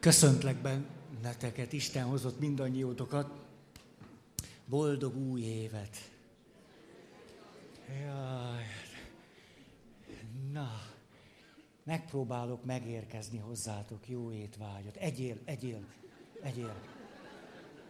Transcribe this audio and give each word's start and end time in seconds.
Köszöntlek 0.00 0.56
benneteket, 0.56 1.72
Isten 1.72 2.04
hozott 2.04 2.38
mindannyiótokat. 2.38 3.30
Boldog 4.66 5.16
új 5.16 5.40
évet! 5.40 5.96
Jaj. 7.88 8.64
Na, 10.52 10.70
megpróbálok 11.84 12.64
megérkezni 12.64 13.38
hozzátok 13.38 14.08
jó 14.08 14.32
étvágyat. 14.32 14.96
Egyél, 14.96 15.36
egyél, 15.44 15.84
egyél. 16.42 16.74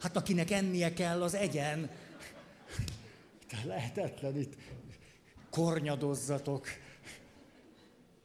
Hát 0.00 0.16
akinek 0.16 0.50
ennie 0.50 0.92
kell, 0.92 1.22
az 1.22 1.34
egyen. 1.34 1.90
De 3.50 3.58
lehetetlen 3.64 4.36
itt. 4.36 4.54
Kornyadozzatok. 5.50 6.66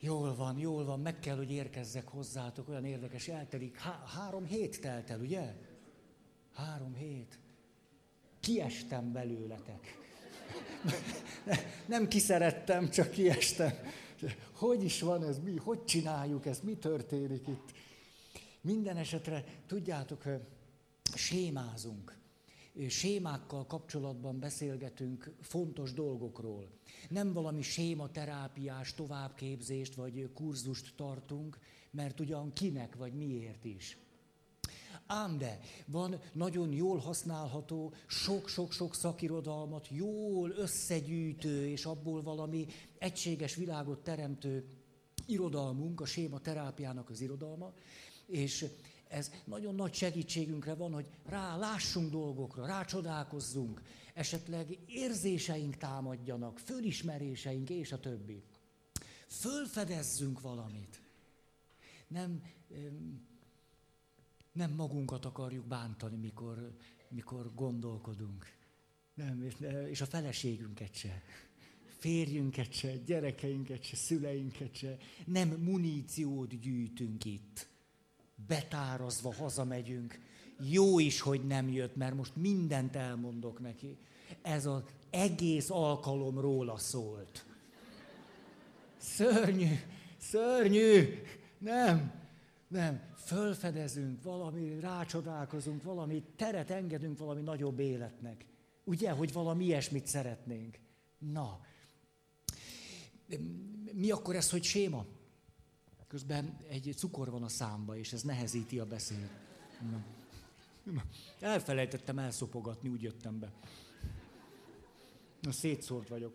Jól 0.06 0.36
van, 0.36 0.58
jól 0.58 0.86
van, 0.86 1.00
meg 1.00 1.20
kell, 1.20 1.36
hogy 1.36 1.52
érkezzek 1.52 2.08
hozzátok, 2.08 2.70
olyan 2.70 2.86
érdekes, 2.86 3.28
eltelik. 3.28 3.78
Há- 3.78 4.08
három 4.08 4.46
hét 4.46 4.82
telt 4.82 5.10
el, 5.10 5.20
ugye? 5.20 5.54
Három 6.54 6.94
hét. 6.94 7.40
Kiestem 8.40 9.12
belőletek. 9.12 9.98
Nem 11.86 12.08
kiszerettem, 12.08 12.90
csak 12.90 13.12
kiestem. 13.12 13.72
Hogy 14.52 14.84
is 14.84 15.02
van 15.02 15.24
ez, 15.24 15.40
mi, 15.40 15.58
hogy 15.58 15.84
csináljuk 15.86 16.46
ezt, 16.46 16.64
mi 16.64 16.74
történik 16.78 17.48
itt? 17.48 17.72
Minden 18.62 18.98
esetre, 18.98 19.44
tudjátok, 19.68 20.24
sémázunk. 21.16 22.18
Sémákkal 22.88 23.66
kapcsolatban 23.66 24.40
beszélgetünk 24.40 25.36
fontos 25.42 25.94
dolgokról. 25.94 26.70
Nem 27.10 27.34
valami 27.34 27.62
sématerápiás 27.62 28.94
továbbképzést 28.94 29.96
vagy 29.96 30.30
kurzust 30.34 30.94
tartunk, 30.96 31.60
mert 31.92 32.20
ugyan 32.20 32.54
kinek 32.54 32.96
vagy 32.96 33.14
miért 33.14 33.66
is. 33.66 33.98
Ám 35.08 35.38
de 35.38 35.60
van 35.86 36.20
nagyon 36.34 36.72
jól 36.74 36.98
használható, 36.98 37.94
sok-sok-sok 38.08 38.96
szakirodalmat, 38.96 39.88
jól 39.90 40.50
összegyűjtő, 40.50 41.68
és 41.68 41.86
abból 41.86 42.22
valami 42.22 42.66
egységes 42.98 43.56
világot 43.56 44.04
teremtő 44.04 44.66
irodalmunk, 45.26 46.02
a 46.02 46.06
séma 46.06 46.40
terápiának 46.40 47.10
az 47.10 47.22
irodalma, 47.22 47.74
és 48.28 48.66
ez 49.08 49.32
nagyon 49.44 49.76
nagy 49.76 49.94
segítségünkre 49.94 50.74
van, 50.74 50.94
hogy 50.94 51.10
rá 51.26 51.58
lássunk 51.58 52.12
dolgokra, 52.12 52.66
rácsodálkozzunk, 52.66 53.82
esetleg 54.14 54.78
érzéseink 54.88 55.78
támadjanak, 55.78 56.60
fölismeréseink 56.60 57.70
és 57.70 57.92
a 57.92 58.00
többi. 58.00 58.44
Fölfedezzünk 59.28 60.42
valamit. 60.42 61.02
Nem, 62.08 62.44
nem 64.52 64.72
magunkat 64.72 65.26
akarjuk 65.26 65.66
bántani, 65.66 66.18
mikor, 66.18 66.78
mikor 67.10 67.54
gondolkodunk. 67.54 68.54
Nem, 69.14 69.52
és 69.90 70.02
a 70.02 70.06
feleségünket 70.06 70.96
se. 70.96 71.24
Férjünket 71.86 72.74
se, 72.74 72.98
gyerekeinket 72.98 73.84
se, 73.84 73.96
szüleinket 73.96 74.76
se. 74.76 74.98
Nem 75.26 75.50
muníciót 75.50 76.60
gyűjtünk 76.60 77.26
itt 77.26 77.68
betárazva 78.48 79.34
hazamegyünk. 79.34 80.20
Jó 80.60 81.00
is, 81.00 81.22
hogy 81.22 81.46
nem 81.46 81.70
jött, 81.70 81.96
mert 81.96 82.16
most 82.16 82.36
mindent 82.36 82.96
elmondok 82.96 83.60
neki. 83.60 83.98
Ez 84.42 84.66
az 84.66 84.84
egész 85.10 85.70
alkalom 85.70 86.40
róla 86.40 86.78
szólt. 86.78 87.46
Szörnyű, 88.98 89.74
szörnyű, 90.18 91.22
nem, 91.58 92.14
nem. 92.68 93.14
Fölfedezünk 93.16 94.24
valami, 94.24 94.80
rácsodálkozunk, 94.80 95.84
valami 95.84 96.24
teret 96.36 96.70
engedünk 96.72 97.18
valami 97.18 97.42
nagyobb 97.42 97.80
életnek. 97.80 98.46
Ugye, 98.84 99.12
hogy 99.12 99.34
valami 99.34 99.64
ilyesmit 99.64 100.08
szeretnénk. 100.08 100.80
Na, 101.18 101.60
mi 103.94 104.12
akkor 104.12 104.36
ez, 104.36 104.50
hogy 104.50 104.64
séma? 104.64 105.06
Közben 106.16 106.58
egy 106.68 106.94
cukor 106.98 107.30
van 107.30 107.44
a 107.44 107.48
számba, 107.48 107.98
és 107.98 108.14
ez 108.14 108.22
nehezíti 108.22 108.80
a 108.80 108.86
beszédet. 108.86 109.32
Elfelejtettem 111.40 112.20
elszopogatni, 112.20 112.90
úgy 112.90 113.02
jöttem 113.02 113.40
be. 113.40 113.52
Na, 115.42 115.52
szétszórt 115.52 116.08
vagyok. 116.08 116.34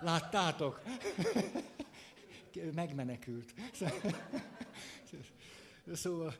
Láttátok? 0.00 0.82
Megmenekült. 2.74 3.54
Szóval 5.92 6.36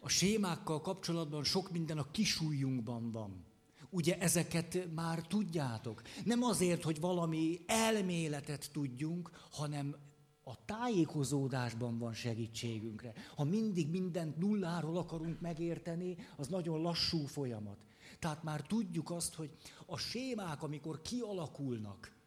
a 0.00 0.08
sémákkal 0.08 0.80
kapcsolatban 0.80 1.44
sok 1.44 1.70
minden 1.70 1.98
a 1.98 2.10
kisújjunkban 2.10 3.10
van. 3.10 3.44
Ugye 3.90 4.18
ezeket 4.18 4.88
már 4.94 5.26
tudjátok. 5.26 6.02
Nem 6.24 6.42
azért, 6.42 6.82
hogy 6.82 7.00
valami 7.00 7.60
elméletet 7.66 8.70
tudjunk, 8.72 9.30
hanem 9.50 9.96
a 10.42 10.64
tájékozódásban 10.64 11.98
van 11.98 12.14
segítségünkre. 12.14 13.12
Ha 13.36 13.44
mindig 13.44 13.90
mindent 13.90 14.36
nulláról 14.36 14.96
akarunk 14.96 15.40
megérteni, 15.40 16.16
az 16.36 16.48
nagyon 16.48 16.80
lassú 16.80 17.26
folyamat. 17.26 17.78
Tehát 18.18 18.42
már 18.42 18.60
tudjuk 18.60 19.10
azt, 19.10 19.34
hogy 19.34 19.50
a 19.86 19.98
sémák, 19.98 20.62
amikor 20.62 21.02
kialakulnak, 21.02 22.18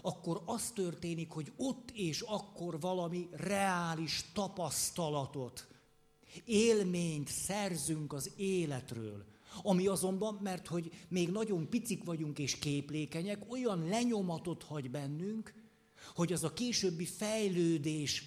akkor 0.00 0.42
az 0.46 0.70
történik, 0.70 1.30
hogy 1.30 1.52
ott 1.56 1.90
és 1.90 2.20
akkor 2.20 2.80
valami 2.80 3.28
reális 3.32 4.24
tapasztalatot, 4.32 5.68
élményt 6.44 7.28
szerzünk 7.28 8.12
az 8.12 8.30
életről, 8.36 9.24
ami 9.62 9.86
azonban, 9.86 10.38
mert 10.42 10.66
hogy 10.66 10.90
még 11.08 11.30
nagyon 11.30 11.68
picik 11.68 12.04
vagyunk 12.04 12.38
és 12.38 12.58
képlékenyek, 12.58 13.50
olyan 13.50 13.88
lenyomatot 13.88 14.62
hagy 14.62 14.90
bennünk, 14.90 15.54
hogy 16.14 16.32
az 16.32 16.44
a 16.44 16.52
későbbi 16.52 17.04
fejlődés 17.04 18.24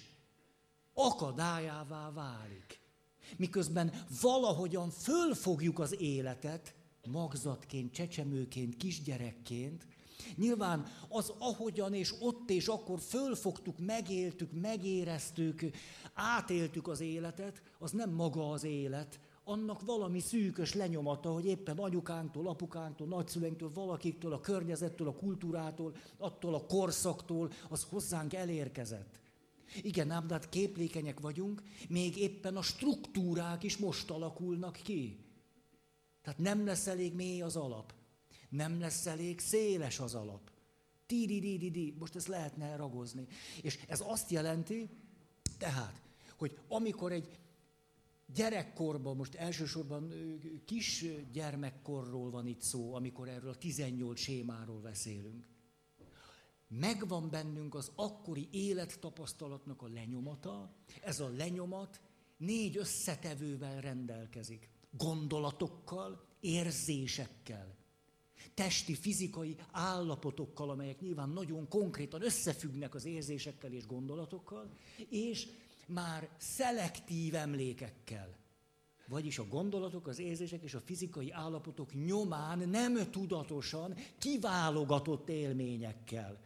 akadályává 0.94 2.10
válik. 2.10 2.80
Miközben 3.36 4.04
valahogyan 4.20 4.90
fölfogjuk 4.90 5.78
az 5.78 6.00
életet, 6.00 6.74
magzatként, 7.10 7.92
csecsemőként, 7.92 8.76
kisgyerekként, 8.76 9.86
Nyilván 10.36 10.86
az 11.08 11.32
ahogyan 11.38 11.94
és 11.94 12.14
ott 12.20 12.50
és 12.50 12.66
akkor 12.66 13.00
fölfogtuk, 13.00 13.78
megéltük, 13.78 14.50
megéreztük, 14.60 15.60
átéltük 16.14 16.88
az 16.88 17.00
életet, 17.00 17.62
az 17.78 17.90
nem 17.90 18.10
maga 18.10 18.50
az 18.50 18.64
élet, 18.64 19.20
annak 19.52 19.84
valami 19.84 20.20
szűkös 20.20 20.74
lenyomata, 20.74 21.32
hogy 21.32 21.44
éppen 21.44 21.78
anyukánktól, 21.78 22.48
apukánktól, 22.48 23.06
nagyszüleinktől, 23.06 23.70
valakiktől, 23.74 24.32
a 24.32 24.40
környezettől, 24.40 25.08
a 25.08 25.14
kultúrától, 25.14 25.94
attól 26.16 26.54
a 26.54 26.66
korszaktól, 26.66 27.50
az 27.68 27.86
hozzánk 27.90 28.34
elérkezett. 28.34 29.20
Igen, 29.82 30.10
ám, 30.10 30.26
de 30.26 30.34
hát 30.34 30.48
képlékenyek 30.48 31.20
vagyunk, 31.20 31.62
még 31.88 32.16
éppen 32.16 32.56
a 32.56 32.62
struktúrák 32.62 33.62
is 33.62 33.76
most 33.76 34.10
alakulnak 34.10 34.78
ki. 34.82 35.18
Tehát 36.22 36.38
nem 36.38 36.66
lesz 36.66 36.86
elég 36.86 37.14
mély 37.14 37.42
az 37.42 37.56
alap. 37.56 37.94
Nem 38.48 38.80
lesz 38.80 39.06
elég 39.06 39.40
széles 39.40 40.00
az 40.00 40.14
alap. 40.14 40.50
Ti, 41.06 41.26
di, 41.26 41.40
di, 41.40 41.58
di, 41.58 41.70
di. 41.70 41.96
Most 41.98 42.16
ezt 42.16 42.28
lehetne 42.28 42.76
ragozni. 42.76 43.26
És 43.62 43.78
ez 43.88 44.02
azt 44.06 44.30
jelenti, 44.30 44.88
tehát, 45.58 46.02
hogy 46.36 46.58
amikor 46.68 47.12
egy 47.12 47.38
gyerekkorban, 48.26 49.16
most 49.16 49.34
elsősorban 49.34 50.12
kis 50.64 51.04
gyermekkorról 51.32 52.30
van 52.30 52.46
itt 52.46 52.60
szó, 52.60 52.94
amikor 52.94 53.28
erről 53.28 53.50
a 53.50 53.58
18 53.58 54.20
sémáról 54.20 54.80
beszélünk. 54.80 55.46
Megvan 56.68 57.30
bennünk 57.30 57.74
az 57.74 57.90
akkori 57.94 58.48
élettapasztalatnak 58.50 59.82
a 59.82 59.88
lenyomata, 59.88 60.74
ez 61.02 61.20
a 61.20 61.28
lenyomat 61.36 62.00
négy 62.36 62.76
összetevővel 62.76 63.80
rendelkezik. 63.80 64.70
Gondolatokkal, 64.90 66.24
érzésekkel, 66.40 67.76
testi, 68.54 68.94
fizikai 68.94 69.56
állapotokkal, 69.70 70.70
amelyek 70.70 71.00
nyilván 71.00 71.28
nagyon 71.28 71.68
konkrétan 71.68 72.22
összefüggnek 72.22 72.94
az 72.94 73.04
érzésekkel 73.04 73.72
és 73.72 73.86
gondolatokkal, 73.86 74.70
és 75.08 75.48
már 75.86 76.28
szelektív 76.36 77.34
emlékekkel. 77.34 78.40
Vagyis 79.06 79.38
a 79.38 79.46
gondolatok, 79.48 80.06
az 80.06 80.18
érzések 80.18 80.62
és 80.62 80.74
a 80.74 80.80
fizikai 80.80 81.30
állapotok 81.32 82.04
nyomán 82.04 82.68
nem 82.68 83.10
tudatosan 83.10 83.94
kiválogatott 84.18 85.28
élményekkel. 85.28 86.40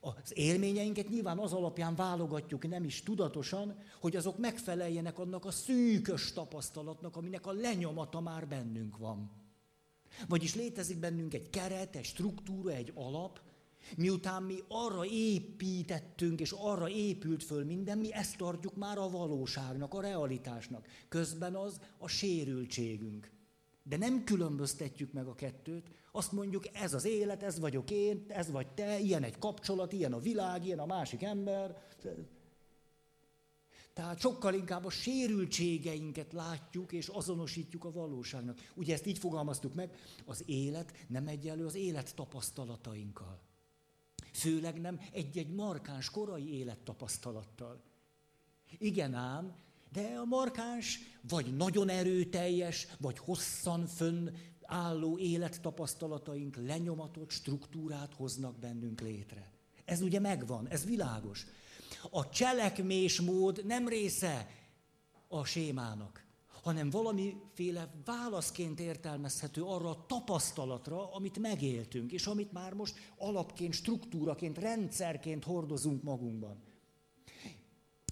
Az 0.00 0.32
élményeinket 0.38 1.08
nyilván 1.08 1.38
az 1.38 1.52
alapján 1.52 1.94
válogatjuk, 1.94 2.68
nem 2.68 2.84
is 2.84 3.02
tudatosan, 3.02 3.78
hogy 4.00 4.16
azok 4.16 4.38
megfeleljenek 4.38 5.18
annak 5.18 5.44
a 5.44 5.50
szűkös 5.50 6.32
tapasztalatnak, 6.32 7.16
aminek 7.16 7.46
a 7.46 7.52
lenyomata 7.52 8.20
már 8.20 8.48
bennünk 8.48 8.96
van. 8.96 9.30
Vagyis 10.28 10.54
létezik 10.54 10.98
bennünk 10.98 11.34
egy 11.34 11.50
keret, 11.50 11.96
egy 11.96 12.04
struktúra, 12.04 12.70
egy 12.70 12.92
alap, 12.94 13.40
Miután 13.96 14.42
mi 14.42 14.58
arra 14.68 15.04
építettünk, 15.06 16.40
és 16.40 16.52
arra 16.58 16.88
épült 16.88 17.42
föl 17.42 17.64
minden, 17.64 17.98
mi 17.98 18.12
ezt 18.12 18.36
tartjuk 18.36 18.76
már 18.76 18.98
a 18.98 19.10
valóságnak, 19.10 19.94
a 19.94 20.00
realitásnak. 20.00 20.86
Közben 21.08 21.54
az 21.54 21.80
a 21.98 22.08
sérültségünk. 22.08 23.30
De 23.82 23.96
nem 23.96 24.24
különböztetjük 24.24 25.12
meg 25.12 25.26
a 25.26 25.34
kettőt, 25.34 25.90
azt 26.12 26.32
mondjuk, 26.32 26.64
ez 26.72 26.94
az 26.94 27.04
élet, 27.04 27.42
ez 27.42 27.58
vagyok 27.58 27.90
én, 27.90 28.24
ez 28.28 28.50
vagy 28.50 28.66
te, 28.66 28.98
ilyen 28.98 29.22
egy 29.22 29.38
kapcsolat, 29.38 29.92
ilyen 29.92 30.12
a 30.12 30.18
világ, 30.18 30.64
ilyen 30.64 30.78
a 30.78 30.86
másik 30.86 31.22
ember. 31.22 31.82
Tehát 33.92 34.18
sokkal 34.18 34.54
inkább 34.54 34.84
a 34.84 34.90
sérültségeinket 34.90 36.32
látjuk 36.32 36.92
és 36.92 37.08
azonosítjuk 37.08 37.84
a 37.84 37.92
valóságnak. 37.92 38.58
Ugye 38.74 38.94
ezt 38.94 39.06
így 39.06 39.18
fogalmaztuk 39.18 39.74
meg, 39.74 39.94
az 40.24 40.42
élet 40.46 40.92
nem 41.08 41.26
egyenlő 41.26 41.64
az 41.64 41.74
élet 41.74 42.14
tapasztalatainkkal. 42.14 43.40
Főleg 44.32 44.80
nem 44.80 45.00
egy-egy 45.12 45.54
markáns 45.54 46.10
korai 46.10 46.52
élettapasztalattal. 46.58 47.82
Igen 48.78 49.14
ám, 49.14 49.54
de 49.92 50.16
a 50.18 50.24
markáns 50.24 50.98
vagy 51.28 51.56
nagyon 51.56 51.88
erőteljes, 51.88 52.86
vagy 52.98 53.18
hosszan 53.18 53.86
fönn 53.86 54.28
álló 54.62 55.18
élettapasztalataink 55.18 56.56
lenyomatot, 56.56 57.30
struktúrát 57.30 58.14
hoznak 58.14 58.58
bennünk 58.58 59.00
létre. 59.00 59.52
Ez 59.84 60.00
ugye 60.00 60.20
megvan, 60.20 60.68
ez 60.68 60.84
világos. 60.84 61.46
A 62.10 62.28
cselekmésmód 62.28 63.66
nem 63.66 63.88
része 63.88 64.50
a 65.28 65.44
sémának, 65.44 66.24
hanem 66.62 66.90
valamiféle 66.90 67.90
válaszként 68.04 68.80
értelmezhető 68.80 69.62
arra 69.62 69.88
a 69.88 70.04
tapasztalatra, 70.06 71.12
amit 71.12 71.38
megéltünk, 71.38 72.12
és 72.12 72.26
amit 72.26 72.52
már 72.52 72.72
most 72.72 72.94
alapként, 73.18 73.72
struktúraként, 73.72 74.58
rendszerként 74.58 75.44
hordozunk 75.44 76.02
magunkban. 76.02 76.62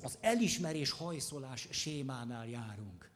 Az 0.02 0.18
elismerés 0.20 0.90
hajszolás 0.90 1.68
sémánál 1.70 2.48
járunk. 2.48 3.10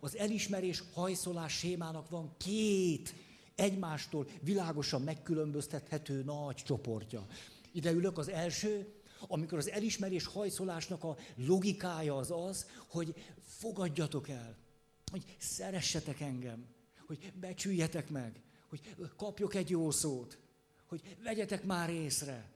Az 0.00 0.16
elismerés 0.16 0.82
hajszolás 0.92 1.52
sémának 1.52 2.08
van 2.08 2.34
két 2.36 3.14
egymástól 3.54 4.26
világosan 4.40 5.02
megkülönböztethető 5.02 6.22
nagy 6.22 6.56
csoportja. 6.56 7.26
Ide 7.72 7.90
ülök 7.90 8.18
az 8.18 8.28
első, 8.28 8.99
amikor 9.26 9.58
az 9.58 9.70
elismerés 9.70 10.26
hajszolásnak 10.26 11.04
a 11.04 11.16
logikája 11.34 12.16
az 12.16 12.30
az, 12.30 12.66
hogy 12.88 13.14
fogadjatok 13.40 14.28
el, 14.28 14.56
hogy 15.10 15.36
szeressetek 15.38 16.20
engem, 16.20 16.66
hogy 17.06 17.32
becsüljetek 17.40 18.10
meg, 18.10 18.40
hogy 18.68 18.80
kapjok 19.16 19.54
egy 19.54 19.70
jó 19.70 19.90
szót, 19.90 20.38
hogy 20.86 21.16
vegyetek 21.22 21.64
már 21.64 21.90
észre. 21.90 22.50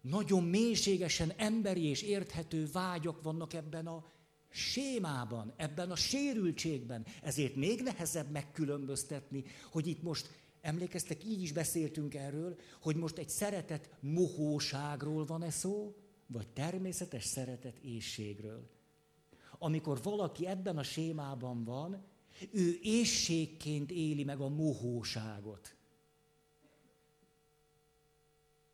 Nagyon 0.00 0.44
mélységesen 0.44 1.32
emberi 1.36 1.84
és 1.84 2.02
érthető 2.02 2.68
vágyak 2.72 3.22
vannak 3.22 3.52
ebben 3.52 3.86
a 3.86 4.04
sémában, 4.48 5.52
ebben 5.56 5.90
a 5.90 5.96
sérültségben. 5.96 7.06
Ezért 7.22 7.54
még 7.54 7.82
nehezebb 7.82 8.30
megkülönböztetni, 8.30 9.44
hogy 9.70 9.86
itt 9.86 10.02
most 10.02 10.30
Emlékeztek, 10.66 11.24
így 11.24 11.42
is 11.42 11.52
beszéltünk 11.52 12.14
erről, 12.14 12.58
hogy 12.80 12.96
most 12.96 13.18
egy 13.18 13.28
szeretet 13.28 13.90
mohóságról 14.00 15.24
van-e 15.24 15.50
szó, 15.50 15.96
vagy 16.26 16.48
természetes 16.48 17.24
szeretet 17.24 17.78
éjségről. 17.78 18.70
Amikor 19.58 20.02
valaki 20.02 20.46
ebben 20.46 20.78
a 20.78 20.82
sémában 20.82 21.64
van, 21.64 22.04
ő 22.52 22.78
éjségként 22.82 23.90
éli 23.90 24.24
meg 24.24 24.40
a 24.40 24.48
mohóságot. 24.48 25.75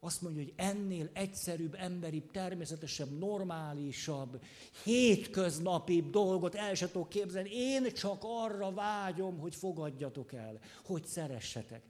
Azt 0.05 0.23
mondja, 0.23 0.43
hogy 0.43 0.53
ennél 0.57 1.11
egyszerűbb, 1.13 1.75
emberibb, 1.75 2.31
természetesebb, 2.31 3.19
normálisabb, 3.19 4.43
hétköznapibb 4.85 6.11
dolgot 6.11 6.55
el 6.55 6.75
se 6.75 6.91
tudok 6.91 7.09
képzelni. 7.09 7.51
Én 7.53 7.93
csak 7.93 8.19
arra 8.21 8.73
vágyom, 8.73 9.39
hogy 9.39 9.55
fogadjatok 9.55 10.33
el, 10.33 10.61
hogy 10.85 11.07
szeressetek. 11.07 11.83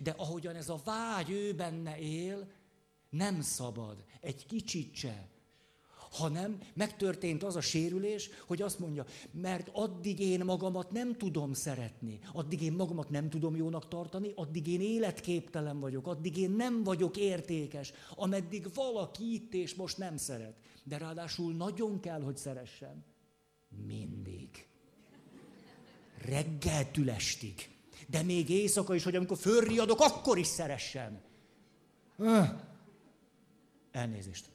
De 0.00 0.14
ahogyan 0.16 0.54
ez 0.54 0.68
a 0.68 0.80
vágy 0.84 1.30
ő 1.30 1.54
benne 1.54 1.98
él, 1.98 2.48
nem 3.10 3.40
szabad 3.40 4.04
egy 4.20 4.46
kicsit 4.46 4.94
se, 4.94 5.28
hanem 6.10 6.58
megtörtént 6.74 7.42
az 7.42 7.56
a 7.56 7.60
sérülés, 7.60 8.30
hogy 8.46 8.62
azt 8.62 8.78
mondja, 8.78 9.04
mert 9.30 9.68
addig 9.72 10.20
én 10.20 10.44
magamat 10.44 10.90
nem 10.90 11.16
tudom 11.16 11.52
szeretni, 11.52 12.18
addig 12.32 12.62
én 12.62 12.72
magamat 12.72 13.10
nem 13.10 13.30
tudom 13.30 13.56
jónak 13.56 13.88
tartani, 13.88 14.32
addig 14.34 14.66
én 14.66 14.80
életképtelen 14.80 15.80
vagyok, 15.80 16.06
addig 16.06 16.36
én 16.36 16.50
nem 16.50 16.82
vagyok 16.82 17.16
értékes, 17.16 17.92
ameddig 18.14 18.66
valaki 18.74 19.34
itt 19.34 19.54
és 19.54 19.74
most 19.74 19.98
nem 19.98 20.16
szeret. 20.16 20.56
De 20.84 20.98
ráadásul 20.98 21.54
nagyon 21.54 22.00
kell, 22.00 22.20
hogy 22.20 22.36
szeressen. 22.36 23.04
Mindig. 23.86 24.66
Reggeltül 26.24 27.10
estig. 27.10 27.68
De 28.06 28.22
még 28.22 28.50
éjszaka 28.50 28.94
is, 28.94 29.02
hogy 29.04 29.16
amikor 29.16 29.36
fölriadok, 29.36 30.00
akkor 30.00 30.38
is 30.38 30.46
szeressen. 30.46 31.20
Elnézést. 33.90 34.48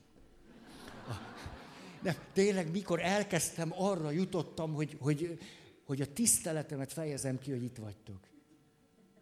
De 2.04 2.16
tényleg, 2.34 2.72
mikor 2.72 3.00
elkezdtem, 3.02 3.74
arra 3.78 4.12
jutottam, 4.12 4.74
hogy, 4.74 4.98
hogy, 5.00 5.40
hogy 5.86 6.02
a 6.02 6.14
tiszteletemet 6.14 6.94
fejezem 6.94 7.40
ki, 7.40 7.52
hogy 7.52 7.64
itt 7.64 7.78
vagytok. 7.78 8.20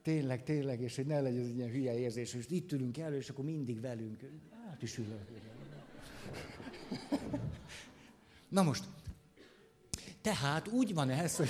Tényleg, 0.02 0.44
tényleg, 0.44 0.82
és 0.82 0.96
hogy 0.96 1.06
ne 1.06 1.22
legyen 1.22 1.44
egy 1.44 1.56
ilyen 1.56 1.70
hülye 1.70 2.00
érzés, 2.00 2.34
hogy 2.34 2.46
itt 2.50 2.72
ülünk 2.72 2.98
elő, 2.98 3.18
és 3.18 3.30
akkor 3.30 3.46
mindig 3.46 3.82
velünk. 3.82 4.20
Hát 4.70 4.82
is 4.82 4.98
ülök. 4.98 5.28
Na 8.50 8.64
most, 8.64 8.84
tehát 10.22 10.68
úgy 10.68 10.94
van 10.94 11.10
ez, 11.10 11.36
hogy... 11.36 11.50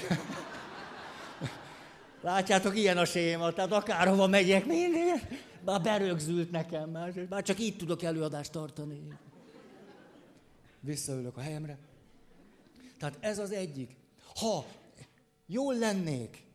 Látjátok, 2.22 2.78
ilyen 2.78 2.98
a 2.98 3.06
séma, 3.06 3.52
tehát 3.52 3.72
akárhova 3.72 4.28
megyek, 4.28 4.66
mindig, 4.66 5.40
már 5.66 5.82
berögzült 5.82 6.52
nekem, 6.52 6.90
már, 6.90 7.26
már 7.30 7.44
csak 7.44 7.60
így 7.60 7.78
tudok 7.78 8.04
előadást 8.04 8.52
tartani 8.52 9.02
visszaülök 10.82 11.38
a 11.38 11.42
helyemre. 11.42 11.78
Tehát 12.98 13.18
ez 13.20 13.40
az 13.40 13.52
egyik. 13.52 13.96
Ha 14.36 14.66
jól 15.46 15.78
lennék, 15.78 16.50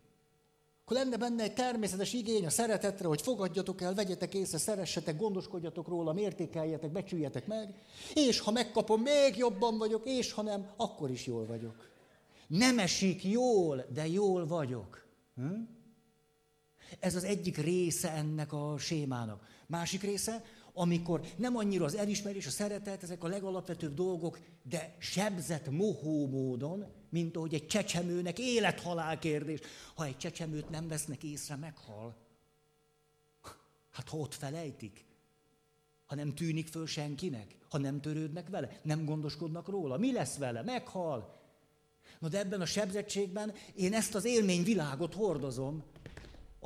akkor 0.85 0.97
lenne 0.97 1.17
benne 1.17 1.43
egy 1.43 1.55
természetes 1.55 2.13
igény 2.13 2.47
a 2.47 2.51
szeretetre, 2.51 3.07
hogy 3.07 3.23
fogadjatok 3.23 3.81
el, 3.81 3.95
vegyetek 3.95 4.35
észre, 4.35 4.59
szeressetek, 4.59 5.17
gondoskodjatok 5.17 5.89
róla, 5.89 6.13
mértékeljetek, 6.13 6.91
becsüljetek 6.91 7.47
meg, 7.47 7.75
és 8.15 8.41
ha 8.41 8.51
megkapom, 8.51 9.03
még 9.03 9.37
jobban 9.37 9.79
vagyok, 9.79 10.03
és 10.05 10.33
ha 10.33 10.43
nem, 10.43 10.71
akkor 10.77 11.11
is 11.11 11.27
jól 11.27 11.47
vagyok. 11.47 11.91
Nem 12.47 12.79
esik 12.79 13.25
jól, 13.25 13.85
de 13.95 14.07
jól 14.07 14.47
vagyok. 14.47 15.07
Hm? 15.35 15.63
Ez 17.01 17.15
az 17.15 17.25
egyik 17.25 17.57
része 17.57 18.13
ennek 18.13 18.53
a 18.53 18.75
sémának. 18.79 19.47
Másik 19.67 20.03
része, 20.03 20.45
amikor 20.79 21.21
nem 21.37 21.57
annyira 21.57 21.85
az 21.85 21.95
elismerés, 21.95 22.47
a 22.47 22.51
szeretet, 22.51 23.03
ezek 23.03 23.25
a 23.25 23.29
legalapvetőbb 23.29 23.95
dolgok, 23.95 24.39
de 24.63 24.97
sebzett 24.99 25.71
mohó 25.71 26.27
módon, 26.27 26.85
mint 27.11 27.37
ahogy 27.37 27.55
egy 27.55 27.67
csecsemőnek 27.67 28.39
élet-halál 28.39 29.19
kérdés. 29.19 29.61
Ha 29.95 30.05
egy 30.05 30.17
csecsemőt 30.17 30.71
nem 30.71 30.89
vesznek 30.89 31.23
észre, 31.23 31.57
meghal. 31.57 32.17
Hát 33.91 34.09
ha 34.09 34.17
ott 34.17 34.35
felejtik, 34.35 35.05
ha 36.07 36.15
nem 36.15 36.35
tűnik 36.35 36.69
föl 36.69 36.87
senkinek, 36.87 37.57
ha 37.69 37.79
nem 37.79 38.01
törődnek 38.01 38.49
vele, 38.49 38.81
nem 38.83 39.05
gondoskodnak 39.05 39.69
róla, 39.69 39.97
mi 39.97 40.13
lesz 40.13 40.37
vele? 40.37 40.63
Meghal. 40.63 41.41
Na 42.19 42.29
de 42.29 42.39
ebben 42.39 42.61
a 42.61 42.67
sebzettségben 42.67 43.53
én 43.75 43.95
ezt 43.95 44.15
az 44.15 44.25
élményvilágot 44.25 45.15
hordozom, 45.15 45.85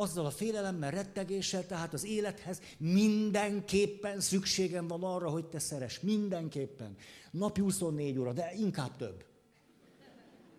azzal 0.01 0.27
a 0.27 0.31
félelemmel, 0.31 0.91
rettegéssel, 0.91 1.67
tehát 1.67 1.93
az 1.93 2.05
élethez 2.05 2.61
mindenképpen 2.79 4.21
szükségem 4.21 4.87
van 4.87 5.03
arra, 5.03 5.29
hogy 5.29 5.47
te 5.47 5.59
szeres. 5.59 6.01
Mindenképpen. 6.01 6.97
Napi 7.31 7.61
24 7.61 8.19
óra, 8.19 8.33
de 8.33 8.55
inkább 8.55 8.97
több. 8.97 9.25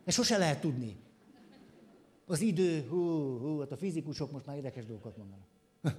Ezt 0.03 0.17
sose 0.17 0.37
lehet 0.37 0.61
tudni. 0.61 0.99
Az 2.25 2.41
idő, 2.41 2.87
hú, 2.87 3.37
hú, 3.39 3.59
hát 3.59 3.71
a 3.71 3.77
fizikusok 3.77 4.31
most 4.31 4.45
már 4.45 4.55
érdekes 4.55 4.85
dolgokat 4.85 5.17
mondanak. 5.17 5.47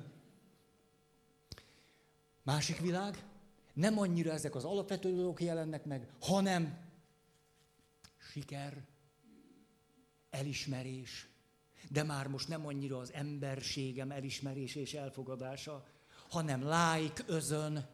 Másik 2.42 2.80
világ, 2.80 3.25
nem 3.75 3.99
annyira 3.99 4.32
ezek 4.32 4.54
az 4.54 4.64
alapvető 4.64 5.14
dolgok 5.14 5.40
jelennek 5.40 5.84
meg, 5.84 6.08
hanem 6.20 6.78
siker, 8.18 8.84
elismerés, 10.30 11.31
de 11.90 12.02
már 12.02 12.26
most 12.26 12.48
nem 12.48 12.66
annyira 12.66 12.98
az 12.98 13.12
emberségem 13.12 14.10
elismerése 14.10 14.80
és 14.80 14.94
elfogadása, 14.94 15.86
hanem 16.28 16.62
lájk, 16.62 17.24
özön, 17.26 17.86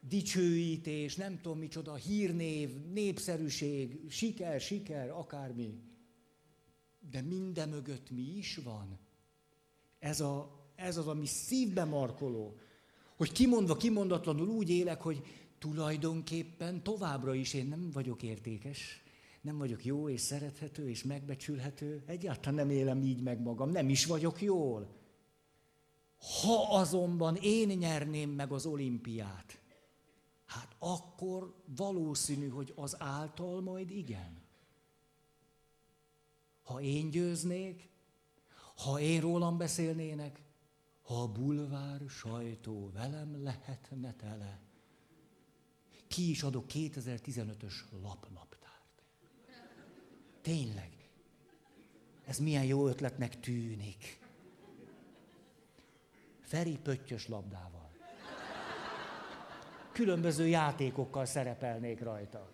dicsőítés, 0.00 1.14
nem 1.14 1.40
tudom 1.40 1.58
micsoda, 1.58 1.94
hírnév, 1.94 2.84
népszerűség, 2.92 4.10
siker, 4.10 4.60
siker, 4.60 5.10
akármi. 5.10 5.80
De 7.10 7.20
minden 7.20 7.68
mögött 7.68 8.10
mi 8.10 8.36
is 8.36 8.56
van? 8.56 8.98
Ez 9.98 10.20
a 10.20 10.56
ez 10.76 10.96
az, 10.96 11.06
ami 11.06 11.26
szívbe 11.26 11.84
markoló. 11.84 12.56
Hogy 13.16 13.32
kimondva, 13.32 13.76
kimondatlanul 13.76 14.48
úgy 14.48 14.70
élek, 14.70 15.00
hogy 15.00 15.22
tulajdonképpen 15.58 16.82
továbbra 16.82 17.34
is 17.34 17.54
én 17.54 17.66
nem 17.66 17.90
vagyok 17.92 18.22
értékes, 18.22 19.02
nem 19.46 19.58
vagyok 19.58 19.84
jó 19.84 20.08
és 20.08 20.20
szerethető 20.20 20.88
és 20.88 21.02
megbecsülhető, 21.02 22.02
egyáltalán 22.06 22.54
nem 22.54 22.70
élem 22.70 23.02
így 23.02 23.22
meg 23.22 23.40
magam, 23.40 23.70
nem 23.70 23.88
is 23.88 24.06
vagyok 24.06 24.42
jól. 24.42 24.88
Ha 26.42 26.76
azonban 26.78 27.36
én 27.36 27.68
nyerném 27.68 28.30
meg 28.30 28.52
az 28.52 28.66
olimpiát, 28.66 29.60
hát 30.44 30.76
akkor 30.78 31.54
valószínű, 31.76 32.48
hogy 32.48 32.72
az 32.76 32.96
által 32.98 33.60
majd 33.60 33.90
igen. 33.90 34.42
Ha 36.62 36.80
én 36.80 37.10
győznék, 37.10 37.88
ha 38.76 39.00
én 39.00 39.20
rólam 39.20 39.56
beszélnének, 39.56 40.42
ha 41.02 41.22
a 41.22 41.32
bulvár 41.32 42.00
sajtó 42.08 42.90
velem 42.94 43.42
lehetne 43.42 44.14
tele, 44.14 44.60
ki 46.08 46.30
is 46.30 46.42
adok 46.42 46.64
2015-ös 46.68 47.74
lapnaptárt. 48.02 48.45
Tényleg. 50.46 50.90
Ez 52.26 52.38
milyen 52.38 52.64
jó 52.64 52.88
ötletnek 52.88 53.40
tűnik. 53.40 54.18
Feri 56.40 56.78
pöttyös 56.82 57.28
labdával. 57.28 57.90
Különböző 59.92 60.46
játékokkal 60.46 61.24
szerepelnék 61.24 62.00
rajta. 62.00 62.50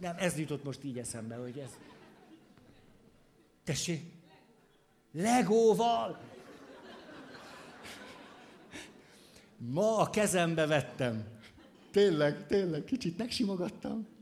Nem, 0.00 0.16
ez 0.18 0.38
jutott 0.38 0.64
most 0.64 0.84
így 0.84 0.98
eszembe, 0.98 1.36
hogy 1.36 1.58
ez... 1.58 1.78
Tessék? 3.64 4.12
Legóval! 5.12 6.20
Ma 9.56 9.96
a 9.96 10.10
kezembe 10.10 10.66
vettem. 10.66 11.28
Tényleg, 11.90 12.46
tényleg, 12.46 12.84
kicsit 12.84 13.18
megsimogattam. 13.18 14.15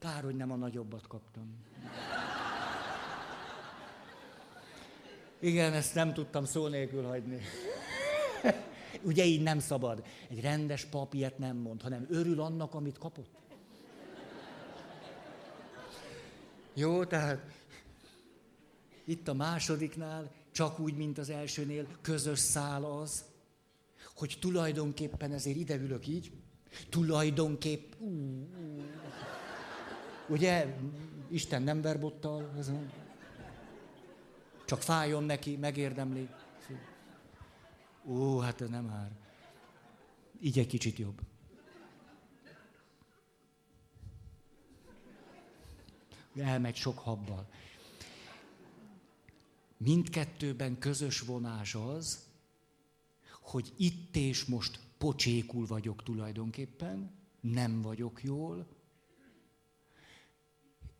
Kár, 0.00 0.22
hogy 0.24 0.36
nem 0.36 0.50
a 0.50 0.56
nagyobbat 0.56 1.06
kaptam. 1.06 1.56
Igen, 5.38 5.72
ezt 5.72 5.94
nem 5.94 6.12
tudtam 6.12 6.44
szó 6.44 6.66
nélkül 6.66 7.06
hagyni. 7.06 7.40
Ugye 9.02 9.24
így 9.24 9.42
nem 9.42 9.58
szabad. 9.58 10.04
Egy 10.28 10.40
rendes 10.40 10.84
pap 10.84 11.14
ilyet 11.14 11.38
nem 11.38 11.56
mond, 11.56 11.82
hanem 11.82 12.06
örül 12.10 12.40
annak, 12.40 12.74
amit 12.74 12.98
kapott. 12.98 13.30
Jó, 16.74 17.04
tehát 17.04 17.40
itt 19.04 19.28
a 19.28 19.34
másodiknál, 19.34 20.30
csak 20.50 20.78
úgy, 20.78 20.96
mint 20.96 21.18
az 21.18 21.30
elsőnél, 21.30 21.86
közös 22.00 22.38
szál 22.38 22.84
az, 22.84 23.24
hogy 24.14 24.36
tulajdonképpen 24.40 25.32
ezért 25.32 25.56
ideülök 25.56 26.06
így, 26.06 26.32
tulajdonképp, 26.88 27.92
ú, 27.98 28.08
ú. 28.08 28.82
Ugye, 30.30 30.76
Isten 31.28 31.62
nem 31.62 31.80
verbottal, 31.80 32.50
csak 34.64 34.82
fájjon 34.82 35.24
neki, 35.24 35.56
megérdemli. 35.56 36.28
Ó, 38.06 38.38
hát 38.38 38.60
ez 38.60 38.68
nem 38.68 38.84
már. 38.84 39.10
Így 40.40 40.58
egy 40.58 40.66
kicsit 40.66 40.98
jobb. 40.98 41.20
Elmegy 46.36 46.76
sok 46.76 46.98
habbal. 46.98 47.48
Mindkettőben 49.76 50.78
közös 50.78 51.20
vonás 51.20 51.74
az, 51.74 52.26
hogy 53.40 53.72
itt 53.76 54.16
és 54.16 54.44
most 54.44 54.78
pocsékul 54.98 55.66
vagyok 55.66 56.02
tulajdonképpen, 56.02 57.10
nem 57.40 57.82
vagyok 57.82 58.22
jól, 58.22 58.66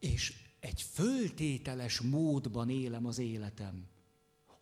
és 0.00 0.32
egy 0.60 0.82
föltételes 0.82 2.00
módban 2.00 2.70
élem 2.70 3.06
az 3.06 3.18
életem. 3.18 3.88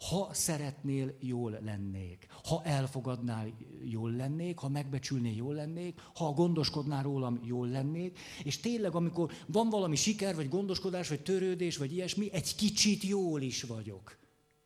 Ha 0.08 0.28
szeretnél, 0.32 1.16
jól 1.20 1.58
lennék. 1.64 2.26
Ha 2.44 2.62
elfogadnál, 2.64 3.52
jól 3.84 4.10
lennék. 4.10 4.58
Ha 4.58 4.68
megbecsülnél, 4.68 5.36
jól 5.36 5.54
lennék. 5.54 6.00
Ha 6.14 6.32
gondoskodnál 6.32 7.02
rólam, 7.02 7.40
jól 7.44 7.68
lennék. 7.68 8.18
És 8.42 8.60
tényleg, 8.60 8.94
amikor 8.94 9.32
van 9.46 9.68
valami 9.68 9.96
siker, 9.96 10.34
vagy 10.34 10.48
gondoskodás, 10.48 11.08
vagy 11.08 11.22
törődés, 11.22 11.76
vagy 11.76 11.92
ilyesmi, 11.92 12.32
egy 12.32 12.54
kicsit 12.54 13.02
jól 13.02 13.42
is 13.42 13.62
vagyok. 13.62 14.18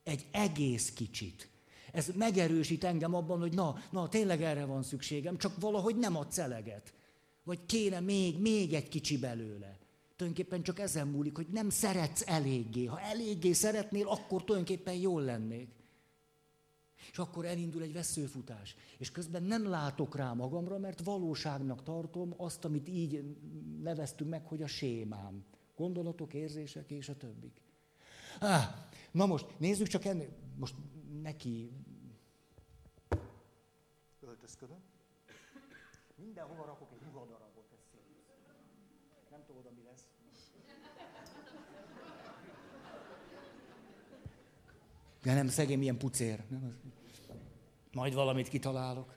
Egy 0.02 0.26
egész 0.30 0.92
kicsit. 0.92 1.48
Ez 1.92 2.10
megerősít 2.14 2.84
engem 2.84 3.14
abban, 3.14 3.40
hogy 3.40 3.54
na, 3.54 3.82
na, 3.90 4.08
tényleg 4.08 4.42
erre 4.42 4.64
van 4.64 4.82
szükségem, 4.82 5.38
csak 5.38 5.60
valahogy 5.60 5.96
nem 5.96 6.16
adsz 6.16 6.38
eleget. 6.38 6.92
Vagy 7.44 7.66
kéne 7.66 8.00
még, 8.00 8.38
még 8.38 8.74
egy 8.74 8.88
kicsi 8.88 9.18
belőle. 9.18 9.78
Tulajdonképpen 10.22 10.62
csak 10.62 10.78
ezen 10.78 11.08
múlik, 11.08 11.36
hogy 11.36 11.46
nem 11.46 11.70
szeretsz 11.70 12.22
eléggé. 12.26 12.84
Ha 12.84 13.00
eléggé 13.00 13.52
szeretnél, 13.52 14.08
akkor 14.08 14.44
tulajdonképpen 14.44 14.94
jól 14.94 15.22
lennék. 15.22 15.68
És 17.10 17.18
akkor 17.18 17.44
elindul 17.44 17.82
egy 17.82 17.92
veszőfutás. 17.92 18.76
És 18.98 19.10
közben 19.10 19.42
nem 19.42 19.68
látok 19.68 20.16
rá 20.16 20.32
magamra, 20.32 20.78
mert 20.78 21.04
valóságnak 21.04 21.82
tartom 21.82 22.34
azt, 22.36 22.64
amit 22.64 22.88
így 22.88 23.36
neveztünk 23.82 24.30
meg, 24.30 24.46
hogy 24.46 24.62
a 24.62 24.66
sémám. 24.66 25.44
Gondolatok, 25.76 26.34
érzések 26.34 26.90
és 26.90 27.08
a 27.08 27.16
többik. 27.16 27.60
Ah, 28.40 28.62
na 29.10 29.26
most 29.26 29.46
nézzük 29.58 29.86
csak 29.86 30.04
ennél, 30.04 30.28
most 30.58 30.74
neki 31.22 31.70
öltözködöm. 34.20 34.80
Mindenhova 36.14 36.64
rakok 36.64 36.88
egy 36.92 37.02
ruhadarabot, 37.12 37.64
ez 37.72 37.80
szép. 37.92 38.02
Nem 39.30 39.44
tudom, 39.46 39.62
mi 39.74 39.82
lesz. 39.82 40.06
De 45.22 45.34
nem, 45.34 45.48
szegény 45.48 45.78
milyen 45.78 45.98
pucér. 45.98 46.42
Nem? 46.48 46.80
Majd 47.92 48.14
valamit 48.14 48.48
kitalálok. 48.48 49.14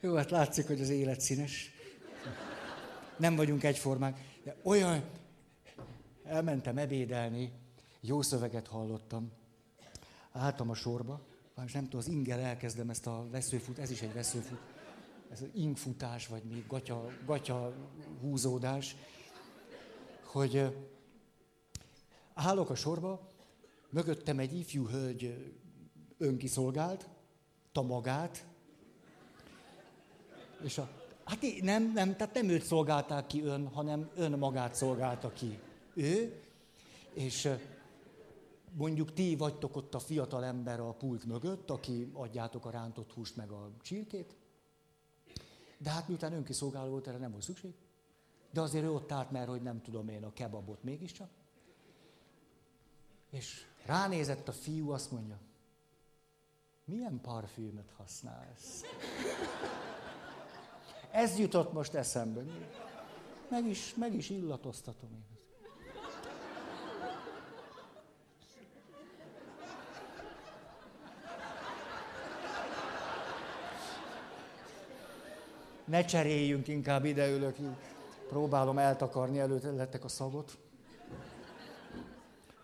Jó, 0.00 0.14
hát 0.14 0.30
látszik, 0.30 0.66
hogy 0.66 0.80
az 0.80 0.88
élet 0.88 1.20
színes. 1.20 1.70
Nem 3.16 3.36
vagyunk 3.36 3.64
egyformák. 3.64 4.38
De 4.44 4.56
olyan... 4.62 5.04
Elmentem 6.24 6.78
ebédelni, 6.78 7.52
jó 8.00 8.22
szöveget 8.22 8.66
hallottam. 8.66 9.32
Álltam 10.32 10.70
a 10.70 10.74
sorba, 10.74 11.20
és 11.66 11.72
nem 11.72 11.84
tudom, 11.84 12.00
az 12.00 12.08
ingel 12.08 12.40
elkezdem 12.40 12.90
ezt 12.90 13.06
a 13.06 13.26
veszőfut, 13.30 13.78
ez 13.78 13.90
is 13.90 14.02
egy 14.02 14.12
veszőfut. 14.12 14.58
Ez 15.30 15.42
az 15.42 15.48
ingfutás, 15.54 16.26
vagy 16.26 16.42
még 16.42 16.66
gatya, 16.66 17.06
gatya 17.24 17.74
húzódás. 18.20 18.96
Hogy 20.24 20.76
állok 22.34 22.70
a 22.70 22.74
sorba, 22.74 23.26
mögöttem 23.90 24.38
egy 24.38 24.58
ifjú 24.58 24.88
hölgy 24.88 25.54
önkiszolgált, 26.18 27.08
ta 27.72 27.82
magát, 27.82 28.44
és 30.64 30.78
a, 30.78 30.88
hát 31.24 31.44
nem, 31.60 31.92
nem, 31.92 32.16
tehát 32.16 32.34
nem 32.34 32.48
őt 32.48 32.64
szolgálták 32.64 33.26
ki 33.26 33.42
ön, 33.42 33.66
hanem 33.66 34.10
ön 34.16 34.38
magát 34.38 34.74
szolgálta 34.74 35.32
ki. 35.32 35.58
Ő, 35.94 36.42
és 37.14 37.48
mondjuk 38.76 39.12
ti 39.12 39.36
vagytok 39.36 39.76
ott 39.76 39.94
a 39.94 39.98
fiatal 39.98 40.44
ember 40.44 40.80
a 40.80 40.92
pult 40.92 41.24
mögött, 41.24 41.70
aki 41.70 42.10
adjátok 42.12 42.64
a 42.64 42.70
rántott 42.70 43.12
húst 43.12 43.36
meg 43.36 43.50
a 43.50 43.70
csirkét, 43.82 44.36
de 45.78 45.90
hát 45.90 46.08
miután 46.08 46.32
önkiszolgáló 46.32 46.90
volt, 46.90 47.06
erre 47.06 47.18
nem 47.18 47.30
volt 47.30 47.42
szükség. 47.42 47.74
De 48.50 48.60
azért 48.60 48.84
ő 48.84 48.92
ott 48.92 49.12
állt, 49.12 49.30
mert 49.30 49.48
hogy 49.48 49.62
nem 49.62 49.82
tudom 49.82 50.08
én 50.08 50.24
a 50.24 50.32
kebabot 50.32 50.82
mégiscsak. 50.82 51.30
És 53.30 53.66
ránézett 53.84 54.48
a 54.48 54.52
fiú, 54.52 54.90
azt 54.90 55.10
mondja, 55.10 55.38
milyen 56.84 57.20
parfümöt 57.20 57.90
használsz? 57.96 58.82
Ez 61.10 61.38
jutott 61.38 61.72
most 61.72 61.94
eszembe. 61.94 62.42
Meg 63.50 63.66
is, 63.66 63.94
meg 63.94 64.14
is 64.14 64.30
illatoztatom 64.30 65.10
én. 65.12 65.35
Ne 75.86 76.04
cseréljünk, 76.04 76.68
inkább 76.68 77.04
ideülök, 77.04 77.56
próbálom 78.28 78.78
eltakarni 78.78 79.38
előttetek 79.38 80.04
a 80.04 80.08
szagot. 80.08 80.58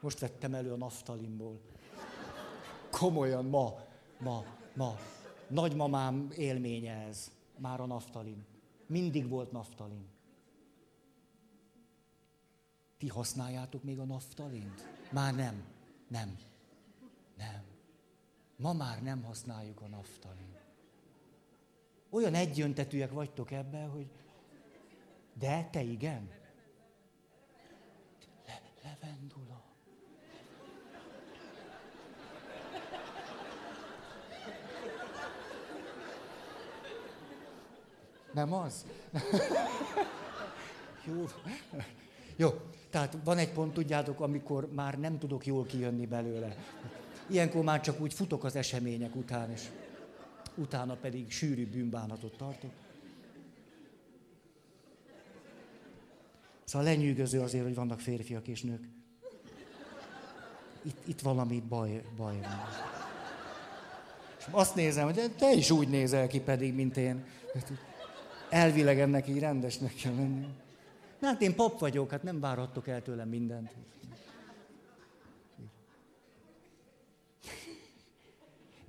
Most 0.01 0.19
vettem 0.19 0.55
elő 0.55 0.73
a 0.73 0.77
naftalimból. 0.77 1.61
Komolyan, 2.91 3.45
ma, 3.45 3.75
ma, 4.19 4.45
ma. 4.75 4.97
Nagymamám 5.47 6.33
élménye 6.37 6.95
ez. 6.95 7.31
Már 7.59 7.81
a 7.81 7.87
naftalin. 7.87 8.45
Mindig 8.87 9.29
volt 9.29 9.53
naftalin. 9.53 10.07
Ti 12.99 13.09
használjátok 13.09 13.83
még 13.83 13.99
a 13.99 14.05
naftalint? 14.05 14.89
Már 15.11 15.35
nem. 15.35 15.65
Nem. 16.09 16.37
Nem. 17.37 17.63
Ma 18.57 18.73
már 18.73 19.03
nem 19.03 19.23
használjuk 19.23 19.81
a 19.81 19.87
naftalint. 19.87 20.52
Olyan 22.15 22.35
egyöntetűek 22.35 23.13
vagytok 23.13 23.51
ebben, 23.51 23.91
hogy 23.91 24.07
de 25.39 25.69
te 25.71 25.83
igen. 25.83 26.31
Le, 28.47 28.61
levendula. 28.83 29.63
Nem 38.33 38.53
az? 38.53 38.87
Jó. 41.07 41.25
Jó, 42.37 42.51
tehát 42.91 43.17
van 43.25 43.39
egy 43.39 43.53
pont, 43.53 43.73
tudjátok, 43.73 44.21
amikor 44.21 44.73
már 44.73 44.99
nem 44.99 45.19
tudok 45.19 45.47
jól 45.47 45.67
kijönni 45.67 46.07
belőle. 46.07 46.57
Ilyenkor 47.27 47.63
már 47.63 47.81
csak 47.81 48.01
úgy 48.01 48.15
futok 48.15 48.45
az 48.45 48.57
események 48.57 49.15
után, 49.17 49.51
és 49.51 49.71
utána 50.55 50.95
pedig 50.95 51.31
sűrű 51.31 51.67
bűnbánatot 51.67 52.37
tartok. 52.37 52.71
Szóval 56.65 56.87
lenyűgöző 56.89 57.41
azért, 57.41 57.65
hogy 57.65 57.75
vannak 57.75 58.01
férfiak 58.01 58.49
és 58.49 58.63
nők. 58.63 58.89
Itt, 60.83 61.07
itt 61.07 61.21
valami 61.21 61.63
baj, 61.69 62.03
baj 62.17 62.41
van. 62.41 62.61
És 64.39 64.45
azt 64.51 64.75
nézem, 64.75 65.05
hogy 65.05 65.33
te 65.37 65.53
is 65.53 65.71
úgy 65.71 65.89
nézel 65.89 66.27
ki 66.27 66.41
pedig, 66.41 66.75
mint 66.75 66.97
én. 66.97 67.25
Elvileg 68.51 69.01
ennek 69.01 69.29
így 69.29 69.39
rendesnek 69.39 69.95
kell 69.95 70.15
lenni. 70.15 70.47
Na, 71.19 71.29
hát 71.29 71.43
én 71.43 71.55
pap 71.55 71.79
vagyok, 71.79 72.11
hát 72.11 72.23
nem 72.23 72.41
várhattok 72.41 72.89
el 72.89 73.03
tőlem 73.03 73.29
mindent. 73.29 73.71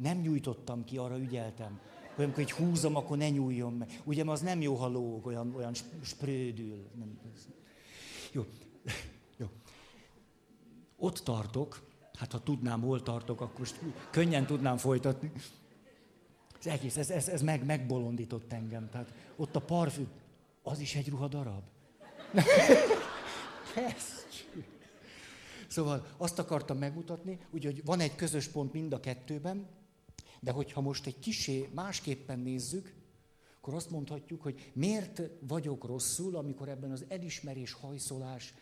Nem 0.03 0.17
nyújtottam 0.17 0.83
ki, 0.83 0.98
arra 0.98 1.19
ügyeltem. 1.19 1.79
Hogy 2.15 2.24
amikor 2.24 2.43
egy 2.43 2.51
húzom, 2.51 2.95
akkor 2.95 3.17
ne 3.17 3.29
nyúljon 3.29 3.74
meg. 3.74 4.01
Ugye, 4.03 4.24
az 4.25 4.41
nem 4.41 4.62
jó, 4.62 4.75
ha 4.75 4.88
lóg, 4.88 5.25
olyan, 5.25 5.55
olyan 5.55 5.74
sprödül. 6.03 6.88
Nem, 6.95 7.19
jó. 8.31 8.45
jó. 9.41 9.48
Ott 10.98 11.17
tartok, 11.17 11.89
hát 12.13 12.31
ha 12.31 12.43
tudnám, 12.43 12.81
hol 12.81 13.03
tartok, 13.03 13.41
akkor 13.41 13.67
könnyen 14.10 14.45
tudnám 14.45 14.77
folytatni. 14.77 15.31
Ez 16.60 16.65
egész, 16.65 16.98
ez, 16.98 17.10
ez, 17.10 17.27
ez 17.27 17.41
meg, 17.41 17.65
megbolondított 17.65 18.53
engem. 18.53 18.89
Tehát 18.89 19.13
ott 19.36 19.55
a 19.55 19.60
parfüm, 19.60 20.07
az 20.63 20.79
is 20.79 20.95
egy 20.95 21.10
ruhadarab. 21.10 21.63
Szóval 25.74 26.05
azt 26.17 26.39
akartam 26.39 26.77
megmutatni, 26.77 27.39
úgy, 27.51 27.65
hogy 27.65 27.86
van 27.86 28.00
egy 28.00 28.15
közös 28.15 28.48
pont 28.48 28.74
mind 28.74 28.93
a 28.93 29.00
kettőben, 29.00 29.67
de 30.43 30.51
hogyha 30.51 30.81
most 30.81 31.05
egy 31.05 31.19
kisé 31.19 31.69
másképpen 31.73 32.39
nézzük, 32.39 32.93
akkor 33.57 33.73
azt 33.73 33.89
mondhatjuk, 33.89 34.41
hogy 34.41 34.71
miért 34.73 35.21
vagyok 35.39 35.85
rosszul, 35.85 36.35
amikor 36.35 36.69
ebben 36.69 36.91
az 36.91 37.05
elismerés 37.07 37.73
hajszolás 37.73 38.53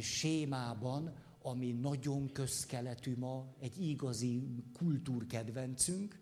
sémában, 0.00 1.14
ami 1.42 1.72
nagyon 1.72 2.32
közkeletű 2.32 3.16
ma, 3.16 3.54
egy 3.58 3.88
igazi 3.88 4.42
kultúrkedvencünk, 4.72 6.20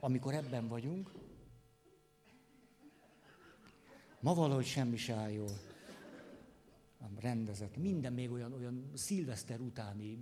amikor 0.00 0.34
ebben 0.34 0.68
vagyunk, 0.68 1.12
ma 4.20 4.34
valahogy 4.34 4.66
semmi 4.66 4.96
se 4.96 5.14
áll 5.14 5.30
jól. 5.30 5.58
Rendezett. 7.20 7.76
Minden 7.76 8.12
még 8.12 8.30
olyan, 8.30 8.52
olyan 8.52 8.90
szilveszter 8.94 9.60
utáni. 9.60 10.18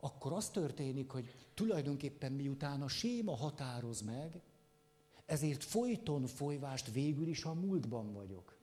Akkor 0.00 0.32
az 0.32 0.50
történik, 0.50 1.10
hogy 1.10 1.34
tulajdonképpen 1.54 2.32
miután 2.32 2.82
a 2.82 2.88
séma 2.88 3.36
határoz 3.36 4.00
meg, 4.00 4.40
ezért 5.26 5.64
folyton 5.64 6.26
folyvást 6.26 6.90
végül 6.90 7.26
is 7.26 7.44
a 7.44 7.54
múltban 7.54 8.12
vagyok. 8.12 8.56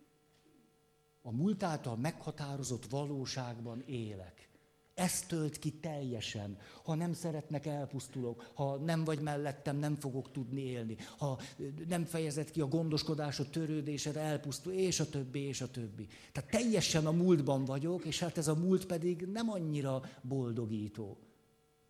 A 1.21 1.31
múlt 1.31 1.63
által 1.63 1.95
meghatározott 1.95 2.85
valóságban 2.85 3.81
élek. 3.81 4.49
Ez 4.95 5.21
tölt 5.21 5.59
ki 5.59 5.71
teljesen. 5.71 6.57
Ha 6.83 6.95
nem 6.95 7.13
szeretnek, 7.13 7.65
elpusztulok. 7.65 8.51
Ha 8.53 8.77
nem 8.77 9.03
vagy 9.03 9.19
mellettem, 9.19 9.77
nem 9.77 9.95
fogok 9.95 10.31
tudni 10.31 10.61
élni. 10.61 10.97
Ha 11.17 11.39
nem 11.87 12.05
fejezed 12.05 12.51
ki 12.51 12.61
a 12.61 12.67
gondoskodásod, 12.67 13.49
törődésed, 13.49 14.15
elpusztul, 14.15 14.73
és 14.73 14.99
a 14.99 15.09
többi, 15.09 15.39
és 15.39 15.61
a 15.61 15.71
többi. 15.71 16.07
Tehát 16.31 16.49
teljesen 16.49 17.05
a 17.05 17.11
múltban 17.11 17.65
vagyok, 17.65 18.05
és 18.05 18.19
hát 18.19 18.37
ez 18.37 18.47
a 18.47 18.55
múlt 18.55 18.85
pedig 18.85 19.21
nem 19.21 19.49
annyira 19.49 20.01
boldogító. 20.21 21.17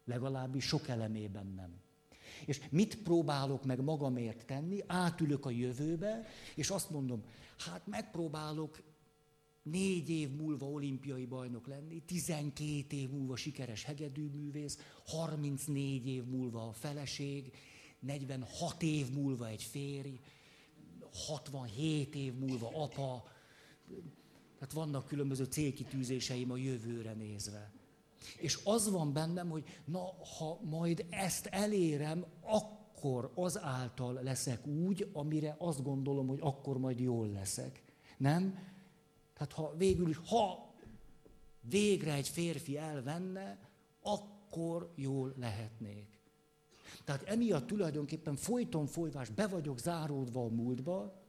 Legalábbis 0.06 0.66
sok 0.66 0.88
elemében 0.88 1.54
nem. 1.56 1.84
És 2.46 2.62
mit 2.70 3.02
próbálok 3.04 3.66
meg 3.66 3.82
magamért 3.82 4.46
tenni? 4.46 4.84
Átülök 4.88 5.46
a 5.46 5.50
jövőbe, 5.50 6.26
és 6.56 6.70
azt 6.70 6.90
mondom, 6.90 7.24
hát 7.58 7.88
megpróbálok 7.88 8.80
négy 9.66 10.10
év 10.10 10.30
múlva 10.30 10.66
olimpiai 10.66 11.26
bajnok 11.26 11.68
lenni, 11.68 12.02
12 12.06 12.96
év 12.96 13.10
múlva 13.10 13.36
sikeres 13.36 13.84
hegedűművész, 13.84 14.78
34 15.06 16.08
év 16.08 16.24
múlva 16.24 16.68
a 16.68 16.72
feleség, 16.72 17.52
46 18.00 18.82
év 18.82 19.12
múlva 19.12 19.48
egy 19.48 19.64
férj, 19.64 20.20
67 21.28 22.16
év 22.16 22.34
múlva 22.34 22.68
apa. 22.74 23.24
Tehát 24.60 24.74
vannak 24.74 25.08
különböző 25.08 25.44
célkitűzéseim 25.44 26.52
a 26.52 26.58
jövőre 26.58 27.14
nézve. 27.14 27.72
És 28.38 28.60
az 28.64 28.92
van 28.92 29.14
bennem, 29.14 29.50
hogy 29.50 29.64
na, 29.86 30.14
ha 30.38 30.60
majd 30.64 31.06
ezt 31.10 31.46
elérem, 31.46 32.26
akkor 32.42 33.32
az 33.36 33.60
által 33.60 34.20
leszek 34.24 34.68
úgy, 34.68 35.10
amire 35.14 35.56
azt 35.60 35.84
gondolom, 35.84 36.28
hogy 36.28 36.40
akkor 36.42 36.78
majd 36.78 37.00
jól 37.00 37.28
leszek. 37.28 37.84
Nem? 38.18 38.74
Tehát 39.38 39.54
ha 39.54 39.74
végül 39.78 40.10
is, 40.10 40.18
ha 40.26 40.74
végre 41.62 42.14
egy 42.14 42.28
férfi 42.28 42.78
elvenne, 42.78 43.60
akkor 44.02 44.92
jól 44.96 45.34
lehetnék. 45.40 46.20
Tehát 47.04 47.24
emiatt 47.24 47.68
tulajdonképpen 47.68 48.36
folyton 48.36 48.86
folyvás 48.86 49.30
be 49.30 49.48
vagyok 49.48 49.80
záródva 49.80 50.44
a 50.44 50.50
múltba, 50.50 51.24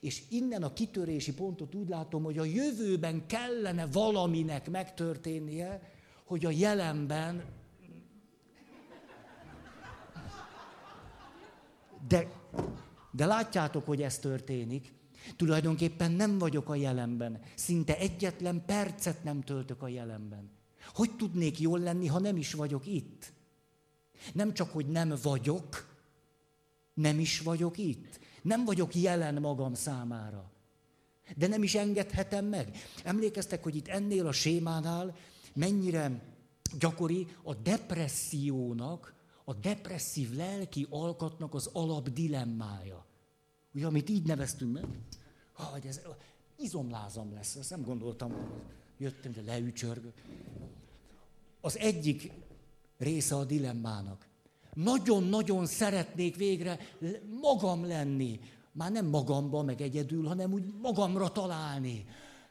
és 0.00 0.22
innen 0.28 0.62
a 0.62 0.72
kitörési 0.72 1.34
pontot 1.34 1.74
úgy 1.74 1.88
látom, 1.88 2.22
hogy 2.22 2.38
a 2.38 2.44
jövőben 2.44 3.26
kellene 3.26 3.86
valaminek 3.86 4.70
megtörténnie, 4.70 5.92
hogy 6.24 6.44
a 6.44 6.50
jelenben 6.50 7.44
de, 12.08 12.28
de 13.10 13.26
látjátok, 13.26 13.86
hogy 13.86 14.02
ez 14.02 14.18
történik. 14.18 14.95
Tulajdonképpen 15.36 16.12
nem 16.12 16.38
vagyok 16.38 16.68
a 16.68 16.74
jelenben. 16.74 17.40
Szinte 17.54 17.98
egyetlen 17.98 18.64
percet 18.66 19.24
nem 19.24 19.42
töltök 19.42 19.82
a 19.82 19.88
jelenben. 19.88 20.50
Hogy 20.94 21.16
tudnék 21.16 21.60
jól 21.60 21.78
lenni, 21.78 22.06
ha 22.06 22.18
nem 22.18 22.36
is 22.36 22.52
vagyok 22.52 22.86
itt? 22.86 23.32
Nem 24.32 24.54
csak, 24.54 24.70
hogy 24.70 24.86
nem 24.86 25.14
vagyok, 25.22 25.94
nem 26.94 27.18
is 27.18 27.40
vagyok 27.40 27.78
itt. 27.78 28.18
Nem 28.42 28.64
vagyok 28.64 28.94
jelen 28.94 29.34
magam 29.34 29.74
számára. 29.74 30.50
De 31.36 31.46
nem 31.46 31.62
is 31.62 31.74
engedhetem 31.74 32.44
meg. 32.44 32.76
Emlékeztek, 33.04 33.62
hogy 33.62 33.76
itt 33.76 33.88
ennél 33.88 34.26
a 34.26 34.32
sémánál 34.32 35.16
mennyire 35.54 36.22
gyakori 36.78 37.26
a 37.42 37.54
depressziónak, 37.54 39.14
a 39.44 39.54
depresszív 39.54 40.34
lelki 40.34 40.86
alkatnak 40.90 41.54
az 41.54 41.70
alap 41.72 42.08
dilemmája. 42.08 43.05
Ugye, 43.76 43.86
amit 43.86 44.08
így 44.08 44.26
neveztünk 44.26 44.72
meg, 44.72 44.84
hogy 45.52 45.86
ez 45.86 46.00
izomlázam 46.58 47.32
lesz, 47.34 47.54
ezt 47.54 47.70
nem 47.70 47.82
gondoltam, 47.82 48.34
jöttem, 48.98 49.32
de 49.32 49.42
leücsörgök. 49.42 50.12
Az 51.60 51.78
egyik 51.78 52.32
része 52.98 53.34
a 53.34 53.44
dilemmának. 53.44 54.26
Nagyon-nagyon 54.72 55.66
szeretnék 55.66 56.36
végre 56.36 56.78
magam 57.40 57.86
lenni. 57.86 58.40
Már 58.72 58.92
nem 58.92 59.06
magamban, 59.06 59.64
meg 59.64 59.80
egyedül, 59.80 60.26
hanem 60.26 60.52
úgy 60.52 60.74
magamra 60.80 61.28
találni 61.32 62.06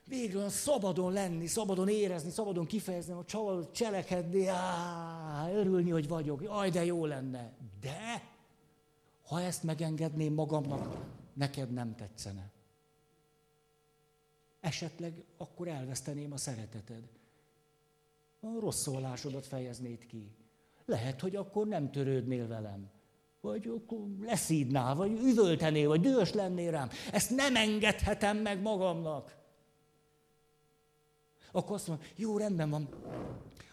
végre 0.08 0.50
szabadon 0.50 1.12
lenni, 1.12 1.48
szabadon 1.48 1.90
érezni, 1.90 2.30
szabadon 2.30 2.66
kifejezni, 2.66 3.14
a 3.14 3.24
csavar, 3.26 3.72
cselekedni, 3.72 4.48
á, 4.48 5.50
örülni, 5.54 5.90
hogy 5.90 6.08
vagyok, 6.08 6.44
jaj, 6.44 6.70
de 6.70 6.86
jó 6.86 7.06
lenne. 7.06 7.54
De, 7.82 8.35
ha 9.26 9.42
ezt 9.42 9.64
megengedném 9.64 10.34
magamnak, 10.34 10.98
neked 11.34 11.72
nem 11.72 11.96
tetszene. 11.96 12.52
Esetleg 14.60 15.24
akkor 15.38 15.68
elveszteném 15.68 16.32
a 16.32 16.38
szereteted. 16.38 17.04
A 18.40 18.60
rossz 18.60 18.82
szólásodat 18.82 19.46
fejeznéd 19.46 20.06
ki. 20.06 20.36
Lehet, 20.86 21.22
hogy 21.22 21.36
akkor 21.36 21.68
nem 21.68 21.92
törődnél 21.92 22.48
velem. 22.48 22.90
Vagy 23.42 23.68
akkor 23.68 24.00
leszídnál, 24.22 24.96
vagy 24.96 25.12
üvöltenél, 25.12 25.88
vagy 25.88 26.02
dühös 26.02 26.34
lennél 26.34 26.72
rám. 26.72 26.90
Ezt 27.12 27.36
nem 27.36 27.56
engedhetem 27.56 28.38
meg 28.38 28.62
magamnak. 28.62 29.38
Akkor 31.52 31.76
azt 31.76 31.88
mondom, 31.88 32.06
jó, 32.16 32.38
rendben 32.38 32.70
van. 32.70 32.90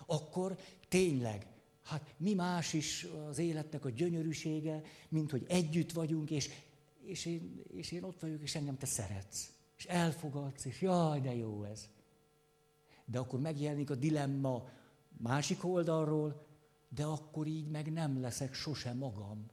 Akkor 0.07 0.57
tényleg, 0.89 1.47
hát 1.83 2.15
mi 2.17 2.35
más 2.35 2.73
is 2.73 3.07
az 3.29 3.39
életnek 3.39 3.85
a 3.85 3.91
gyönyörűsége, 3.91 4.83
mint 5.09 5.31
hogy 5.31 5.45
együtt 5.49 5.93
vagyunk, 5.93 6.31
és, 6.31 6.51
és, 7.05 7.27
én, 7.27 7.63
és 7.73 7.93
én 7.93 8.03
ott 8.03 8.21
vagyok, 8.21 8.43
és 8.43 8.55
engem 8.55 8.79
te 8.79 8.87
szeretsz. 8.87 9.53
És 9.77 9.85
elfogadsz, 9.85 10.65
és 10.65 10.81
jaj, 10.81 11.21
de 11.21 11.35
jó 11.35 11.63
ez. 11.63 11.89
De 13.05 13.19
akkor 13.19 13.41
megjelenik 13.41 13.91
a 13.91 13.95
dilemma 13.95 14.69
másik 15.19 15.65
oldalról, 15.65 16.47
de 16.89 17.05
akkor 17.05 17.47
így 17.47 17.71
meg 17.71 17.93
nem 17.93 18.21
leszek 18.21 18.55
sose 18.55 18.93
magam. 18.93 19.47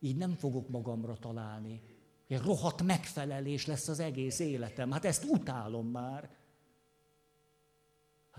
Így 0.00 0.16
nem 0.16 0.34
fogok 0.34 0.68
magamra 0.68 1.16
találni. 1.16 1.82
Egy 2.28 2.40
rohadt 2.40 2.82
megfelelés 2.82 3.66
lesz 3.66 3.88
az 3.88 4.00
egész 4.00 4.38
életem. 4.38 4.90
Hát 4.90 5.04
ezt 5.04 5.24
utálom 5.24 5.86
már. 5.86 6.30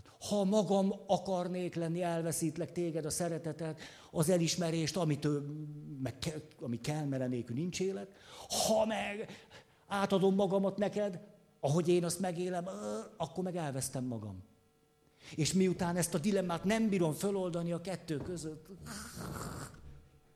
Hát, 0.04 0.30
ha 0.30 0.44
magam 0.44 0.94
akarnék 1.08 1.76
lenni, 1.76 2.02
elveszítlek 2.02 2.72
téged 2.72 3.06
a 3.06 3.10
szeretetet, 3.10 3.80
az 4.12 4.30
elismerést, 4.30 4.98
amit, 4.98 5.28
meg, 6.02 6.16
ami 6.60 6.82
kell, 6.82 7.06
mert 7.06 7.30
nélkül 7.30 7.56
nincs 7.56 7.80
élet. 7.80 8.12
Ha 8.68 8.86
meg 8.86 9.30
átadom 9.88 10.36
magamat 10.36 10.78
neked, 10.78 11.20
ahogy 11.60 11.88
én 11.88 12.04
azt 12.04 12.20
megélem, 12.20 12.66
akkor 13.18 13.44
meg 13.44 13.56
elvesztem 13.56 14.04
magam. 14.04 14.44
És 15.36 15.54
miután 15.54 15.96
ezt 15.96 16.14
a 16.14 16.18
dilemmát 16.18 16.64
nem 16.64 16.90
bírom 16.90 17.14
föloldani 17.14 17.72
a 17.72 17.82
kettő 17.82 18.18
között, 18.18 18.68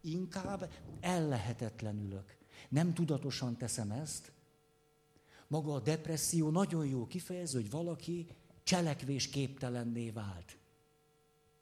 inkább 0.02 0.72
ellehetetlenülök. 1.00 2.38
Nem 2.70 2.94
tudatosan 2.94 3.58
teszem 3.58 3.92
ezt. 3.92 4.32
Maga 5.48 5.74
a 5.74 5.80
depresszió 5.80 6.50
nagyon 6.50 6.86
jó 6.86 7.08
kifejező, 7.08 7.62
hogy 7.62 7.70
valaki 7.70 8.28
cselekvésképtelenné 8.66 10.10
vált. 10.10 10.58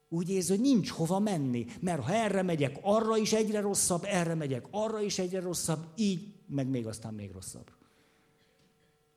Úgy 0.10 0.30
érzi, 0.30 0.50
hogy 0.50 0.62
nincs 0.62 0.90
hova 0.90 1.20
menni, 1.20 1.66
mert 1.80 2.04
ha 2.04 2.14
erre 2.14 2.42
megyek, 2.42 2.80
arra 2.82 3.18
is 3.18 3.34
egyre 3.34 3.60
rosszabb, 3.60 4.04
erre 4.04 4.36
megyek, 4.36 4.66
arra 4.72 5.02
is 5.02 5.20
egyre 5.20 5.40
rosszabb, 5.40 5.88
így, 5.96 6.34
meg 6.48 6.68
még 6.68 6.88
aztán 6.88 7.14
még 7.14 7.32
rosszabb. 7.32 7.72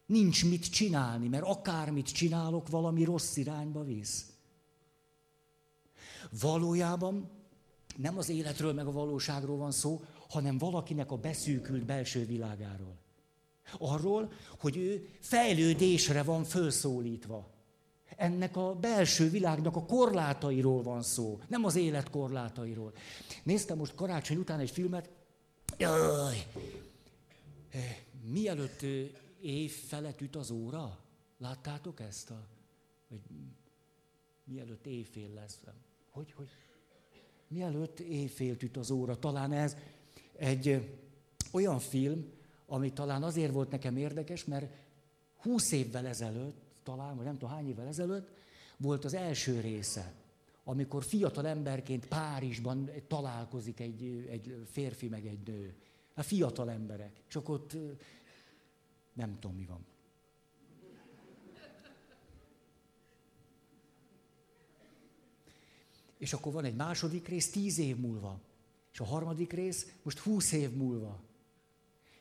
Nincs 0.06 0.44
mit 0.44 0.70
csinálni, 0.70 1.28
mert 1.28 1.44
akármit 1.44 2.12
csinálok, 2.12 2.68
valami 2.68 3.04
rossz 3.04 3.36
irányba 3.36 3.84
visz. 3.84 4.26
Valójában 6.40 7.30
nem 7.96 8.18
az 8.18 8.28
életről 8.28 8.72
meg 8.72 8.86
a 8.86 8.92
valóságról 8.92 9.56
van 9.56 9.72
szó, 9.72 10.02
hanem 10.28 10.58
valakinek 10.58 11.10
a 11.10 11.16
beszűkült 11.16 11.84
belső 11.84 12.26
világáról. 12.26 12.98
Arról, 13.78 14.32
hogy 14.58 14.76
ő 14.76 15.08
fejlődésre 15.20 16.22
van 16.22 16.44
felszólítva. 16.44 17.55
Ennek 18.16 18.56
a 18.56 18.74
belső 18.74 19.30
világnak 19.30 19.76
a 19.76 19.84
korlátairól 19.84 20.82
van 20.82 21.02
szó, 21.02 21.40
nem 21.48 21.64
az 21.64 21.76
élet 21.76 22.10
korlátairól. 22.10 22.92
Néztem 23.42 23.76
most 23.76 23.94
karácsony 23.94 24.36
után 24.36 24.60
egy 24.60 24.70
filmet, 24.70 25.10
jaj, 25.78 26.46
eh, 27.70 27.96
mielőtt 28.30 28.82
eh, 28.82 29.08
év 29.40 29.72
felett 29.72 30.20
üt 30.20 30.36
az 30.36 30.50
óra? 30.50 30.98
Láttátok 31.38 32.00
ezt? 32.00 32.30
A, 32.30 32.46
vagy 33.08 33.20
mielőtt 34.44 34.86
éjfél 34.86 35.28
lesz. 35.34 35.60
Hogy, 36.10 36.32
hogy? 36.32 36.48
Mielőtt 37.48 38.00
éjfél 38.00 38.56
üt 38.60 38.76
az 38.76 38.90
óra. 38.90 39.18
Talán 39.18 39.52
ez 39.52 39.76
egy 40.36 40.96
olyan 41.52 41.78
film, 41.78 42.32
ami 42.66 42.92
talán 42.92 43.22
azért 43.22 43.52
volt 43.52 43.70
nekem 43.70 43.96
érdekes, 43.96 44.44
mert 44.44 44.72
húsz 45.36 45.72
évvel 45.72 46.06
ezelőtt, 46.06 46.65
talán, 46.86 47.16
vagy 47.16 47.24
nem 47.24 47.38
tudom 47.38 47.54
hány 47.54 47.68
évvel 47.68 47.86
ezelőtt, 47.86 48.28
volt 48.76 49.04
az 49.04 49.14
első 49.14 49.60
része, 49.60 50.12
amikor 50.64 51.04
fiatal 51.04 51.46
emberként 51.46 52.06
Párizsban 52.06 52.90
találkozik 53.08 53.80
egy, 53.80 54.26
egy 54.30 54.66
férfi 54.70 55.08
meg 55.08 55.26
egy 55.26 55.46
nő. 55.46 55.74
A 56.14 56.22
fiatal 56.22 56.70
emberek. 56.70 57.20
Akkor 57.32 57.54
ott 57.54 57.76
nem 59.12 59.38
tudom, 59.38 59.56
mi 59.56 59.64
van. 59.64 59.84
És 66.18 66.32
akkor 66.32 66.52
van 66.52 66.64
egy 66.64 66.76
második 66.76 67.28
rész 67.28 67.50
tíz 67.50 67.78
év 67.78 67.96
múlva. 67.96 68.40
És 68.92 69.00
a 69.00 69.04
harmadik 69.04 69.52
rész 69.52 69.92
most 70.02 70.18
húsz 70.18 70.52
év 70.52 70.70
múlva. 70.70 71.20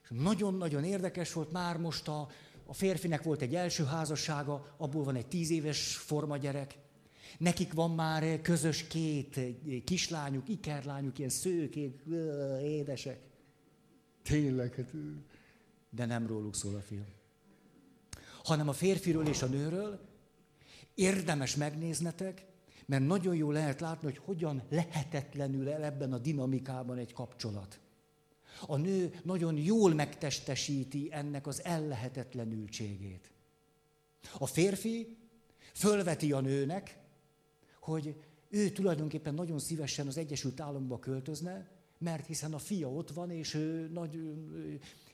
És 0.02 0.10
nagyon-nagyon 0.10 0.84
érdekes 0.84 1.34
volt 1.34 1.52
már 1.52 1.78
most 1.78 2.08
a, 2.08 2.30
a 2.66 2.74
férfinek 2.74 3.24
volt 3.24 3.42
egy 3.42 3.56
első 3.56 3.84
házassága, 3.84 4.76
abból 4.78 5.04
van 5.04 5.16
egy 5.16 5.28
tíz 5.28 5.50
éves 5.50 5.96
formagyerek. 5.96 6.78
Nekik 7.38 7.74
van 7.74 7.92
már 7.92 8.42
közös 8.42 8.88
két 8.88 9.40
kislányuk, 9.84 10.50
ikerlányuk, 10.50 11.18
ilyen 11.18 11.30
szőkék, 11.30 12.02
édesek. 12.64 13.20
Tényleg, 14.24 14.74
hát 14.76 14.92
de 15.90 16.06
nem 16.06 16.28
róluk 16.28 16.56
szól 16.56 16.76
a 16.76 16.82
film. 16.82 17.06
Hanem 18.44 18.70
a 18.70 18.74
férfiről 18.74 19.28
és 19.28 19.42
a 19.42 19.48
nőről 19.48 20.00
érdemes 20.94 21.56
megnéznetek, 21.56 22.46
mert 22.86 23.06
nagyon 23.06 23.36
jó 23.36 23.52
lehet 23.52 23.82
látni, 23.82 24.08
hogy 24.08 24.18
hogyan 24.18 24.64
lehetetlenül 24.70 25.70
el 25.70 25.84
ebben 25.84 26.14
a 26.14 26.18
dinamikában 26.18 26.98
egy 26.98 27.14
kapcsolat. 27.14 27.80
A 28.68 28.76
nő 28.78 29.20
nagyon 29.24 29.58
jól 29.58 29.94
megtestesíti 29.94 31.08
ennek 31.12 31.48
az 31.48 31.64
ellehetetlenültségét. 31.64 33.32
A 34.38 34.46
férfi 34.46 35.18
fölveti 35.74 36.32
a 36.32 36.40
nőnek, 36.40 36.98
hogy 37.80 38.16
ő 38.50 38.70
tulajdonképpen 38.70 39.34
nagyon 39.34 39.60
szívesen 39.60 40.08
az 40.08 40.18
Egyesült 40.18 40.60
Államokba 40.60 41.00
költözne, 41.00 41.70
mert 41.98 42.26
hiszen 42.26 42.54
a 42.54 42.58
fia 42.58 42.90
ott 42.90 43.12
van, 43.12 43.32
és 43.32 43.54
ő 43.54 43.90
nagy 43.94 44.20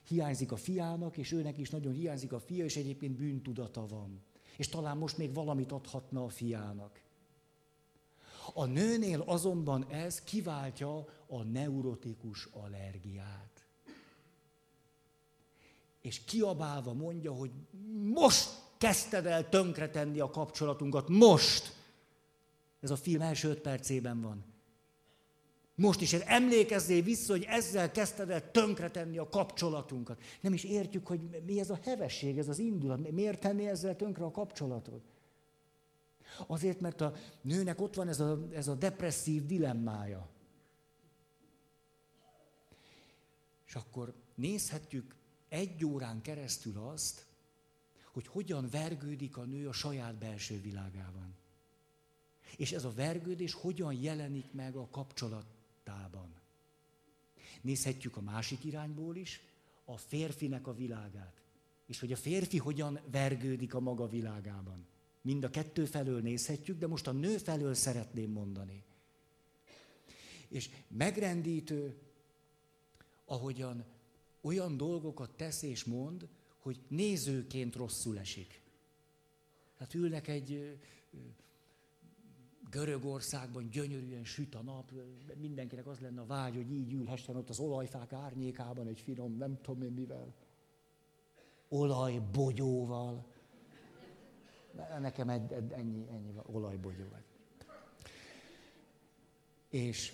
hiányzik 0.08 0.52
a 0.52 0.56
fiának, 0.56 1.18
és 1.18 1.32
őnek 1.32 1.58
is 1.58 1.70
nagyon 1.70 1.94
hiányzik 1.94 2.34
a 2.34 2.40
fia, 2.40 2.64
és 2.64 2.76
egyébként 2.76 3.16
bűntudata 3.16 3.88
van. 3.88 4.22
És 4.58 4.68
talán 4.68 4.98
most 4.98 5.18
még 5.18 5.34
valamit 5.34 5.72
adhatna 5.72 6.24
a 6.24 6.30
fiának. 6.30 7.02
A 8.54 8.66
nőnél 8.66 9.22
azonban 9.26 9.86
ez 9.90 10.22
kiváltja 10.22 11.06
a 11.28 11.44
neurotikus 11.44 12.48
allergiát. 12.52 13.66
És 16.02 16.24
kiabálva 16.24 16.94
mondja, 16.94 17.34
hogy 17.34 17.52
most 18.04 18.50
kezdted 18.78 19.26
el 19.26 19.50
tönkretenni 19.50 20.20
a 20.20 20.30
kapcsolatunkat, 20.30 21.10
most! 21.10 21.80
Ez 22.80 22.92
a 22.92 22.96
film 22.96 23.22
első 23.22 23.50
öt 23.50 23.60
percében 23.60 24.22
van. 24.22 24.44
Most 25.76 26.02
is 26.02 26.14
emlékezzél 26.14 27.02
vissza, 27.02 27.32
hogy 27.32 27.46
ezzel 27.50 27.92
kezdted 27.92 28.30
el 28.30 28.52
tönkretenni 28.52 29.18
a 29.18 29.30
kapcsolatunkat. 29.30 30.22
Nem 30.42 30.54
is 30.54 30.64
értjük, 30.64 31.08
hogy 31.08 31.20
mi 31.46 31.60
ez 31.60 31.70
a 31.70 31.80
hevesség, 31.84 32.38
ez 32.38 32.48
az 32.48 32.60
indulat. 32.60 33.12
Miért 33.12 33.40
tenni 33.40 33.68
ezzel 33.68 33.96
tönkre 33.96 34.24
a 34.24 34.32
kapcsolatot? 34.32 35.02
Azért, 36.48 36.80
mert 36.80 37.02
a 37.02 37.14
nőnek 37.42 37.82
ott 37.82 37.96
van 37.96 38.08
ez 38.08 38.20
a, 38.20 38.48
ez 38.54 38.68
a 38.68 38.76
depresszív 38.76 39.46
dilemmája. 39.46 40.30
És 43.68 43.76
akkor 43.76 44.14
nézhetjük 44.36 45.16
egy 45.50 45.86
órán 45.86 46.22
keresztül 46.22 46.78
azt, 46.78 47.26
hogy 48.12 48.28
hogyan 48.28 48.70
vergődik 48.70 49.38
a 49.38 49.44
nő 49.44 49.68
a 49.68 49.74
saját 49.74 50.16
belső 50.16 50.62
világában. 50.62 51.36
És 52.58 52.72
ez 52.72 52.84
a 52.84 52.94
vergődés 52.94 53.54
hogyan 53.54 53.94
jelenik 53.94 54.54
meg 54.54 54.76
a 54.76 54.88
kapcsolat 54.90 55.46
tában. 55.84 56.34
Nézhetjük 57.62 58.18
a 58.18 58.22
másik 58.22 58.64
irányból 58.64 59.16
is, 59.16 59.42
a 59.86 59.98
férfinek 59.98 60.68
a 60.68 60.74
világát. 60.74 61.42
És 61.86 62.00
hogy 62.00 62.12
a 62.12 62.16
férfi 62.16 62.58
hogyan 62.58 63.00
vergődik 63.12 63.74
a 63.74 63.80
maga 63.80 64.08
világában. 64.08 64.86
Mind 65.22 65.44
a 65.44 65.50
kettő 65.50 65.86
felől 65.86 66.22
nézhetjük, 66.22 66.78
de 66.78 66.88
most 66.88 67.08
a 67.08 67.12
nő 67.12 67.38
felől 67.38 67.74
szeretném 67.74 68.32
mondani. 68.32 68.84
És 70.48 70.70
megrendítő, 70.88 71.96
ahogyan 73.26 73.86
olyan 74.42 74.78
dolgokat 74.78 75.30
tesz 75.30 75.62
és 75.62 75.84
mond, 75.84 76.28
hogy 76.60 76.80
nézőként 76.88 77.76
rosszul 77.76 78.20
esik. 78.20 78.62
Hát 79.78 79.94
ülnek 79.94 80.28
egy 80.28 80.78
Görögországban 82.72 83.70
gyönyörűen 83.70 84.24
süt 84.24 84.56
a 84.56 84.62
nap, 84.62 84.92
mindenkinek 85.42 85.88
az 85.88 86.00
lenne 86.00 86.22
a 86.22 86.26
vágy, 86.26 86.56
hogy 86.56 86.72
így 86.72 86.94
ülhessen 86.94 87.36
ott 87.36 87.50
az 87.50 87.60
olajfák 87.60 88.14
árnyékában 88.14 88.88
egy 88.88 89.00
finom, 89.00 89.38
nem 89.38 89.62
tudom 89.62 89.82
én 89.82 89.92
mivel. 89.92 90.34
Olajbogyóval. 91.70 93.26
Nekem 95.00 95.30
egy, 95.30 95.52
ennyi, 95.52 96.08
ennyi 96.10 96.34
olajbogyó. 96.46 97.06
És 99.70 100.14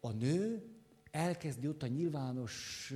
a 0.00 0.10
nő 0.10 0.70
elkezdi 1.10 1.68
ott 1.68 1.82
a 1.82 1.86
nyilvános 1.86 2.92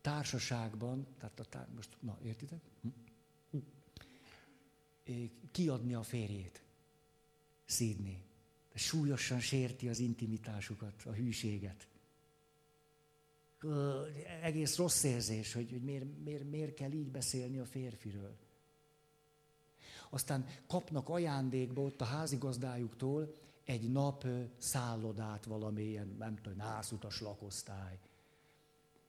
társaságban, 0.00 1.06
tehát 1.18 1.40
a 1.40 1.44
tár, 1.44 1.68
most, 1.74 1.96
na, 2.00 2.18
értitek? 2.22 2.60
Hm? 3.50 3.58
Kiadni 5.50 5.94
a 5.94 6.02
férjét, 6.02 6.62
szídni. 7.64 8.22
Súlyosan 8.74 9.40
sérti 9.40 9.88
az 9.88 9.98
intimitásukat, 9.98 11.02
a 11.04 11.12
hűséget. 11.12 11.88
Egész 14.42 14.76
rossz 14.76 15.02
érzés, 15.02 15.52
hogy, 15.52 15.70
hogy 15.70 15.82
miért, 15.82 16.04
miért, 16.24 16.50
miért 16.50 16.74
kell 16.74 16.92
így 16.92 17.10
beszélni 17.10 17.58
a 17.58 17.64
férfiről. 17.64 18.36
Aztán 20.14 20.46
kapnak 20.66 21.08
ajándékba 21.08 21.80
ott 21.80 22.00
a 22.00 22.04
házigazdájuktól 22.04 23.34
egy 23.64 23.92
nap 23.92 24.26
szállodát 24.56 25.44
valamilyen, 25.44 26.14
nem 26.18 26.36
tudom, 26.36 26.58
nászutas 26.58 27.20
lakosztály. 27.20 27.98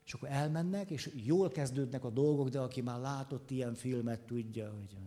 És 0.05 0.13
akkor 0.13 0.29
elmennek, 0.29 0.89
és 0.89 1.11
jól 1.15 1.49
kezdődnek 1.49 2.03
a 2.03 2.09
dolgok, 2.09 2.49
de 2.49 2.59
aki 2.59 2.81
már 2.81 2.99
látott 2.99 3.51
ilyen 3.51 3.75
filmet, 3.75 4.19
tudja, 4.19 4.71
hogy... 4.71 4.97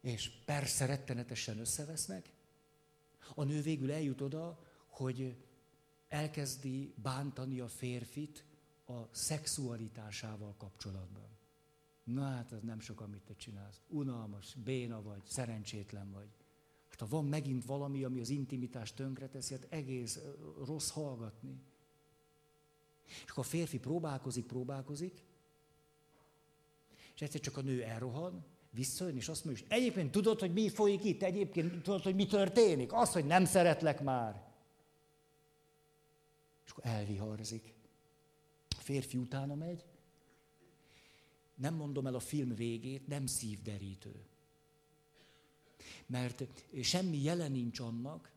És 0.00 0.30
persze 0.44 0.86
rettenetesen 0.86 1.58
összevesznek. 1.58 2.32
A 3.34 3.44
nő 3.44 3.62
végül 3.62 3.92
eljut 3.92 4.20
oda, 4.20 4.58
hogy 4.86 5.36
elkezdi 6.08 6.94
bántani 7.02 7.60
a 7.60 7.68
férfit 7.68 8.44
a 8.86 9.08
szexualitásával 9.10 10.54
kapcsolatban. 10.58 11.34
Na 12.04 12.22
hát 12.22 12.52
az 12.52 12.62
nem 12.62 12.80
sok, 12.80 13.00
amit 13.00 13.22
te 13.22 13.34
csinálsz. 13.34 13.80
Unalmas, 13.88 14.54
béna 14.54 15.02
vagy, 15.02 15.22
szerencsétlen 15.24 16.10
vagy. 16.10 16.28
Hát 16.88 17.00
ha 17.00 17.06
van 17.06 17.24
megint 17.24 17.64
valami, 17.64 18.04
ami 18.04 18.20
az 18.20 18.28
intimitást 18.28 18.96
tönkreteszi, 18.96 19.54
hát 19.54 19.66
egész 19.68 20.20
rossz 20.64 20.90
hallgatni. 20.90 21.60
És 23.24 23.30
akkor 23.30 23.44
a 23.44 23.48
férfi 23.48 23.78
próbálkozik, 23.78 24.46
próbálkozik, 24.46 25.22
és 27.14 27.20
egyszer 27.20 27.40
csak 27.40 27.56
a 27.56 27.60
nő 27.60 27.82
elrohan, 27.82 28.44
visszajön, 28.70 29.16
és 29.16 29.28
azt 29.28 29.44
mondja, 29.44 29.64
hogy 29.68 29.78
egyébként 29.78 30.10
tudod, 30.10 30.40
hogy 30.40 30.52
mi 30.52 30.68
folyik 30.68 31.04
itt? 31.04 31.22
Egyébként 31.22 31.82
tudod, 31.82 32.02
hogy 32.02 32.14
mi 32.14 32.26
történik? 32.26 32.92
Az, 32.92 33.12
hogy 33.12 33.24
nem 33.24 33.44
szeretlek 33.44 34.02
már. 34.02 34.42
És 36.64 36.70
akkor 36.70 36.86
elviharzik. 36.86 37.74
A 38.68 38.80
férfi 38.80 39.16
utána 39.16 39.54
megy, 39.54 39.84
nem 41.54 41.74
mondom 41.74 42.06
el 42.06 42.14
a 42.14 42.20
film 42.20 42.54
végét, 42.54 43.06
nem 43.06 43.26
szívderítő. 43.26 44.24
Mert 46.06 46.44
semmi 46.82 47.22
jelen 47.22 47.52
nincs 47.52 47.80
annak, 47.80 48.32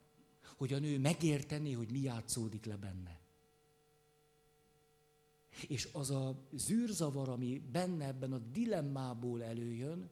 hogy 0.56 0.73
a 0.73 0.80
nő 0.80 0.99
megértené, 0.99 1.71
hogy 1.71 1.91
mi 1.91 1.99
játszódik 1.99 2.65
le 2.65 2.75
benne. 2.75 3.19
És 5.67 5.89
az 5.91 6.12
a 6.12 6.36
zűrzavar, 6.53 7.30
ami 7.30 7.62
benne 7.71 8.06
ebben 8.06 8.34
a 8.34 8.38
dilemmából 8.38 9.43
előjön, 9.43 10.10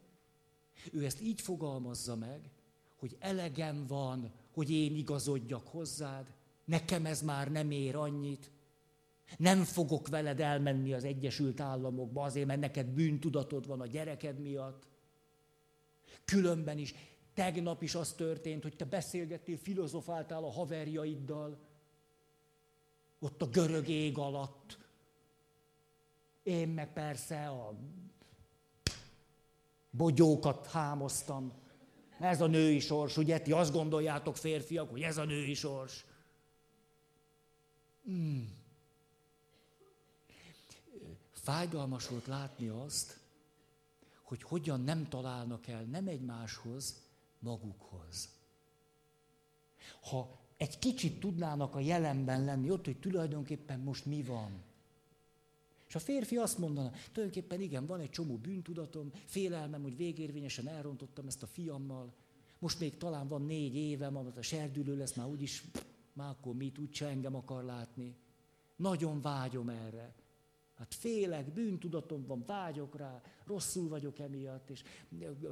ő 0.91 1.05
ezt 1.05 1.21
így 1.21 1.41
fogalmazza 1.41 2.15
meg, 2.15 2.49
hogy 2.95 3.15
elegem 3.19 3.87
van, 3.87 4.31
hogy 4.53 4.69
én 4.69 4.95
igazodjak 4.95 5.67
hozzád, 5.67 6.33
nekem 6.65 7.05
ez 7.05 7.21
már 7.21 7.51
nem 7.51 7.71
ér 7.71 7.95
annyit, 7.95 8.51
nem 9.37 9.63
fogok 9.63 10.07
veled 10.07 10.39
elmenni 10.39 10.93
az 10.93 11.03
Egyesült 11.03 11.59
Államokba 11.59 12.23
azért, 12.23 12.47
mert 12.47 12.59
neked 12.59 12.87
bűntudatod 12.87 13.67
van 13.67 13.81
a 13.81 13.87
gyereked 13.87 14.39
miatt. 14.39 14.87
Különben 16.25 16.77
is, 16.77 16.93
tegnap 17.33 17.81
is 17.81 17.95
az 17.95 18.13
történt, 18.13 18.63
hogy 18.63 18.75
te 18.75 18.85
beszélgettél, 18.85 19.57
filozofáltál 19.57 20.43
a 20.43 20.51
haverjaiddal, 20.51 21.57
ott 23.19 23.41
a 23.41 23.47
görög 23.47 23.87
ég 23.87 24.17
alatt. 24.17 24.77
Én 26.43 26.67
meg 26.67 26.93
persze 26.93 27.47
a 27.47 27.73
bogyókat 29.89 30.67
hámoztam. 30.67 31.53
Ez 32.19 32.41
a 32.41 32.47
női 32.47 32.79
sors, 32.79 33.17
ugye? 33.17 33.39
Ti 33.39 33.51
azt 33.51 33.71
gondoljátok, 33.71 34.37
férfiak, 34.37 34.89
hogy 34.89 35.01
ez 35.01 35.17
a 35.17 35.23
női 35.23 35.53
sors. 35.53 36.05
Hmm. 38.03 38.54
Fájdalmas 41.45 42.07
volt 42.07 42.25
látni 42.25 42.67
azt, 42.67 43.19
hogy 44.23 44.43
hogyan 44.43 44.81
nem 44.81 45.09
találnak 45.09 45.67
el 45.67 45.83
nem 45.83 46.07
egymáshoz, 46.07 47.01
magukhoz. 47.39 48.29
Ha 50.01 50.39
egy 50.57 50.79
kicsit 50.79 51.19
tudnának 51.19 51.75
a 51.75 51.79
jelenben 51.79 52.43
lenni, 52.43 52.71
ott, 52.71 52.85
hogy 52.85 52.99
tulajdonképpen 52.99 53.79
most 53.79 54.05
mi 54.05 54.23
van. 54.23 54.63
És 55.87 55.95
a 55.95 55.99
férfi 55.99 56.37
azt 56.37 56.57
mondaná, 56.57 56.91
tulajdonképpen 57.11 57.61
igen, 57.61 57.85
van 57.85 57.99
egy 57.99 58.09
csomó 58.09 58.35
bűntudatom, 58.35 59.11
félelmem, 59.25 59.81
hogy 59.81 59.97
végérvényesen 59.97 60.67
elrontottam 60.67 61.27
ezt 61.27 61.43
a 61.43 61.47
fiammal, 61.47 62.13
most 62.59 62.79
még 62.79 62.97
talán 62.97 63.27
van 63.27 63.41
négy 63.41 63.75
évem, 63.75 64.17
amit 64.17 64.37
a 64.37 64.41
serdülő 64.41 64.97
lesz, 64.97 65.13
már 65.13 65.27
úgyis, 65.27 65.63
már 66.13 66.29
akkor 66.29 66.55
mit, 66.55 66.77
úgyse 66.77 67.07
engem 67.07 67.35
akar 67.35 67.63
látni. 67.63 68.15
Nagyon 68.75 69.21
vágyom 69.21 69.69
erre. 69.69 70.13
Hát 70.77 70.93
félek, 70.93 71.53
bűntudatom 71.53 72.25
van, 72.25 72.43
vágyok 72.45 72.95
rá, 72.97 73.21
rosszul 73.45 73.89
vagyok 73.89 74.19
emiatt, 74.19 74.69
és 74.69 74.83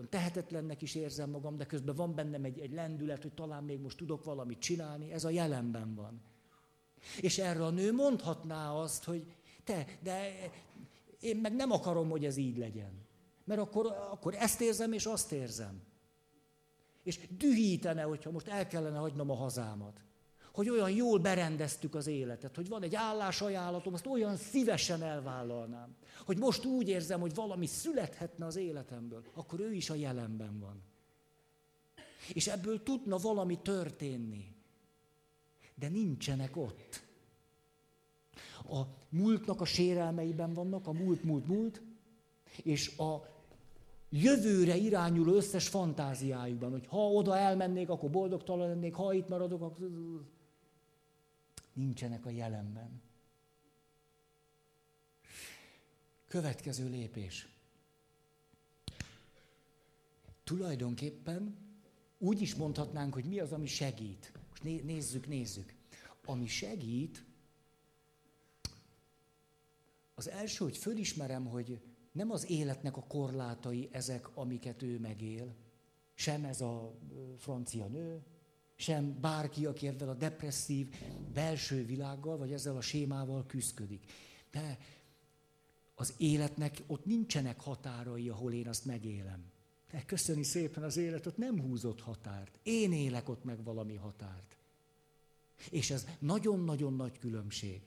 tehetetlennek 0.10 0.82
is 0.82 0.96
érzem 0.96 1.30
magam, 1.30 1.58
de 1.58 1.66
közben 1.66 1.96
van 1.96 2.16
bennem 2.16 2.44
egy, 2.44 2.60
egy 2.60 2.72
lendület, 2.72 3.22
hogy 3.22 3.34
talán 3.34 3.64
még 3.64 3.80
most 3.80 3.98
tudok 3.98 4.24
valamit 4.24 4.60
csinálni, 4.60 5.12
ez 5.12 5.24
a 5.24 5.30
jelenben 5.30 5.96
van. 5.96 6.22
És 7.22 7.38
erre 7.38 7.66
a 7.66 7.70
nő 7.70 7.94
mondhatná 7.94 8.72
azt, 8.72 9.04
hogy 9.04 9.26
te, 9.64 9.86
de 10.02 10.30
én 11.20 11.38
meg 11.38 11.56
nem 11.56 11.72
akarom, 11.72 12.10
hogy 12.10 12.26
ez 12.26 12.38
így 12.38 12.58
legyen. 12.58 13.06
Mert 13.44 13.60
akkor, 13.60 13.86
akkor 14.12 14.34
ezt 14.34 14.62
érzem, 14.62 14.94
és 14.94 15.06
azt 15.06 15.32
érzem. 15.32 15.82
És 17.04 17.20
dühítene, 17.38 18.02
hogyha 18.02 18.32
most 18.32 18.48
el 18.48 18.68
kellene 18.68 18.98
hagynom 18.98 19.30
a 19.30 19.36
hazámat 19.36 20.02
hogy 20.54 20.70
olyan 20.70 20.92
jól 20.92 21.20
berendeztük 21.20 21.96
az 21.96 22.08
életet, 22.08 22.56
hogy 22.56 22.68
van 22.68 22.84
egy 22.84 22.96
állásajánlatom, 22.96 23.94
azt 23.94 24.06
olyan 24.06 24.36
szívesen 24.36 25.04
elvállalnám. 25.04 25.96
Hogy 26.26 26.38
most 26.38 26.66
úgy 26.66 26.88
érzem, 26.88 27.20
hogy 27.20 27.34
valami 27.36 27.66
születhetne 27.66 28.46
az 28.46 28.56
életemből, 28.56 29.24
akkor 29.34 29.60
ő 29.60 29.74
is 29.74 29.90
a 29.90 29.96
jelenben 29.96 30.60
van. 30.60 30.82
És 32.34 32.48
ebből 32.48 32.84
tudna 32.84 33.18
valami 33.18 33.60
történni. 33.62 34.56
De 35.76 35.90
nincsenek 35.90 36.58
ott. 36.58 37.04
A 38.70 38.82
múltnak 39.10 39.62
a 39.62 39.66
sérelmeiben 39.66 40.54
vannak, 40.54 40.88
a 40.88 40.92
múlt, 40.92 41.24
múlt, 41.24 41.48
múlt, 41.48 41.82
és 42.64 42.98
a 42.98 43.26
jövőre 44.10 44.76
irányuló 44.76 45.34
összes 45.34 45.68
fantáziájukban, 45.68 46.72
hogy 46.72 46.88
ha 46.88 47.08
oda 47.10 47.38
elmennék, 47.38 47.90
akkor 47.90 48.10
boldogtalan 48.10 48.68
lennék, 48.68 48.94
ha 48.94 49.14
itt 49.14 49.28
maradok, 49.28 49.62
akkor 49.62 49.90
nincsenek 51.74 52.26
a 52.26 52.30
jelenben. 52.30 53.02
Következő 56.28 56.90
lépés. 56.90 57.48
Tulajdonképpen 60.44 61.58
úgy 62.18 62.42
is 62.42 62.56
mondhatnánk, 62.56 63.14
hogy 63.14 63.26
mi 63.26 63.40
az, 63.40 63.52
ami 63.52 63.68
segít. 63.68 64.32
Most 64.50 64.64
nézzük, 64.64 65.28
nézzük. 65.28 65.74
Ami 66.26 66.48
segít, 66.48 67.24
az 70.16 70.30
első, 70.30 70.64
hogy 70.64 70.78
fölismerem, 70.78 71.46
hogy 71.46 71.82
nem 72.12 72.32
az 72.32 72.50
életnek 72.50 72.98
a 72.98 73.04
korlátai 73.04 73.90
ezek, 73.92 74.38
amiket 74.38 74.82
ő 74.82 75.00
megél, 75.00 75.56
sem 76.14 76.46
ez 76.46 76.62
a 76.62 76.94
francia 77.38 77.88
nő, 77.88 78.24
sem 78.76 79.20
bárki, 79.22 79.66
aki 79.66 79.88
ebben 79.88 80.10
a 80.10 80.14
depresszív 80.14 80.88
belső 81.34 81.86
világgal, 81.86 82.38
vagy 82.38 82.52
ezzel 82.52 82.76
a 82.76 82.82
sémával 82.82 83.46
küzdik. 83.46 84.12
De 84.52 84.78
az 85.96 86.14
életnek 86.18 86.84
ott 86.88 87.06
nincsenek 87.06 87.62
határai, 87.62 88.30
ahol 88.30 88.54
én 88.54 88.68
azt 88.68 88.86
megélem. 88.86 89.52
De 89.92 90.04
köszöni 90.06 90.44
szépen 90.44 90.84
az 90.84 90.98
élet, 90.98 91.26
ott 91.26 91.38
nem 91.38 91.62
húzott 91.62 92.02
határt. 92.02 92.60
Én 92.64 92.94
élek 92.94 93.30
ott 93.30 93.44
meg 93.44 93.64
valami 93.64 93.96
határt. 93.96 94.58
És 95.70 95.92
ez 95.92 96.08
nagyon-nagyon 96.20 96.94
nagy 96.94 97.20
különbség. 97.20 97.82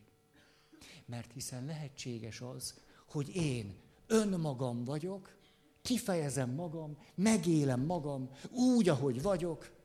Mert 1.06 1.32
hiszen 1.32 1.64
lehetséges 1.64 2.40
az, 2.40 2.80
hogy 3.06 3.36
én 3.36 3.74
önmagam 4.06 4.84
vagyok, 4.84 5.36
kifejezem 5.82 6.50
magam, 6.50 6.98
megélem 7.14 7.80
magam 7.80 8.30
úgy, 8.50 8.88
ahogy 8.88 9.22
vagyok, 9.22 9.75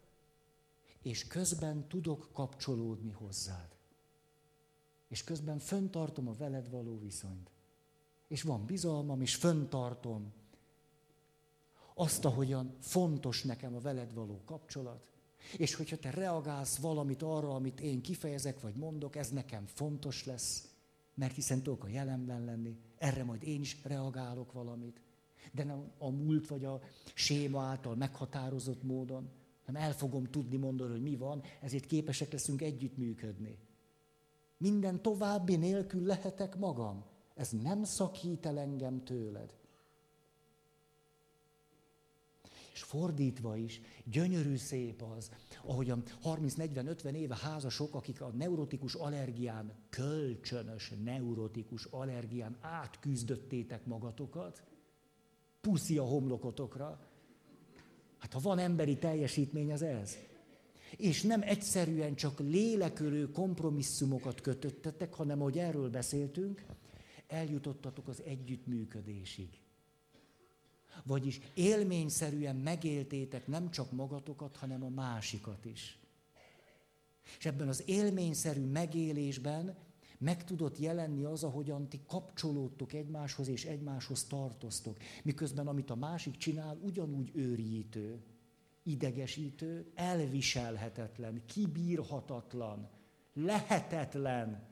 és 1.02 1.28
közben 1.28 1.88
tudok 1.88 2.30
kapcsolódni 2.34 3.12
hozzád. 3.12 3.70
És 5.08 5.24
közben 5.24 5.60
föntartom 5.60 6.28
a 6.28 6.34
veled 6.34 6.70
való 6.70 7.00
viszonyt. 7.00 7.50
És 8.28 8.42
van 8.42 8.66
bizalmam, 8.66 9.22
és 9.22 9.36
föntartom 9.36 10.34
azt, 11.94 12.26
ahogyan 12.26 12.76
fontos 12.80 13.44
nekem 13.44 13.76
a 13.76 13.80
veled 13.80 14.14
való 14.14 14.42
kapcsolat. 14.46 15.06
És 15.58 15.74
hogyha 15.76 15.98
te 15.98 16.10
reagálsz 16.10 16.78
valamit 16.78 17.22
arra, 17.22 17.56
amit 17.56 17.80
én 17.80 18.02
kifejezek, 18.02 18.62
vagy 18.62 18.76
mondok, 18.76 19.16
ez 19.16 19.30
nekem 19.30 19.66
fontos 19.66 20.26
lesz, 20.26 20.68
mert 21.14 21.36
hiszen 21.36 21.62
tudok 21.62 21.84
a 21.84 21.88
jelenben 21.88 22.46
lenni, 22.46 22.78
erre 22.98 23.24
majd 23.24 23.44
én 23.44 23.62
is 23.62 23.78
reagálok 23.84 24.52
valamit. 24.52 25.02
De 25.52 25.64
nem 25.64 25.92
a 25.98 26.10
múlt 26.10 26.48
vagy 26.48 26.66
a 26.66 26.82
séma 27.14 27.62
által 27.62 27.96
meghatározott 27.96 28.84
módon, 28.84 29.30
hanem 29.72 29.90
el 29.90 29.94
fogom 29.98 30.26
tudni 30.26 30.58
mondani, 30.58 30.92
hogy 30.92 31.02
mi 31.02 31.16
van, 31.16 31.44
ezért 31.62 31.86
képesek 31.86 32.32
leszünk 32.32 32.62
együttműködni. 32.62 33.58
Minden 34.58 35.02
további 35.02 35.56
nélkül 35.56 36.06
lehetek 36.06 36.58
magam. 36.58 37.06
Ez 37.36 37.50
nem 37.50 37.84
szakít 37.84 38.46
el 38.46 38.60
engem 38.60 39.04
tőled. 39.04 39.54
És 42.74 42.84
fordítva 42.84 43.56
is, 43.56 43.82
gyönyörű 44.06 44.56
szép 44.56 45.02
az, 45.02 45.32
ahogy 45.64 45.90
a 45.90 45.98
30-40-50 46.24 47.14
éve 47.14 47.38
házasok, 47.42 47.96
akik 47.96 48.22
a 48.22 48.32
neurotikus 48.32 48.96
allergián, 48.96 49.74
kölcsönös 49.90 50.94
neurotikus 51.04 51.86
allergián 51.86 52.58
átküzdöttétek 52.62 53.86
magatokat, 53.86 54.64
puszi 55.62 55.98
a 55.98 56.04
homlokotokra. 56.04 57.11
Hát 58.22 58.34
ha 58.34 58.40
van 58.40 58.60
emberi 58.60 58.98
teljesítmény, 58.98 59.72
az 59.72 59.82
ez. 59.82 60.18
És 60.98 61.22
nem 61.22 61.42
egyszerűen 61.42 62.16
csak 62.16 62.40
lélekölő 62.40 63.32
kompromisszumokat 63.32 64.42
kötöttetek, 64.42 65.14
hanem 65.14 65.40
ahogy 65.40 65.58
erről 65.58 65.90
beszéltünk, 65.90 66.66
eljutottatok 67.28 68.08
az 68.08 68.22
együttműködésig. 68.26 69.50
Vagyis 71.04 71.40
élményszerűen 71.54 72.56
megéltétek 72.56 73.48
nem 73.48 73.72
csak 73.72 73.92
magatokat, 73.92 74.56
hanem 74.56 74.84
a 74.84 74.90
másikat 74.90 75.66
is. 75.66 76.00
És 77.38 77.46
ebben 77.46 77.68
az 77.68 77.84
élményszerű 77.86 78.66
megélésben 78.66 79.78
meg 80.22 80.44
tudott 80.44 80.78
jelenni 80.78 81.24
az, 81.24 81.44
ahogyan 81.44 81.90
ti 81.90 82.00
kapcsolódtok 82.08 82.94
egymáshoz 82.94 83.48
és 83.48 83.66
egymáshoz 83.66 84.24
tartoztok. 84.24 84.98
Miközben 85.24 85.68
amit 85.68 85.90
a 85.90 85.96
másik 85.96 86.38
csinál, 86.38 86.78
ugyanúgy 86.82 87.32
őrjítő, 87.34 88.24
idegesítő, 88.84 89.92
elviselhetetlen, 89.96 91.42
kibírhatatlan, 91.46 92.90
lehetetlen. 93.34 94.64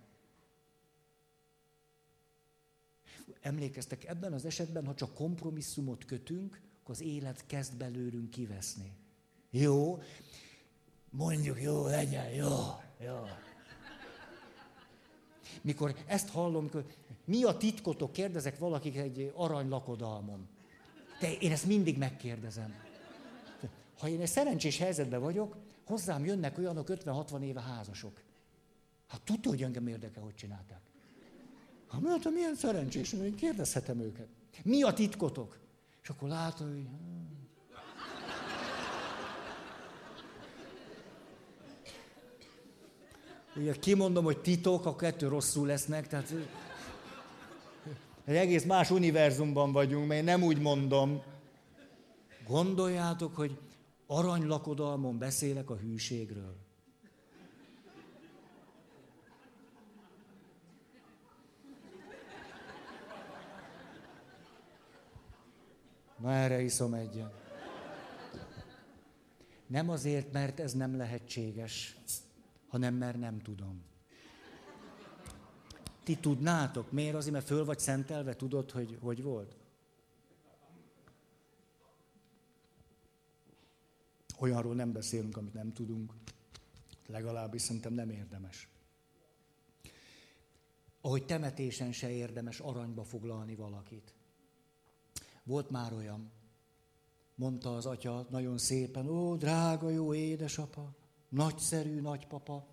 Emlékeztek, 3.42 4.06
ebben 4.06 4.34
az 4.34 4.46
esetben, 4.46 4.86
ha 4.86 4.94
csak 4.94 5.14
kompromisszumot 5.14 6.06
kötünk, 6.06 6.62
akkor 6.82 6.96
az 6.96 7.02
élet 7.02 7.46
kezd 7.46 7.78
belőlünk 7.78 8.30
kiveszni. 8.30 8.92
Jó, 9.50 10.02
mondjuk 11.10 11.62
jó 11.62 11.86
legyen, 11.86 12.30
jó, 12.30 12.56
jó. 13.00 13.26
Mikor 15.62 15.96
ezt 16.06 16.30
hallom, 16.30 16.64
mikor, 16.64 16.86
mi 17.26 17.44
a 17.44 17.58
titkotok, 17.58 18.12
kérdezek 18.12 18.58
valakik 18.58 18.98
egy 18.98 19.32
arany 19.36 19.70
lakodalmon. 19.70 20.48
De 21.20 21.38
én 21.38 21.52
ezt 21.52 21.66
mindig 21.66 21.98
megkérdezem. 21.98 22.74
Ha 24.00 24.08
én 24.08 24.22
egy 24.22 24.28
szerencsés 24.28 24.78
helyzetben 24.78 25.22
vagyok, 25.22 25.56
hozzám 25.86 26.26
jönnek 26.26 26.58
olyanok 26.58 26.88
50-60 26.90 27.42
éve 27.42 27.62
házasok. 27.62 28.22
Hát 29.08 29.22
tudja, 29.22 29.50
hogy 29.50 29.64
engem 29.64 29.88
érdekel, 29.88 30.24
hogy 30.24 30.36
csinálták. 30.36 30.82
Hát 31.92 32.02
mert 32.02 32.30
milyen 32.32 32.56
szerencsés, 32.56 33.14
én 33.14 33.36
kérdezhetem 33.36 34.00
őket. 34.00 34.28
Mi 34.64 34.84
a 34.84 34.94
titkotok? 34.94 35.60
És 36.04 36.10
akkor 36.10 36.30
látom, 36.30 36.68
hogy... 36.68 36.86
Ugye 43.60 43.74
kimondom, 43.74 44.24
hogy 44.24 44.42
titok, 44.42 44.86
a 44.86 44.96
kettő 44.96 45.28
rosszul 45.28 45.68
lesznek, 45.68 46.08
tehát 46.08 46.34
egy 48.26 48.36
egész 48.36 48.64
más 48.64 48.92
univerzumban 48.92 49.72
vagyunk, 49.72 50.08
mert 50.08 50.20
én 50.20 50.26
nem 50.26 50.44
úgy 50.44 50.60
mondom. 50.60 51.22
Gondoljátok, 52.48 53.36
hogy 53.36 53.60
aranylakodalmon 54.08 55.18
beszélek 55.18 55.70
a 55.70 55.76
hűségről. 55.76 56.56
Na 66.18 66.32
erre 66.32 66.62
iszom 66.62 66.94
egyen. 66.94 67.32
Nem 69.68 69.90
azért, 69.90 70.32
mert 70.32 70.60
ez 70.60 70.74
nem 70.74 70.98
lehetséges, 70.98 71.98
hanem 72.70 72.94
mert 72.94 73.18
nem 73.18 73.40
tudom. 73.40 73.84
Ti 76.04 76.16
tudnátok, 76.16 76.92
miért 76.92 77.16
azért, 77.16 77.34
mert 77.34 77.46
föl 77.46 77.66
vagy 77.66 77.80
szentelve, 77.80 78.36
tudod, 78.36 78.72
hogy 78.72 78.98
hogy 79.02 79.24
volt? 79.24 79.56
Olyanról 84.40 84.76
nem 84.76 84.92
beszélünk, 84.92 85.38
amit 85.38 85.54
nem 85.54 85.74
tudunk. 85.74 86.14
Legalábbis 87.08 87.62
szerintem 87.62 87.94
nem 87.94 88.10
érdemes. 88.10 88.68
Ahogy 91.02 91.26
temetésen 91.26 91.92
se 91.92 92.10
érdemes 92.12 92.60
aranyba 92.60 93.04
foglalni 93.04 93.56
valakit. 93.56 94.14
Volt 95.44 95.70
már 95.70 95.94
olyan, 95.94 96.32
mondta 97.36 97.76
az 97.76 97.86
atya 97.86 98.28
nagyon 98.30 98.58
szépen, 98.58 99.08
ó, 99.08 99.36
drága 99.36 99.90
jó 99.90 100.14
édesapa, 100.14 100.96
nagyszerű 101.30 102.02
nagypapa. 102.02 102.66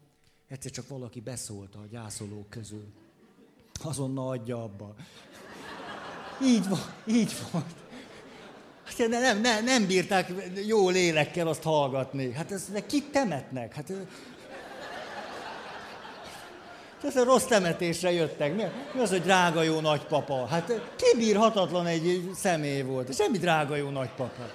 Egyszer 0.49 0.71
csak 0.71 0.89
valaki 0.89 1.21
beszólt 1.21 1.75
a 1.75 1.87
gyászolók 1.91 2.51
közül. 2.51 2.87
Azonnal 3.85 4.29
adja 4.29 4.63
abba. 4.63 4.95
Így 6.43 6.69
van, 6.69 6.81
így 7.07 7.33
volt. 7.53 7.75
Hát 8.85 8.97
de 8.97 9.19
nem, 9.19 9.41
nem, 9.41 9.65
nem 9.65 9.87
bírták 9.87 10.33
jó 10.67 10.89
lélekkel 10.89 11.49
azt 11.49 11.63
hallgatni. 11.63 12.33
Hát 12.33 12.53
ez, 12.53 12.69
de 12.73 12.87
kit 12.87 13.11
temetnek? 13.11 13.75
Hát 13.75 13.93
ez 17.03 17.17
a 17.17 17.25
rossz 17.25 17.45
temetésre 17.45 18.13
jöttek. 18.13 18.55
Mi, 18.55 18.63
mi 18.95 19.01
az, 19.01 19.11
hogy 19.11 19.23
drága 19.23 19.63
jó 19.63 19.81
nagypapa? 19.81 20.47
Hát 20.47 20.73
kibírhatatlan 20.97 21.87
egy 21.87 22.31
személy 22.35 22.83
volt. 22.83 23.15
Semmi 23.15 23.39
drága 23.39 23.77
jó 23.77 23.89
nagypapa. 23.89 24.51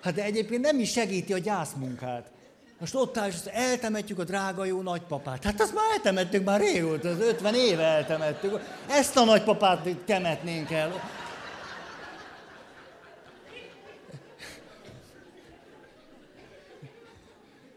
Hát 0.00 0.14
de 0.14 0.22
egyébként 0.22 0.60
nem 0.60 0.78
is 0.78 0.90
segíti 0.90 1.32
a 1.32 1.38
gyászmunkát. 1.38 2.30
Most 2.78 2.94
ott 2.94 3.16
áll, 3.16 3.28
és 3.28 3.34
eltemetjük 3.52 4.18
a 4.18 4.24
drága 4.24 4.64
jó 4.64 4.80
nagypapát. 4.80 5.44
Hát 5.44 5.60
azt 5.60 5.74
már 5.74 5.84
eltemettük, 5.92 6.44
már 6.44 6.60
régóta, 6.60 7.08
az 7.08 7.20
50 7.20 7.54
éve 7.54 7.82
eltemettük. 7.82 8.60
Ezt 8.88 9.16
a 9.16 9.24
nagypapát 9.24 9.88
temetnénk 10.04 10.70
el. 10.70 10.92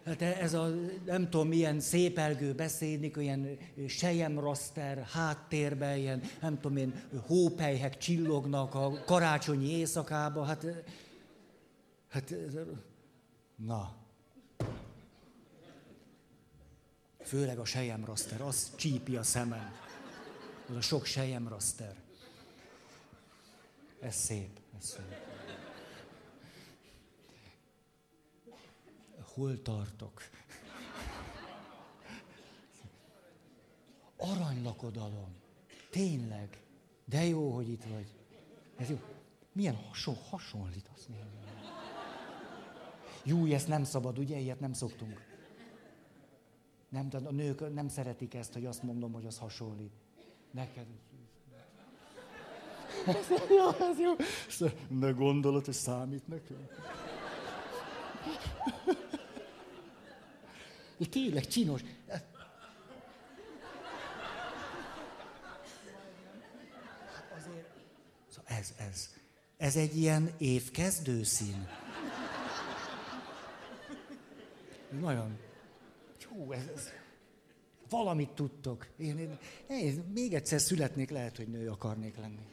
Hát 0.05 0.21
ez 0.21 0.53
a 0.53 0.69
nem 1.05 1.29
tudom 1.29 1.47
milyen 1.47 1.79
szépelgő 1.79 2.53
beszédnik, 2.53 3.15
ilyen 3.19 3.57
sejemraster 3.87 5.05
háttérben, 5.11 5.97
ilyen 5.97 6.21
nem 6.41 6.59
tudom 6.59 6.77
én 6.77 6.93
hópelyhek 7.27 7.97
csillognak 7.97 8.75
a 8.75 9.03
karácsonyi 9.05 9.77
éjszakába, 9.77 10.43
hát, 10.43 10.65
hát 12.13 12.33
na. 13.55 13.95
Főleg 17.23 17.59
a 17.59 17.65
sejemraster, 17.65 18.41
az 18.41 18.75
csípi 18.75 19.15
a 19.15 19.23
szemem. 19.23 19.71
Az 20.69 20.75
a 20.75 20.81
sok 20.81 21.05
sejemraster. 21.05 21.95
Ez 23.99 24.15
szép, 24.15 24.59
ez 24.77 24.85
szép. 24.85 25.31
hol 29.33 29.61
tartok? 29.61 30.21
Aranylakodalom. 34.17 35.35
Tényleg. 35.89 36.63
De 37.05 37.23
jó, 37.23 37.55
hogy 37.55 37.69
itt 37.69 37.83
vagy. 37.83 38.07
Ez 38.77 38.89
jó. 38.89 38.99
Milyen 39.51 39.75
hason, 39.75 40.15
hasonlítasz 40.15 41.05
még? 41.09 41.42
Jó, 43.23 43.45
ezt 43.45 43.67
nem 43.67 43.83
szabad, 43.83 44.17
ugye? 44.17 44.37
Ilyet 44.37 44.59
nem 44.59 44.73
szoktunk. 44.73 45.21
Nem, 46.89 47.07
a 47.13 47.31
nők 47.31 47.73
nem 47.73 47.87
szeretik 47.87 48.33
ezt, 48.33 48.53
hogy 48.53 48.65
azt 48.65 48.83
mondom, 48.83 49.13
hogy 49.13 49.25
az 49.25 49.37
hasonlít. 49.37 49.91
Neked. 50.51 50.85
Jó, 53.57 53.67
ez 53.69 53.99
jó. 53.99 54.15
Ne 54.87 55.09
gondolod, 55.09 55.65
hogy 55.65 55.73
számít 55.73 56.27
nekem. 56.27 56.67
És 60.97 61.09
tényleg 61.09 61.47
csinos. 61.47 61.81
Azért... 67.37 67.67
Szóval 68.29 68.57
ez, 68.57 68.73
ez. 68.89 69.09
Ez 69.57 69.75
egy 69.75 69.97
ilyen 69.97 70.31
évkezdő 70.37 71.23
szín. 71.23 71.67
Nagyon. 74.99 75.37
Hú, 76.29 76.51
ez, 76.51 76.67
ez, 76.75 76.89
valamit 77.89 78.29
tudtok. 78.29 78.87
Én, 78.97 79.17
én, 79.17 79.37
én 79.67 80.03
még 80.13 80.33
egyszer 80.33 80.61
születnék, 80.61 81.09
lehet, 81.09 81.37
hogy 81.37 81.47
nő 81.47 81.69
akarnék 81.69 82.17
lenni. 82.17 82.45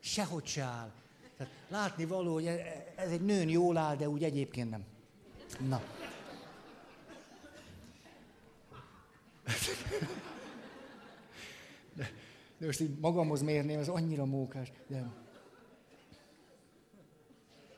Sehogy 0.00 0.46
se 0.46 0.62
áll. 0.62 0.92
Tehát 1.36 1.52
látni 1.68 2.04
való, 2.04 2.32
hogy 2.32 2.46
ez 2.96 3.10
egy 3.10 3.24
nőn 3.24 3.48
jól 3.48 3.76
áll, 3.76 3.96
de 3.96 4.08
úgy 4.08 4.24
egyébként 4.24 4.70
nem. 4.70 4.84
Na. 5.68 5.82
De, 12.62 12.68
most 12.68 12.80
így 12.80 12.98
magamhoz 12.98 13.42
mérném, 13.42 13.78
ez 13.78 13.88
annyira 13.88 14.24
mókás. 14.24 14.72
De... 14.86 15.12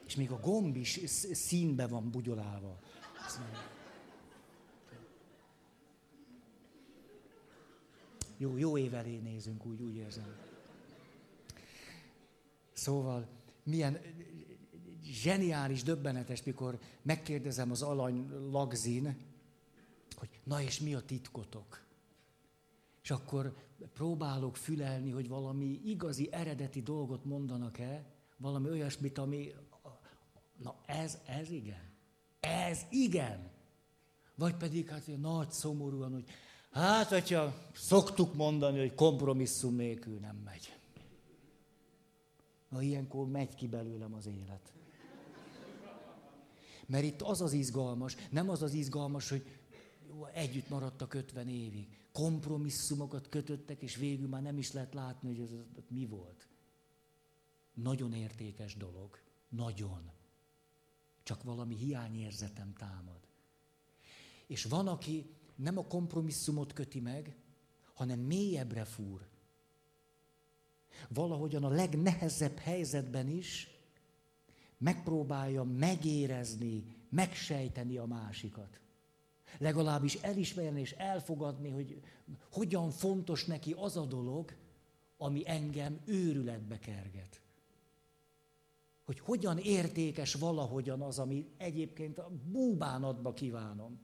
És 0.07 0.16
még 0.16 0.30
a 0.30 0.41
gomb 0.41 0.76
is 0.76 1.01
színbe 1.32 1.87
van 1.87 2.11
bugyolálva. 2.11 2.78
Jó, 8.37 8.57
jó 8.57 8.78
év 8.78 8.95
elé 8.95 9.16
nézünk, 9.18 9.66
úgy, 9.66 9.80
úgy 9.80 9.95
érzem. 9.97 10.37
Szóval, 12.72 13.28
milyen 13.62 13.99
zseniális, 15.03 15.82
döbbenetes, 15.82 16.43
mikor 16.43 16.78
megkérdezem 17.03 17.70
az 17.70 17.82
alany 17.82 18.28
lagzin, 18.51 19.16
hogy 20.14 20.28
na 20.43 20.62
és 20.62 20.80
mi 20.80 20.95
a 20.95 21.01
titkotok? 21.01 21.85
És 23.03 23.11
akkor 23.11 23.57
próbálok 23.93 24.57
fülelni, 24.57 25.11
hogy 25.11 25.28
valami 25.28 25.80
igazi, 25.85 26.28
eredeti 26.32 26.82
dolgot 26.82 27.24
mondanak-e, 27.24 28.05
valami 28.37 28.68
olyasmit, 28.68 29.18
ami, 29.18 29.53
na 30.62 30.74
ez, 30.87 31.18
ez 31.26 31.51
igen. 31.51 31.93
Ez 32.41 32.80
igen. 32.91 33.51
Vagy 34.35 34.55
pedig 34.55 34.89
hát 34.89 35.20
nagy 35.20 35.51
szomorúan, 35.51 36.12
hogy 36.12 36.24
hát, 36.70 37.09
hogyha 37.09 37.55
szoktuk 37.74 38.35
mondani, 38.35 38.78
hogy 38.78 38.95
kompromisszum 38.95 39.74
nélkül 39.74 40.18
nem 40.18 40.37
megy. 40.45 40.76
Na 42.68 42.82
ilyenkor 42.82 43.26
megy 43.26 43.55
ki 43.55 43.68
belőlem 43.68 44.14
az 44.14 44.26
élet. 44.26 44.72
Mert 46.87 47.05
itt 47.05 47.22
az 47.22 47.41
az 47.41 47.53
izgalmas, 47.53 48.16
nem 48.30 48.49
az 48.49 48.62
az 48.62 48.72
izgalmas, 48.72 49.28
hogy 49.28 49.45
együtt 50.32 50.68
maradtak 50.68 51.14
50 51.14 51.49
évig. 51.49 52.03
Kompromisszumokat 52.15 53.29
kötöttek, 53.29 53.83
és 53.83 53.97
végül 53.97 54.29
már 54.29 54.43
nem 54.43 54.59
is 54.59 54.73
lehet 54.73 54.95
látni, 54.95 55.29
hogy 55.29 55.41
ez, 55.41 55.51
ez 55.77 55.85
mi 55.89 56.07
volt. 56.07 56.49
Nagyon 57.73 58.12
értékes 58.12 58.77
dolog. 58.77 59.19
Nagyon. 59.49 60.11
Csak 61.23 61.43
valami 61.43 61.77
hiányérzetem 61.77 62.73
támad. 62.73 63.21
És 64.47 64.65
van, 64.65 64.89
aki 64.89 65.31
nem 65.55 65.79
a 65.79 65.87
kompromisszumot 65.87 66.73
köti 66.73 67.01
meg, 67.01 67.37
hanem 67.95 68.21
mélyebbre 68.21 68.85
fúr. 68.85 69.29
Valahogyan 71.09 71.65
a 71.65 71.69
legnehezebb 71.69 72.57
helyzetben 72.57 73.29
is 73.29 73.69
megpróbálja 74.79 75.62
megérezni, 75.62 76.85
megsejteni 77.09 77.97
a 77.97 78.07
másikat. 78.07 78.81
Legalábbis 79.59 80.14
elismerni 80.14 80.80
és 80.80 80.92
elfogadni, 80.92 81.70
hogy 81.70 82.00
hogyan 82.52 82.90
fontos 82.90 83.44
neki 83.44 83.72
az 83.72 83.96
a 83.96 84.05
dolog, 84.05 84.55
ami 85.16 85.42
engem 85.46 86.00
őrületbe 86.05 86.78
kerget. 86.78 87.40
Hogy 89.05 89.20
hogyan 89.20 89.59
értékes 89.59 90.34
valahogyan 90.34 91.02
az, 91.02 91.18
ami 91.18 91.46
egyébként 91.57 92.18
a 92.18 92.30
búbánatba 92.50 93.32
kívánom. 93.34 93.98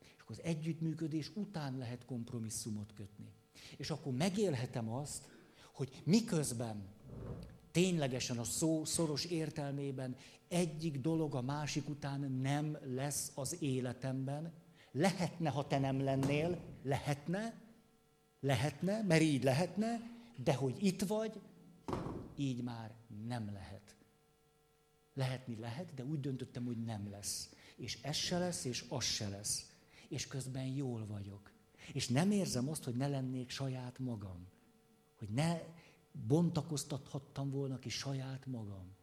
És 0.00 0.20
akkor 0.20 0.36
az 0.38 0.42
együttműködés 0.44 1.30
után 1.34 1.78
lehet 1.78 2.04
kompromisszumot 2.04 2.92
kötni. 2.92 3.32
És 3.76 3.90
akkor 3.90 4.12
megélhetem 4.12 4.92
azt, 4.92 5.28
hogy 5.72 6.02
miközben 6.04 6.88
ténylegesen 7.70 8.38
a 8.38 8.44
szó 8.44 8.84
szoros 8.84 9.24
értelmében 9.24 10.16
egyik 10.48 11.00
dolog 11.00 11.34
a 11.34 11.40
másik 11.40 11.88
után 11.88 12.20
nem 12.20 12.78
lesz 12.84 13.32
az 13.34 13.56
életemben. 13.62 14.52
Lehetne, 14.92 15.50
ha 15.50 15.66
te 15.66 15.78
nem 15.78 16.00
lennél, 16.00 16.58
lehetne, 16.82 17.54
lehetne, 18.40 19.02
mert 19.02 19.22
így 19.22 19.42
lehetne, 19.42 20.00
de 20.36 20.54
hogy 20.54 20.84
itt 20.84 21.02
vagy, 21.02 21.40
így 22.36 22.62
már 22.62 22.94
nem 23.26 23.50
lehet. 23.52 23.96
Lehetni 25.14 25.56
lehet, 25.56 25.94
de 25.94 26.04
úgy 26.04 26.20
döntöttem, 26.20 26.64
hogy 26.64 26.84
nem 26.84 27.10
lesz. 27.10 27.48
És 27.76 27.98
ez 28.02 28.16
se 28.16 28.38
lesz, 28.38 28.64
és 28.64 28.84
az 28.88 29.04
se 29.04 29.28
lesz. 29.28 29.70
És 30.08 30.26
közben 30.26 30.66
jól 30.66 31.06
vagyok. 31.06 31.50
És 31.92 32.08
nem 32.08 32.30
érzem 32.30 32.68
azt, 32.68 32.84
hogy 32.84 32.94
ne 32.94 33.08
lennék 33.08 33.50
saját 33.50 33.98
magam. 33.98 34.46
Hogy 35.18 35.28
ne 35.28 35.60
bontakoztathattam 36.12 37.50
volna 37.50 37.78
ki 37.78 37.88
saját 37.88 38.46
magam. 38.46 38.94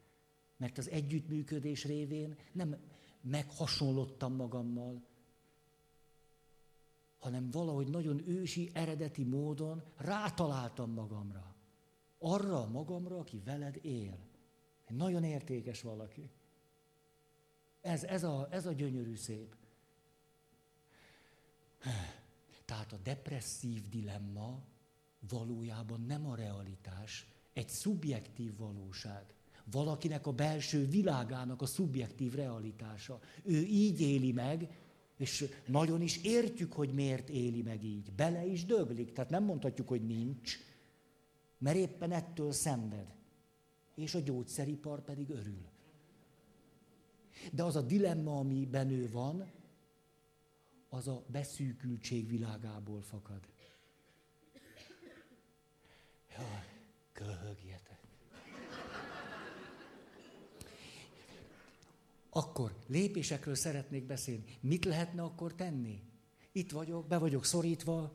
Mert 0.58 0.78
az 0.78 0.90
együttműködés 0.90 1.86
révén 1.86 2.36
nem 2.52 2.76
meghasonlottam 3.22 4.34
magammal, 4.34 5.06
hanem 7.20 7.52
valahogy 7.52 7.88
nagyon 7.88 8.28
ősi, 8.28 8.70
eredeti 8.74 9.24
módon 9.24 9.84
rátaláltam 9.96 10.92
magamra. 10.92 11.56
Arra 12.20 12.66
magamra, 12.68 13.18
aki 13.18 13.42
veled 13.46 13.80
él. 13.82 14.18
Egy 14.86 14.96
nagyon 14.96 15.24
értékes 15.24 15.82
valaki. 15.82 16.30
Ez, 17.82 18.04
ez, 18.04 18.24
a, 18.24 18.48
ez 18.52 18.66
a 18.66 18.72
gyönyörű 18.72 19.16
szép. 19.16 19.56
Tehát 22.66 22.94
a 22.94 22.98
depresszív 22.98 23.90
dilemma 23.90 24.64
valójában 25.30 26.02
nem 26.02 26.28
a 26.28 26.36
realitás, 26.36 27.28
egy 27.54 27.70
szubjektív 27.70 28.58
valóság. 28.58 29.34
Valakinek 29.72 30.28
a 30.28 30.32
belső 30.32 30.88
világának 30.88 31.62
a 31.62 31.66
szubjektív 31.66 32.34
realitása. 32.34 33.20
Ő 33.44 33.64
így 33.64 34.02
éli 34.02 34.32
meg, 34.32 34.70
és 35.18 35.50
nagyon 35.66 36.02
is 36.02 36.24
értjük, 36.24 36.74
hogy 36.74 36.94
miért 36.94 37.30
éli 37.30 37.62
meg 37.62 37.84
így. 37.84 38.12
Bele 38.14 38.46
is 38.46 38.66
döglik, 38.66 39.12
tehát 39.12 39.30
nem 39.30 39.44
mondhatjuk, 39.44 39.88
hogy 39.88 40.06
nincs, 40.06 40.58
mert 41.58 41.78
éppen 41.78 42.12
ettől 42.12 42.52
szenved. 42.52 43.16
És 43.96 44.16
a 44.16 44.20
gyógyszeripar 44.20 45.04
pedig 45.04 45.30
örül. 45.30 45.66
De 47.52 47.64
az 47.64 47.76
a 47.76 47.82
dilemma, 47.82 48.38
amiben 48.38 48.90
ő 48.90 49.10
van, 49.12 49.52
az 50.90 51.08
a 51.08 51.24
beszűkültség 51.32 52.28
világából 52.28 53.02
fakad. 53.02 53.40
Jaj, 56.38 56.68
köhögjetek. 57.12 58.00
Akkor 62.30 62.76
lépésekről 62.88 63.56
szeretnék 63.56 64.06
beszélni. 64.06 64.58
Mit 64.60 64.86
lehetne 64.86 65.24
akkor 65.24 65.54
tenni? 65.54 66.04
Itt 66.52 66.72
vagyok, 66.72 67.08
be 67.08 67.18
vagyok 67.18 67.46
szorítva. 67.46 68.14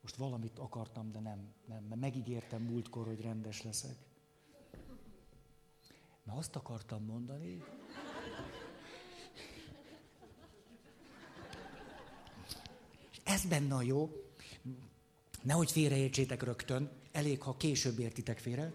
Most 0.00 0.16
valamit 0.16 0.58
akartam, 0.58 1.12
de 1.12 1.20
nem, 1.20 1.52
nem, 1.64 1.84
mert 1.84 2.00
megígértem 2.00 2.62
múltkor, 2.62 3.06
hogy 3.06 3.20
rendes 3.20 3.62
leszek. 3.62 3.96
Mert 6.22 6.38
azt 6.38 6.56
akartam 6.56 7.04
mondani, 7.04 7.64
ez 13.24 13.44
benne 13.44 13.74
a 13.74 13.82
jó, 13.82 14.10
nehogy 15.42 15.70
félreértsétek 15.70 16.42
rögtön, 16.42 16.90
elég, 17.12 17.42
ha 17.42 17.56
később 17.56 17.98
értitek 17.98 18.38
félre, 18.38 18.72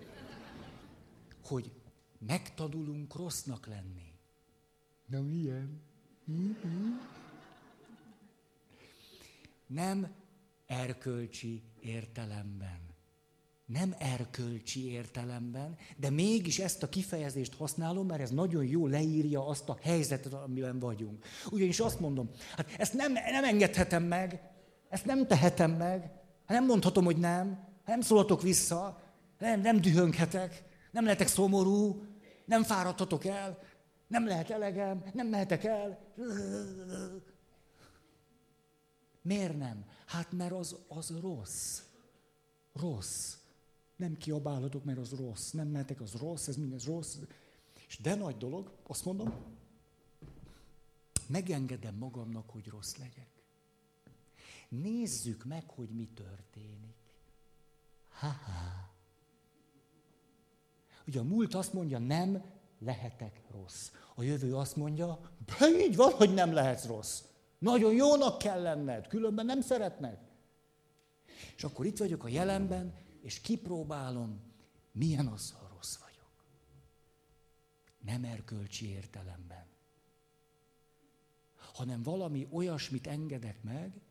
hogy 1.44 1.72
megtanulunk 2.18 3.16
rossznak 3.16 3.68
lenni. 3.68 4.14
Na 5.06 5.22
milyen? 5.22 5.82
Nem 9.68 10.16
erkölcsi 10.66 11.64
értelemben 11.80 12.89
nem 13.70 13.96
erkölcsi 13.98 14.92
értelemben, 14.92 15.78
de 15.98 16.10
mégis 16.10 16.60
ezt 16.60 16.84
a 16.84 16.90
kifejezést 16.90 17.56
használom, 17.56 18.08
mert 18.08 18.22
ez 18.22 18.30
nagyon 18.30 18.66
jó 18.66 18.88
leírja 18.88 19.48
azt 19.48 19.70
a 19.70 19.78
helyzetet, 19.82 20.34
amiben 20.34 20.80
vagyunk. 20.80 21.26
Ugyanis 21.52 21.80
azt 21.80 22.00
mondom, 22.00 22.30
hát 22.56 22.70
ezt 22.78 22.94
nem, 22.94 23.12
nem 23.12 23.44
engedhetem 23.44 24.04
meg, 24.04 24.42
ezt 24.90 25.06
nem 25.06 25.28
tehetem 25.28 25.72
meg, 25.72 26.12
nem 26.48 26.66
mondhatom, 26.66 27.06
hogy 27.06 27.18
nem, 27.18 27.68
nem 27.86 28.02
szólhatok 28.02 28.42
vissza, 28.42 29.02
nem, 29.40 29.62
nem 29.62 29.82
dühönghetek, 29.82 30.64
nem 30.92 31.04
lehetek 31.04 31.28
szomorú, 31.28 32.04
nem 32.46 32.64
fáradhatok 32.64 33.26
el, 33.26 33.60
nem 34.08 34.28
lehet 34.28 34.50
elegem, 34.50 35.04
nem 35.14 35.28
mehetek 35.28 35.64
el. 35.64 36.00
Miért 39.22 39.58
nem? 39.58 39.86
Hát 40.06 40.32
mert 40.32 40.52
az, 40.52 40.76
az 40.88 41.14
rossz. 41.22 41.82
Rossz. 42.74 43.38
Nem 44.00 44.18
kiabálhatok, 44.18 44.84
mert 44.84 44.98
az 44.98 45.12
rossz. 45.12 45.52
Nem 45.52 45.68
mehetek, 45.68 46.02
az 46.02 46.14
rossz, 46.14 46.48
ez 46.48 46.56
minden 46.56 46.80
rossz. 46.86 47.18
És 47.88 47.98
de 47.98 48.16
nagy 48.16 48.38
dolog, 48.38 48.72
azt 48.88 49.06
mondom, 49.06 49.34
megengedem 51.28 51.96
magamnak, 51.96 52.50
hogy 52.50 52.68
rossz 52.68 52.96
legyek. 52.96 53.30
Nézzük 54.70 55.46
meg, 55.46 55.64
hogy 55.70 55.90
mi 55.90 56.10
történik. 56.14 56.96
Ha-ha. 58.10 58.90
Ugye 61.08 61.20
a 61.20 61.24
múlt 61.24 61.54
azt 61.54 61.74
mondja, 61.74 61.98
nem 61.98 62.44
lehetek 62.80 63.42
rossz. 63.52 63.92
A 64.16 64.24
jövő 64.24 64.56
azt 64.56 64.76
mondja, 64.76 65.20
de 65.46 65.86
így 65.86 65.96
van, 65.96 66.12
hogy 66.12 66.34
nem 66.34 66.54
lehetsz 66.54 66.86
rossz. 66.86 67.24
Nagyon 67.58 67.94
jónak 67.94 68.38
kell 68.38 68.62
lenned, 68.62 69.08
különben 69.08 69.46
nem 69.46 69.62
szeretnek. 69.62 70.20
És 71.56 71.64
akkor 71.64 71.86
itt 71.86 71.98
vagyok 71.98 72.24
a 72.24 72.28
jelenben, 72.28 72.94
és 73.22 73.42
kipróbálom, 73.42 74.40
milyen 74.92 75.28
az, 75.28 75.52
ha 75.52 75.72
rossz 75.76 75.98
vagyok. 75.98 76.30
Nem 78.00 78.24
erkölcsi 78.24 78.88
értelemben. 78.88 79.66
Hanem 81.74 82.04
valami 82.04 82.48
olyasmit 82.52 83.08
engedek 83.08 83.64
meg, 83.64 84.02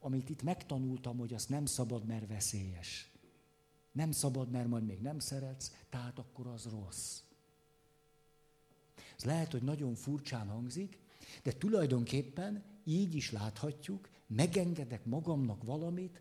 amit 0.00 0.28
itt 0.28 0.42
megtanultam, 0.42 1.18
hogy 1.18 1.34
azt 1.34 1.48
nem 1.48 1.66
szabad, 1.66 2.04
mert 2.04 2.26
veszélyes. 2.26 3.12
Nem 3.92 4.10
szabad, 4.10 4.50
mert 4.50 4.68
majd 4.68 4.84
még 4.84 5.00
nem 5.00 5.18
szeretsz, 5.18 5.72
tehát 5.88 6.18
akkor 6.18 6.46
az 6.46 6.64
rossz. 6.64 7.20
Ez 9.16 9.24
lehet, 9.24 9.52
hogy 9.52 9.62
nagyon 9.62 9.94
furcsán 9.94 10.48
hangzik, 10.48 10.98
de 11.42 11.52
tulajdonképpen 11.52 12.62
így 12.84 13.14
is 13.14 13.30
láthatjuk, 13.30 14.08
megengedek 14.26 15.04
magamnak 15.04 15.62
valamit, 15.62 16.20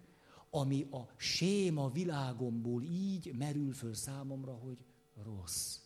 ami 0.55 0.87
a 0.91 1.09
séma 1.15 1.89
világomból 1.89 2.83
így 2.83 3.35
merül 3.37 3.73
föl 3.73 3.93
számomra, 3.93 4.53
hogy 4.53 4.77
rossz. 5.23 5.79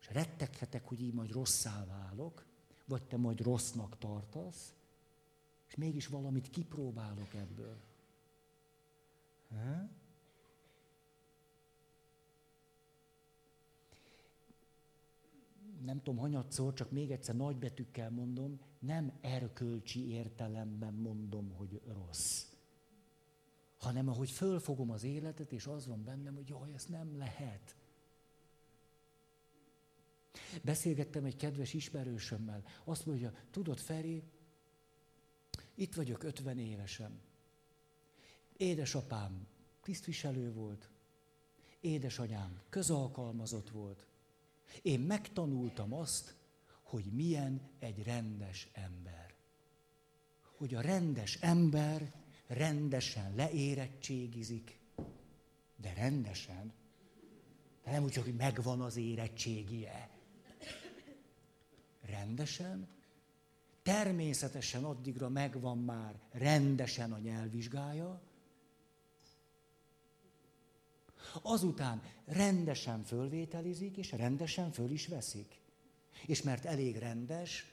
És 0.00 0.10
retteghetek, 0.12 0.88
hogy 0.88 1.00
így 1.00 1.14
majd 1.14 1.32
rosszá 1.32 1.86
válok, 1.86 2.44
vagy 2.84 3.02
te 3.02 3.16
majd 3.16 3.40
rossznak 3.40 3.98
tartasz, 3.98 4.74
és 5.68 5.74
mégis 5.74 6.06
valamit 6.06 6.50
kipróbálok 6.50 7.34
ebből. 7.34 7.76
Ha? 9.48 9.88
nem 15.84 16.02
tudom, 16.02 16.20
hanyatszor, 16.20 16.72
csak 16.72 16.90
még 16.90 17.10
egyszer 17.10 17.36
nagybetűkkel 17.36 18.10
mondom, 18.10 18.60
nem 18.78 19.12
erkölcsi 19.20 20.08
értelemben 20.08 20.94
mondom, 20.94 21.52
hogy 21.56 21.80
rossz. 21.86 22.45
Hanem 23.78 24.08
ahogy 24.08 24.30
fölfogom 24.30 24.90
az 24.90 25.02
életet, 25.02 25.52
és 25.52 25.66
az 25.66 25.86
van 25.86 26.04
bennem, 26.04 26.34
hogy 26.34 26.48
jaj, 26.48 26.72
ez 26.74 26.84
nem 26.84 27.18
lehet. 27.18 27.74
Beszélgettem 30.62 31.24
egy 31.24 31.36
kedves 31.36 31.74
ismerősömmel. 31.74 32.62
Azt 32.84 33.06
mondja, 33.06 33.32
tudod, 33.50 33.78
Feri, 33.78 34.22
itt 35.74 35.94
vagyok 35.94 36.22
50 36.22 36.58
évesen. 36.58 37.20
Édesapám 38.56 39.46
tisztviselő 39.82 40.52
volt, 40.52 40.88
édesanyám 41.80 42.60
közalkalmazott 42.68 43.70
volt. 43.70 44.06
Én 44.82 45.00
megtanultam 45.00 45.92
azt, 45.92 46.34
hogy 46.82 47.04
milyen 47.04 47.60
egy 47.78 48.02
rendes 48.02 48.68
ember. 48.72 49.34
Hogy 50.56 50.74
a 50.74 50.80
rendes 50.80 51.34
ember 51.40 52.12
rendesen 52.46 53.34
leérettségizik, 53.34 54.78
de 55.76 55.92
rendesen. 55.92 56.72
De 57.84 57.90
nem 57.90 58.04
úgy 58.04 58.14
hogy 58.14 58.34
megvan 58.34 58.80
az 58.80 58.96
érettségie. 58.96 60.08
Rendesen, 62.00 62.88
természetesen 63.82 64.84
addigra 64.84 65.28
megvan 65.28 65.78
már 65.78 66.14
rendesen 66.32 67.12
a 67.12 67.18
nyelvvizsgája, 67.18 68.20
Azután 71.42 72.02
rendesen 72.24 73.04
fölvételizik, 73.04 73.96
és 73.96 74.12
rendesen 74.12 74.72
föl 74.72 74.90
is 74.90 75.06
veszik. 75.06 75.60
És 76.26 76.42
mert 76.42 76.64
elég 76.64 76.96
rendes, 76.96 77.66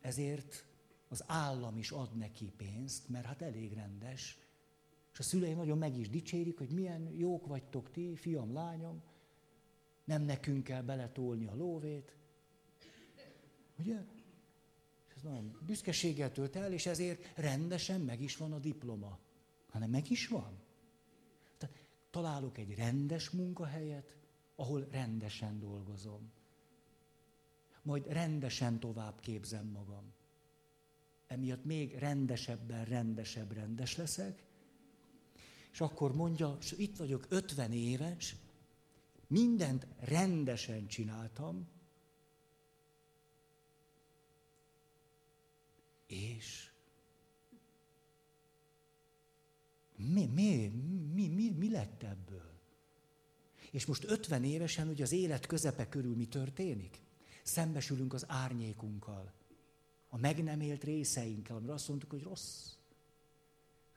ezért 0.00 0.64
az 1.08 1.24
állam 1.26 1.76
is 1.76 1.90
ad 1.90 2.16
neki 2.16 2.52
pénzt, 2.56 3.08
mert 3.08 3.24
hát 3.24 3.42
elég 3.42 3.72
rendes. 3.72 4.38
És 5.12 5.18
a 5.18 5.22
szülei 5.22 5.52
nagyon 5.52 5.78
meg 5.78 5.96
is 5.96 6.08
dicsérik, 6.08 6.58
hogy 6.58 6.70
milyen 6.70 7.10
jók 7.16 7.46
vagytok 7.46 7.90
ti, 7.90 8.16
fiam, 8.16 8.52
lányom, 8.52 9.02
nem 10.04 10.22
nekünk 10.22 10.64
kell 10.64 10.82
beletolni 10.82 11.46
a 11.46 11.54
lóvét. 11.56 12.16
Ugye? 13.78 14.04
És 15.08 15.14
ez 15.16 15.22
nagyon 15.22 15.58
büszkeséggel 15.66 16.32
tölt 16.32 16.56
el, 16.56 16.72
és 16.72 16.86
ezért 16.86 17.36
rendesen 17.36 18.00
meg 18.00 18.20
is 18.20 18.36
van 18.36 18.52
a 18.52 18.58
diploma. 18.58 19.18
Hanem 19.70 19.90
meg 19.90 20.10
is 20.10 20.28
van 20.28 20.64
találok 22.16 22.58
egy 22.58 22.74
rendes 22.74 23.30
munkahelyet, 23.30 24.16
ahol 24.54 24.86
rendesen 24.90 25.58
dolgozom. 25.58 26.32
Majd 27.82 28.06
rendesen 28.06 28.78
tovább 28.78 29.20
képzem 29.20 29.66
magam. 29.66 30.12
Emiatt 31.26 31.64
még 31.64 31.94
rendesebben, 31.98 32.84
rendesebb, 32.84 33.52
rendes 33.52 33.96
leszek. 33.96 34.42
És 35.72 35.80
akkor 35.80 36.14
mondja, 36.14 36.56
és 36.60 36.72
itt 36.72 36.96
vagyok 36.96 37.26
50 37.28 37.72
éves, 37.72 38.36
mindent 39.26 39.86
rendesen 40.00 40.86
csináltam, 40.86 41.68
és 46.06 46.70
Mi, 49.96 50.26
mi, 50.26 50.66
mi, 51.14 51.28
mi, 51.28 51.50
mi 51.50 51.70
lett 51.70 52.02
ebből? 52.02 52.54
És 53.70 53.86
most 53.86 54.04
50 54.04 54.44
évesen, 54.44 54.86
hogy 54.86 55.02
az 55.02 55.12
élet 55.12 55.46
közepe 55.46 55.88
körül 55.88 56.16
mi 56.16 56.26
történik? 56.26 57.00
Szembesülünk 57.42 58.14
az 58.14 58.24
árnyékunkkal, 58.28 59.32
a 60.16 60.20
meg 60.20 60.42
nem 60.42 60.60
élt 60.60 60.84
részeinkkel, 60.84 61.56
amire 61.56 61.72
azt 61.72 61.88
mondtuk, 61.88 62.10
hogy 62.10 62.22
rossz. 62.22 62.74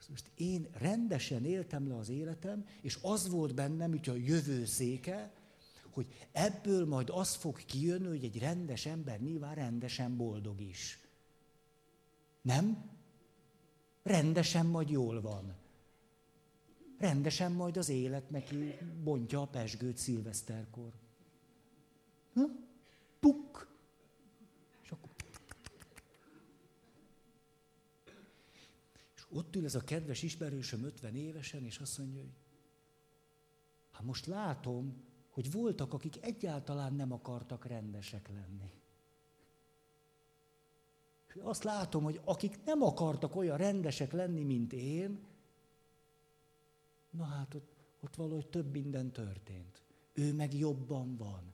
Most 0.09 0.31
én 0.35 0.67
rendesen 0.71 1.45
éltem 1.45 1.87
le 1.87 1.97
az 1.97 2.09
életem, 2.09 2.65
és 2.81 2.97
az 3.01 3.29
volt 3.29 3.53
bennem, 3.53 3.89
hogy 3.89 4.09
a 4.09 4.15
jövő 4.15 4.65
széke, 4.65 5.31
hogy 5.89 6.27
ebből 6.31 6.85
majd 6.85 7.09
az 7.09 7.35
fog 7.35 7.65
kijönni, 7.65 8.07
hogy 8.07 8.23
egy 8.23 8.39
rendes 8.39 8.85
ember 8.85 9.19
nyilván 9.21 9.55
rendesen 9.55 10.17
boldog 10.17 10.61
is. 10.61 10.99
Nem? 12.41 12.89
Rendesen 14.03 14.65
majd 14.65 14.89
jól 14.89 15.21
van 15.21 15.55
rendesen 16.99 17.51
majd 17.51 17.77
az 17.77 17.89
élet 17.89 18.29
neki 18.29 18.77
bontja 19.03 19.41
a 19.41 19.45
pesgőt 19.47 19.97
szilveszterkor. 19.97 20.91
Ha? 22.33 22.41
Puk! 23.19 23.67
És 24.83 24.91
akkor... 24.91 25.09
És 29.15 29.18
ott 29.29 29.55
ül 29.55 29.65
ez 29.65 29.75
a 29.75 29.83
kedves 29.83 30.23
ismerősöm 30.23 30.83
50 30.83 31.15
évesen, 31.15 31.65
és 31.65 31.77
azt 31.77 31.97
mondja, 31.97 32.21
hogy 32.21 32.33
hát 33.91 34.03
most 34.03 34.25
látom, 34.25 35.03
hogy 35.29 35.51
voltak, 35.51 35.93
akik 35.93 36.23
egyáltalán 36.23 36.93
nem 36.93 37.11
akartak 37.11 37.65
rendesek 37.65 38.27
lenni. 38.27 38.71
Azt 41.41 41.63
látom, 41.63 42.03
hogy 42.03 42.21
akik 42.23 42.63
nem 42.65 42.81
akartak 42.81 43.35
olyan 43.35 43.57
rendesek 43.57 44.11
lenni, 44.11 44.43
mint 44.43 44.73
én, 44.73 45.27
Na 47.09 47.23
hát 47.23 47.53
ott, 47.53 47.71
ott 47.99 48.15
valahogy 48.15 48.47
több 48.47 48.71
minden 48.71 49.11
történt. 49.11 49.81
Ő 50.13 50.33
meg 50.33 50.53
jobban 50.53 51.17
van. 51.17 51.53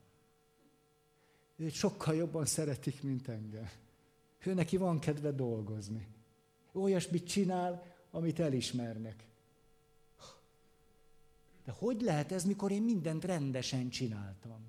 Őt 1.56 1.72
sokkal 1.72 2.14
jobban 2.14 2.46
szeretik, 2.46 3.02
mint 3.02 3.28
engem. 3.28 3.68
Ő 4.38 4.54
neki 4.54 4.76
van 4.76 4.98
kedve 4.98 5.32
dolgozni. 5.32 6.08
Olyasmit 6.76 7.26
csinál, 7.26 7.94
amit 8.10 8.40
elismernek. 8.40 9.24
De 11.64 11.72
hogy 11.72 12.00
lehet 12.00 12.32
ez, 12.32 12.44
mikor 12.44 12.70
én 12.70 12.82
mindent 12.82 13.24
rendesen 13.24 13.88
csináltam? 13.88 14.60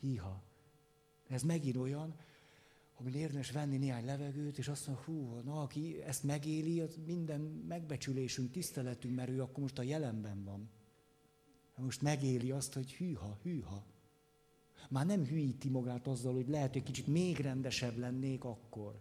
Híha. 0.00 0.42
Ez 1.28 1.42
megint 1.42 1.76
olyan, 1.76 2.14
amin 2.98 3.14
érdemes 3.14 3.50
venni 3.50 3.76
néhány 3.76 4.04
levegőt, 4.04 4.58
és 4.58 4.68
azt 4.68 4.86
mondja, 4.86 5.04
hú, 5.04 5.40
na, 5.44 5.62
aki 5.62 6.02
ezt 6.02 6.22
megéli, 6.22 6.80
az 6.80 6.98
minden 7.06 7.40
megbecsülésünk, 7.68 8.50
tiszteletünk, 8.50 9.14
mert 9.14 9.30
ő 9.30 9.42
akkor 9.42 9.62
most 9.62 9.78
a 9.78 9.82
jelenben 9.82 10.44
van. 10.44 10.70
Most 11.76 12.02
megéli 12.02 12.50
azt, 12.50 12.72
hogy 12.74 12.92
hűha, 12.92 13.38
hűha. 13.42 13.84
Már 14.88 15.06
nem 15.06 15.24
hűíti 15.24 15.68
magát 15.68 16.06
azzal, 16.06 16.34
hogy 16.34 16.48
lehet, 16.48 16.72
hogy 16.72 16.82
kicsit 16.82 17.06
még 17.06 17.38
rendesebb 17.38 17.98
lennék 17.98 18.44
akkor. 18.44 18.98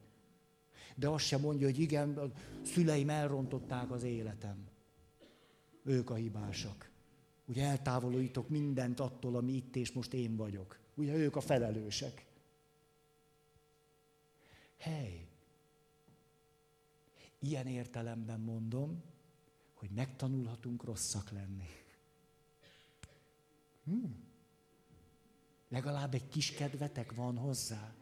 De 0.99 1.07
azt 1.07 1.25
sem 1.25 1.41
mondja, 1.41 1.67
hogy 1.67 1.79
igen, 1.79 2.17
a 2.17 2.31
szüleim 2.61 3.09
elrontották 3.09 3.91
az 3.91 4.03
életem. 4.03 4.67
Ők 5.83 6.09
a 6.09 6.15
hibásak. 6.15 6.89
Ugye 7.45 7.65
eltávolítok 7.65 8.49
mindent 8.49 8.99
attól, 8.99 9.35
ami 9.35 9.51
itt 9.51 9.75
és 9.75 9.91
most 9.91 10.13
én 10.13 10.35
vagyok. 10.35 10.79
Ugye 10.95 11.13
ők 11.13 11.35
a 11.35 11.41
felelősek. 11.41 12.25
Hely, 14.77 15.27
ilyen 17.39 17.67
értelemben 17.67 18.39
mondom, 18.39 19.03
hogy 19.73 19.89
megtanulhatunk 19.89 20.83
rosszak 20.83 21.31
lenni. 21.31 21.69
Hmm. 23.83 24.27
Legalább 25.69 26.13
egy 26.13 26.27
kis 26.27 26.51
kedvetek 26.51 27.13
van 27.15 27.37
hozzá. 27.37 27.93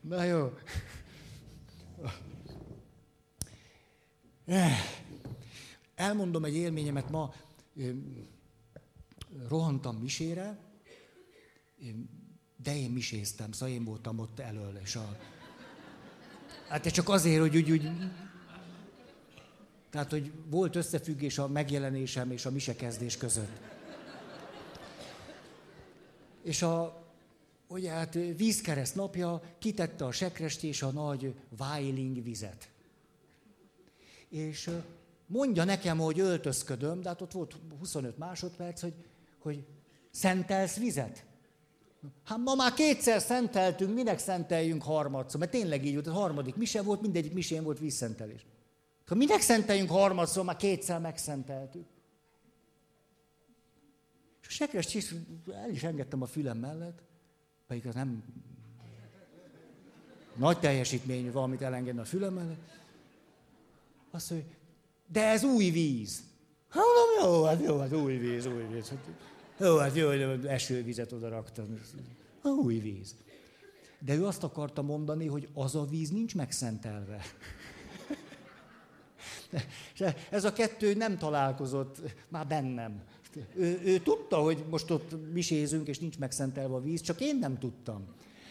Na 0.00 0.22
jó. 0.22 0.52
Elmondom 5.94 6.44
egy 6.44 6.54
élményemet 6.54 7.10
ma. 7.10 7.34
Rohantam 9.48 9.96
misére, 9.96 10.58
de 12.62 12.76
én 12.76 12.90
miséztem, 12.90 13.52
szóval 13.52 13.74
én 13.74 13.84
voltam 13.84 14.18
ott 14.18 14.38
elől, 14.38 14.78
és 14.82 14.96
a... 14.96 15.18
Hát 16.68 16.90
csak 16.90 17.08
azért, 17.08 17.40
hogy 17.40 17.56
úgy, 17.56 17.70
úgy... 17.70 17.90
Tehát, 19.90 20.10
hogy 20.10 20.32
volt 20.46 20.76
összefüggés 20.76 21.38
a 21.38 21.48
megjelenésem 21.48 22.30
és 22.30 22.46
a 22.46 22.50
misekezdés 22.50 23.16
között. 23.16 23.60
És 26.42 26.62
a, 26.62 26.99
ugye 27.70 27.90
hát 27.90 28.14
vízkereszt 28.36 28.94
napja 28.94 29.42
kitette 29.58 30.04
a 30.04 30.12
sekrest 30.12 30.62
és 30.62 30.82
a 30.82 30.90
nagy 30.90 31.34
vájling 31.56 32.22
vizet. 32.22 32.68
És 34.28 34.70
mondja 35.26 35.64
nekem, 35.64 35.98
hogy 35.98 36.20
öltözködöm, 36.20 37.00
de 37.00 37.08
hát 37.08 37.20
ott 37.20 37.32
volt 37.32 37.56
25 37.78 38.18
másodperc, 38.18 38.80
hogy, 38.80 38.94
hogy 39.38 39.64
szentelsz 40.10 40.76
vizet? 40.76 41.24
Hát 42.24 42.38
ma 42.38 42.54
már 42.54 42.74
kétszer 42.74 43.20
szenteltünk, 43.20 43.94
minek 43.94 44.18
szenteljünk 44.18 44.82
harmadszor? 44.82 45.40
Mert 45.40 45.52
tényleg 45.52 45.84
így 45.84 45.94
volt, 45.94 46.06
a 46.06 46.12
harmadik 46.12 46.56
mise 46.56 46.82
volt, 46.82 47.00
mindegyik 47.00 47.32
misén 47.32 47.62
volt 47.62 47.78
vízszentelés. 47.78 48.46
Ha 49.06 49.14
minek 49.14 49.40
szenteljünk 49.40 49.90
harmadszor, 49.90 50.44
már 50.44 50.56
kétszer 50.56 51.00
megszenteltük. 51.00 51.86
És 54.40 54.46
a 54.46 54.50
sekres 54.50 54.94
el 55.52 55.70
is 55.70 55.82
engedtem 55.82 56.22
a 56.22 56.26
fülem 56.26 56.58
mellett, 56.58 57.02
pedig 57.70 57.86
az 57.86 57.94
nem 57.94 58.22
nagy 60.34 60.58
teljesítmény 60.58 61.32
valamit 61.32 61.62
elengedni 61.62 62.00
a 62.00 62.04
fülem 62.04 62.34
mellett. 62.34 62.78
Azt 64.10 64.30
mondja, 64.30 64.48
de 65.06 65.26
ez 65.26 65.44
új 65.44 65.70
víz. 65.70 66.22
Hát 66.68 66.82
mondom, 66.84 67.34
jó, 67.34 67.44
hát 67.44 67.62
jó, 67.62 67.78
hát 67.78 67.92
új 67.92 68.16
víz, 68.16 68.46
új 68.46 68.66
víz. 68.72 68.88
Hát, 68.88 68.98
jó, 69.58 69.76
hát 69.76 69.94
jó, 69.94 70.08
hogy 70.08 70.46
esővizet 70.46 71.12
oda 71.12 71.28
raktam. 71.28 71.80
Új 72.42 72.78
víz. 72.78 73.14
De 73.98 74.14
ő 74.14 74.26
azt 74.26 74.42
akarta 74.42 74.82
mondani, 74.82 75.26
hogy 75.26 75.48
az 75.54 75.74
a 75.74 75.84
víz 75.84 76.10
nincs 76.10 76.34
megszentelve. 76.34 77.22
Ez 80.30 80.44
a 80.44 80.52
kettő 80.52 80.94
nem 80.94 81.18
találkozott 81.18 81.98
már 82.28 82.46
bennem. 82.46 83.02
Ő, 83.54 83.80
ő 83.84 83.98
tudta, 83.98 84.36
hogy 84.36 84.64
most 84.70 84.90
ott 84.90 85.32
misézünk, 85.32 85.88
és 85.88 85.98
nincs 85.98 86.18
megszentelve 86.18 86.74
a 86.74 86.80
víz, 86.80 87.00
csak 87.00 87.20
én 87.20 87.36
nem 87.36 87.58
tudtam. 87.58 88.04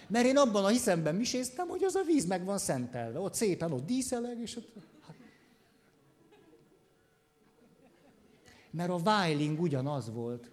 Mert 0.07 0.25
én 0.25 0.37
abban 0.37 0.65
a 0.65 0.67
hiszemben 0.67 1.15
miséztem, 1.15 1.67
hogy 1.67 1.83
az 1.83 1.95
a 1.95 2.03
víz 2.03 2.25
meg 2.25 2.45
van 2.45 2.57
szentelve. 2.57 3.19
Ott 3.19 3.33
szépen, 3.33 3.71
ott 3.71 3.85
díszeleg, 3.85 4.39
és 4.39 4.55
ott... 4.55 4.67
Mert 8.71 8.89
a 8.89 8.97
vájling 8.97 9.61
ugyanaz 9.61 10.13
volt. 10.13 10.49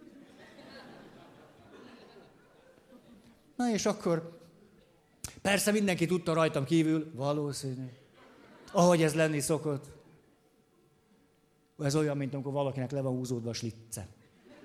Na 3.57 3.71
és 3.71 3.87
akkor 3.87 4.39
persze 5.43 5.73
mindenki 5.73 6.07
tudta 6.07 6.33
rajtam 6.33 6.65
kívül, 6.65 7.11
valószínű, 7.15 7.87
ahogy 8.73 9.03
ez 9.03 9.15
lenni 9.15 9.41
szokott. 9.41 9.96
Ez 11.79 11.95
olyan, 11.95 12.17
mint 12.17 12.35
amikor 12.35 12.53
valakinek 12.53 12.91
le 12.91 13.01
van 13.01 13.13
húzódva 13.13 13.51
a 13.51 13.53
slitce. 13.53 14.09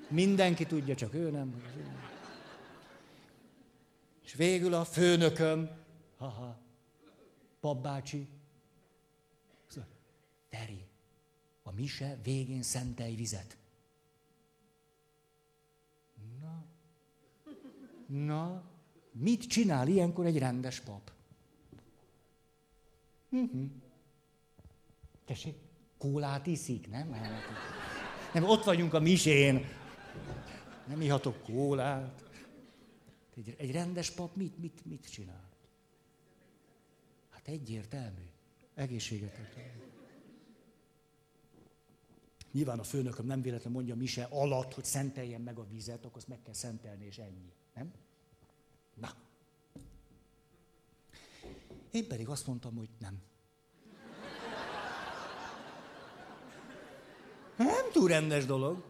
Mindenki 0.10 0.66
tudja, 0.66 0.96
csak 0.96 1.14
ő 1.14 1.30
nem. 1.30 1.64
És 4.24 4.34
végül 4.34 4.74
a 4.74 4.86
főnököm, 4.86 5.70
haha, 6.18 6.58
papbácsi, 7.60 8.28
Teri, 10.52 10.86
a 11.64 11.72
mise 11.72 12.18
végén 12.24 12.64
szentelj 12.64 13.16
vizet. 13.16 13.58
Na, 16.42 16.64
na, 18.06 18.64
mit 19.12 19.48
csinál 19.48 19.88
ilyenkor 19.88 20.26
egy 20.26 20.38
rendes 20.38 20.80
pap? 20.80 21.12
Uh-huh. 23.30 23.70
Tessék, 25.26 25.56
kólát 26.02 26.48
iszik, 26.48 26.90
nem? 26.90 27.10
Nem, 28.34 28.44
ott 28.44 28.64
vagyunk 28.64 28.94
a 28.94 29.00
misén. 29.00 29.66
Nem 30.88 31.02
ihatok 31.02 31.44
kólát. 31.44 32.24
Egy, 33.36 33.56
egy 33.58 33.72
rendes 33.72 34.12
pap 34.12 34.36
mit, 34.36 34.58
mit, 34.58 34.86
mit 34.86 35.12
csinál? 35.12 35.50
Hát 37.30 37.48
egyértelmű. 37.48 38.30
Egészséget 38.76 39.38
Nyilván 42.52 42.80
a 42.80 42.84
főnököm 42.84 43.26
nem 43.26 43.42
véletlenül 43.42 43.78
mondja 43.78 43.96
mise 43.96 44.24
alatt, 44.24 44.74
hogy 44.74 44.86
szenteljen 44.86 45.42
meg 45.42 45.58
a 45.58 45.68
vizet, 45.68 46.06
akkor 46.06 46.18
azt 46.18 46.28
meg 46.28 46.42
kell 46.42 46.54
szentelni, 46.54 47.06
és 47.06 47.18
ennyi. 47.18 47.52
Nem? 47.74 47.92
Na. 48.94 49.14
Én 51.92 52.08
pedig 52.08 52.28
azt 52.28 52.48
mondtam, 52.48 52.76
hogy 52.76 52.90
nem. 53.00 53.22
Nem 57.64 57.92
túl 57.92 58.08
rendes 58.08 58.46
dolog. 58.46 58.84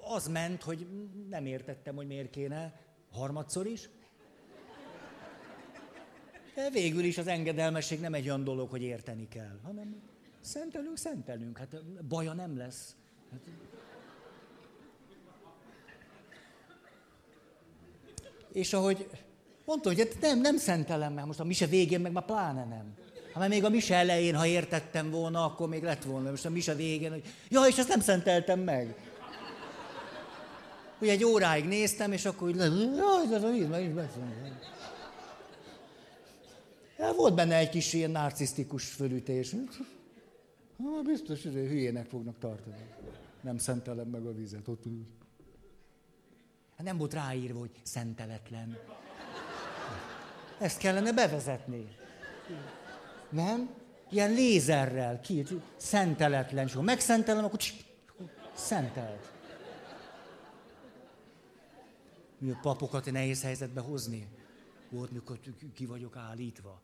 Az 0.00 0.28
ment, 0.28 0.62
hogy 0.62 0.86
nem 1.28 1.46
értettem, 1.46 1.94
hogy 1.96 2.06
miért 2.06 2.30
kéne 2.30 2.80
harmadszor 3.12 3.66
is. 3.66 3.88
De 6.54 6.70
végül 6.70 7.04
is 7.04 7.18
az 7.18 7.26
engedelmesség 7.26 8.00
nem 8.00 8.14
egy 8.14 8.26
olyan 8.26 8.44
dolog, 8.44 8.70
hogy 8.70 8.82
érteni 8.82 9.28
kell, 9.28 9.58
hanem 9.62 10.02
szentelünk, 10.40 10.96
szentelünk. 10.96 11.58
Hát 11.58 12.04
baja 12.04 12.32
nem 12.32 12.56
lesz. 12.56 12.96
Hát... 13.30 13.40
És 18.52 18.72
ahogy 18.72 19.10
mondta, 19.64 19.88
hogy 19.88 19.98
hát 19.98 20.20
nem, 20.20 20.40
nem 20.40 20.56
szentelem 20.56 21.12
meg, 21.12 21.26
most 21.26 21.40
a 21.40 21.44
mise 21.44 21.66
végén 21.66 22.00
meg 22.00 22.12
már 22.12 22.24
pláne 22.24 22.64
nem. 22.64 22.94
Ha 23.32 23.38
mert 23.38 23.50
még 23.50 23.64
a 23.64 23.68
mise 23.68 23.94
elején, 23.94 24.34
ha 24.34 24.46
értettem 24.46 25.10
volna, 25.10 25.44
akkor 25.44 25.68
még 25.68 25.82
lett 25.82 26.04
volna. 26.04 26.30
Most 26.30 26.44
a 26.44 26.50
mise 26.50 26.74
végén, 26.74 27.10
hogy 27.10 27.22
ja, 27.48 27.62
és 27.68 27.78
ezt 27.78 27.88
nem 27.88 28.00
szenteltem 28.00 28.60
meg. 28.60 28.94
Ugye 31.00 31.10
egy 31.10 31.24
óráig 31.24 31.64
néztem, 31.64 32.12
és 32.12 32.24
akkor 32.24 32.48
úgy, 32.48 32.56
jaj, 32.56 33.34
ez 33.34 33.42
a 33.42 33.50
víz, 33.50 33.68
meg 33.68 33.84
is 33.84 33.92
Ja, 36.98 37.12
volt 37.12 37.34
benne 37.34 37.56
egy 37.56 37.68
kis 37.68 37.92
ilyen 37.92 38.10
narcisztikus 38.10 38.84
fölütés. 38.84 39.54
Ha, 40.76 41.02
biztos, 41.02 41.42
hogy 41.42 41.52
hülyének 41.52 42.06
fognak 42.06 42.38
tartani. 42.38 42.76
Nem 43.40 43.58
szentelem 43.58 44.08
meg 44.08 44.24
a 44.24 44.34
vizet. 44.34 44.68
Ott 44.68 44.84
Hát 46.76 46.86
nem 46.86 46.98
volt 46.98 47.14
ráírva, 47.14 47.58
hogy 47.58 47.70
szenteletlen. 47.82 48.78
Ezt 50.58 50.78
kellene 50.78 51.12
bevezetni. 51.12 51.88
Nem? 53.30 53.70
Ilyen 54.10 54.32
lézerrel 54.32 55.20
ki, 55.20 55.46
szenteletlen. 55.76 56.66
És 56.66 56.72
ha 56.72 56.82
megszentelem, 56.82 57.44
akkor 57.44 57.60
szentelt. 58.54 59.32
Mi 62.38 62.50
a 62.50 62.58
papokat 62.62 63.10
nehéz 63.10 63.42
helyzetbe 63.42 63.80
hozni? 63.80 64.28
Volt, 64.88 65.10
mikor 65.10 65.38
ki 65.74 65.86
vagyok 65.86 66.16
állítva. 66.16 66.80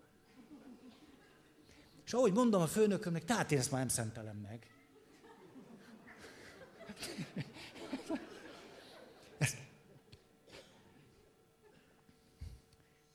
És 2.04 2.12
ahogy 2.12 2.32
mondom 2.32 2.62
a 2.62 2.66
főnökömnek, 2.66 3.24
tehát 3.24 3.52
én 3.52 3.58
ezt 3.58 3.70
már 3.70 3.80
nem 3.80 3.88
szentelem 3.88 4.36
meg. 4.36 4.66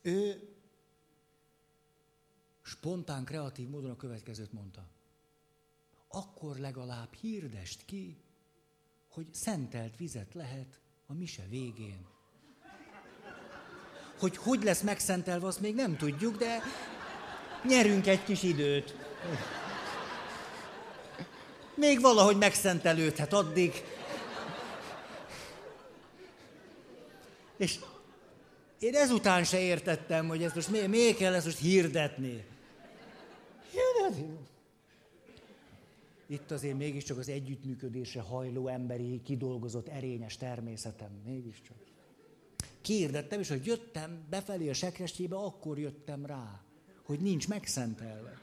Ő 0.02 0.51
spontán, 2.82 3.24
kreatív 3.24 3.70
módon 3.70 3.92
a 3.92 3.96
következőt 3.96 4.54
mondta. 4.54 4.82
Akkor 6.08 6.58
legalább 6.58 7.14
hirdest 7.14 7.86
ki, 7.86 8.18
hogy 9.10 9.26
szentelt 9.32 9.98
vizet 9.98 10.34
lehet 10.34 10.80
a 11.06 11.14
mise 11.14 11.44
végén. 11.50 12.06
Hogy 14.20 14.38
hogy 14.38 14.64
lesz 14.64 14.82
megszentelve, 14.82 15.48
azt 15.48 15.60
még 15.60 15.76
nem 15.76 15.98
tudjuk, 15.98 16.38
de 16.38 16.62
nyerünk 17.68 18.08
egy 18.08 18.24
kis 18.24 18.44
időt. 18.44 18.96
Még 21.76 22.02
valahogy 22.02 22.38
megszentelődhet 22.38 23.34
addig. 23.34 23.84
És 27.58 27.80
én 28.80 28.96
ezután 28.96 29.44
se 29.44 29.60
értettem, 29.60 30.28
hogy 30.28 30.44
ezt 30.44 30.56
most 30.56 30.70
miért, 30.70 30.88
miért 30.88 31.18
kell 31.18 31.34
ezt 31.34 31.46
most 31.46 31.60
hirdetni. 31.60 32.50
Itt 36.32 36.52
azért 36.52 36.78
mégiscsak 36.78 37.18
az 37.18 37.30
együttműködésre 37.30 38.22
hajló 38.22 38.68
emberi, 38.68 39.22
kidolgozott, 39.24 39.88
erényes 39.88 40.38
természetem. 40.38 41.10
Mégiscsak. 41.26 41.78
Kiirdettem, 42.82 43.40
és 43.40 43.50
hogy 43.50 43.66
jöttem 43.66 44.26
befelé 44.30 44.70
a 44.70 44.74
sekrestébe, 44.74 45.36
akkor 45.36 45.80
jöttem 45.80 46.26
rá, 46.26 46.62
hogy 47.04 47.20
nincs 47.20 47.48
megszentelve. 47.48 48.40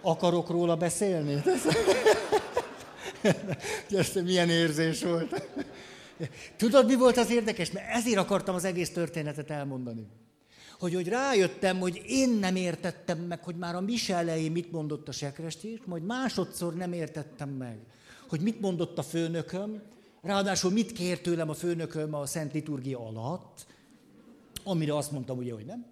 Akarok 0.00 0.48
róla 0.48 0.76
beszélni? 0.76 1.42
Ez 3.90 4.14
milyen 4.14 4.50
érzés 4.50 5.02
volt. 5.02 5.48
Tudod, 6.56 6.86
mi 6.86 6.94
volt 6.94 7.16
az 7.16 7.30
érdekes? 7.30 7.70
Mert 7.70 7.90
ezért 7.90 8.18
akartam 8.18 8.54
az 8.54 8.64
egész 8.64 8.92
történetet 8.92 9.50
elmondani. 9.50 10.06
Hogy, 10.78 10.94
hogy 10.94 11.08
rájöttem, 11.08 11.78
hogy 11.78 12.02
én 12.06 12.28
nem 12.30 12.56
értettem 12.56 13.18
meg, 13.18 13.44
hogy 13.44 13.56
már 13.56 13.74
a 13.74 13.80
mise 13.80 14.14
elején 14.14 14.52
mit 14.52 14.72
mondott 14.72 15.08
a 15.08 15.12
sekrestés, 15.12 15.78
majd 15.84 16.04
másodszor 16.04 16.74
nem 16.74 16.92
értettem 16.92 17.48
meg, 17.48 17.78
hogy 18.28 18.40
mit 18.40 18.60
mondott 18.60 18.98
a 18.98 19.02
főnököm, 19.02 19.82
ráadásul 20.22 20.70
mit 20.70 20.92
kért 20.92 21.22
tőlem 21.22 21.48
a 21.48 21.54
főnököm 21.54 22.14
a 22.14 22.26
Szent 22.26 22.52
Liturgia 22.52 23.06
alatt, 23.06 23.66
amire 24.64 24.96
azt 24.96 25.10
mondtam 25.10 25.38
ugye, 25.38 25.52
hogy 25.52 25.64
nem. 25.64 25.86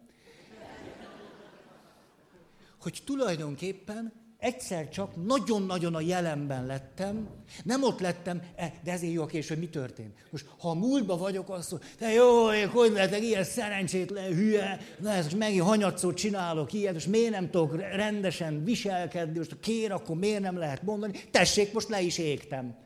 Hogy 2.80 3.02
tulajdonképpen 3.04 4.12
egyszer 4.42 4.88
csak 4.88 5.26
nagyon-nagyon 5.26 5.94
a 5.94 6.00
jelenben 6.00 6.66
lettem, 6.66 7.28
nem 7.64 7.82
ott 7.82 8.00
lettem, 8.00 8.42
e, 8.56 8.72
de 8.84 8.92
ezért 8.92 9.12
jó 9.12 9.22
a 9.22 9.26
késő, 9.26 9.56
mi 9.56 9.68
történt. 9.68 10.14
Most, 10.30 10.46
ha 10.58 10.70
a 10.70 10.74
múltba 10.74 11.16
vagyok, 11.16 11.50
azt 11.50 11.70
mondom, 11.70 11.88
te 11.98 12.12
jó, 12.12 12.52
én 12.52 12.68
hogy 12.68 12.92
lehetek 12.92 13.22
ilyen 13.22 13.44
szerencsétlen, 13.44 14.34
hülye, 14.34 14.80
na 14.98 15.10
ez 15.10 15.24
most 15.24 15.36
megint 15.36 15.62
hanyatszót 15.62 16.16
csinálok 16.16 16.72
ilyet, 16.72 16.94
és 16.94 17.06
miért 17.06 17.30
nem 17.30 17.50
tudok 17.50 17.76
rendesen 17.76 18.64
viselkedni, 18.64 19.38
most 19.38 19.60
kér, 19.60 19.92
akkor 19.92 20.16
miért 20.16 20.40
nem 20.40 20.56
lehet 20.56 20.82
mondani, 20.82 21.12
tessék, 21.30 21.72
most 21.72 21.88
le 21.88 22.00
is 22.00 22.18
égtem. 22.18 22.76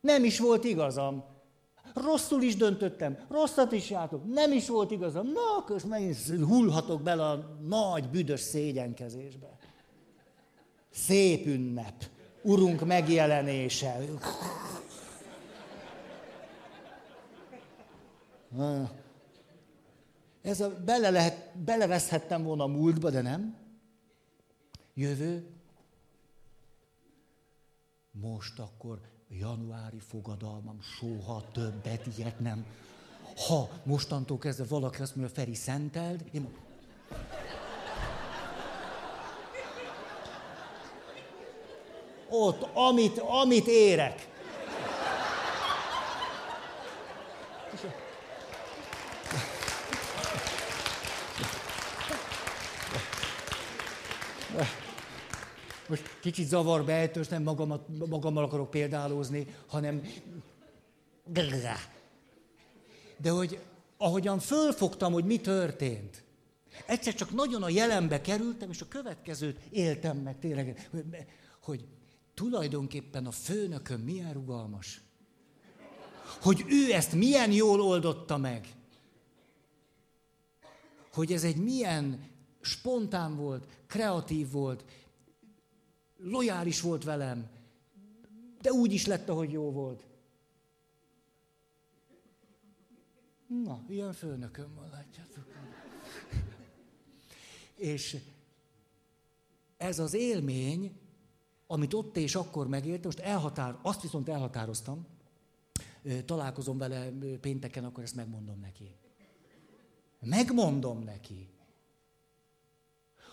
Nem 0.00 0.24
is 0.24 0.38
volt 0.38 0.64
igazam. 0.64 1.24
Rosszul 1.94 2.42
is 2.42 2.56
döntöttem, 2.56 3.18
rosszat 3.30 3.72
is 3.72 3.90
jártok, 3.90 4.32
nem 4.32 4.52
is 4.52 4.68
volt 4.68 4.90
igazam. 4.90 5.26
Na, 5.26 5.56
akkor 5.58 5.82
megint 5.88 6.16
hullhatok 6.48 7.02
bele 7.02 7.24
a 7.24 7.58
nagy 7.68 8.08
büdös 8.08 8.40
szégyenkezésbe. 8.40 9.60
Szép 10.92 11.46
ünnep. 11.46 12.04
Urunk 12.42 12.86
megjelenése. 12.86 13.98
Ez 20.42 20.60
a, 20.60 20.82
bele 20.84 21.10
lehet, 21.10 21.58
beleveszhettem 21.58 22.42
volna 22.42 22.64
a 22.64 22.66
múltba, 22.66 23.10
de 23.10 23.20
nem. 23.20 23.56
Jövő. 24.94 25.46
Most 28.10 28.58
akkor 28.58 29.00
januári 29.28 29.98
fogadalmam, 29.98 30.80
soha 30.80 31.44
többet 31.52 32.06
ilyet 32.16 32.40
nem. 32.40 32.66
Ha 33.46 33.68
mostantól 33.84 34.38
kezdve 34.38 34.64
valaki 34.64 35.02
azt 35.02 35.16
mondja, 35.16 35.34
Feri 35.34 35.54
szenteld, 35.54 36.24
én 36.32 36.48
ott, 42.32 42.66
amit, 42.74 43.18
amit 43.18 43.66
érek. 43.66 44.30
Most 55.88 56.18
kicsit 56.20 56.46
zavar 56.46 56.84
beejtős, 56.84 57.28
nem 57.28 57.42
magamat, 57.42 58.08
magammal 58.08 58.44
akarok 58.44 58.70
példálózni, 58.70 59.46
hanem... 59.66 60.02
De 63.16 63.30
hogy 63.30 63.58
ahogyan 63.96 64.38
fölfogtam, 64.38 65.12
hogy 65.12 65.24
mi 65.24 65.40
történt, 65.40 66.24
egyszer 66.86 67.14
csak 67.14 67.30
nagyon 67.30 67.62
a 67.62 67.68
jelenbe 67.68 68.20
kerültem, 68.20 68.70
és 68.70 68.80
a 68.80 68.88
következőt 68.88 69.58
éltem 69.70 70.16
meg 70.16 70.38
tényleg, 70.38 70.88
hogy 71.62 71.84
tulajdonképpen 72.34 73.26
a 73.26 73.30
főnökön 73.30 74.00
milyen 74.00 74.32
rugalmas. 74.32 75.00
Hogy 76.40 76.64
ő 76.68 76.92
ezt 76.92 77.12
milyen 77.12 77.52
jól 77.52 77.80
oldotta 77.80 78.36
meg. 78.36 78.76
Hogy 81.12 81.32
ez 81.32 81.44
egy 81.44 81.56
milyen 81.56 82.30
spontán 82.60 83.36
volt, 83.36 83.66
kreatív 83.86 84.50
volt, 84.50 84.84
lojális 86.16 86.80
volt 86.80 87.04
velem, 87.04 87.50
de 88.60 88.72
úgy 88.72 88.92
is 88.92 89.06
lett, 89.06 89.28
ahogy 89.28 89.52
jó 89.52 89.70
volt. 89.70 90.06
Na, 93.46 93.84
ilyen 93.88 94.12
főnököm 94.12 94.74
van, 94.74 94.88
látjátok. 94.90 95.46
És 97.74 98.16
ez 99.76 99.98
az 99.98 100.14
élmény, 100.14 101.01
amit 101.72 101.94
ott 101.94 102.16
és 102.16 102.34
akkor 102.34 102.68
megélt, 102.68 103.04
most 103.04 103.18
elhatár, 103.18 103.78
azt 103.82 104.02
viszont 104.02 104.28
elhatároztam, 104.28 105.06
találkozom 106.24 106.78
vele 106.78 107.10
pénteken, 107.40 107.84
akkor 107.84 108.02
ezt 108.02 108.14
megmondom 108.14 108.60
neki. 108.60 108.94
Megmondom 110.20 111.02
neki, 111.02 111.48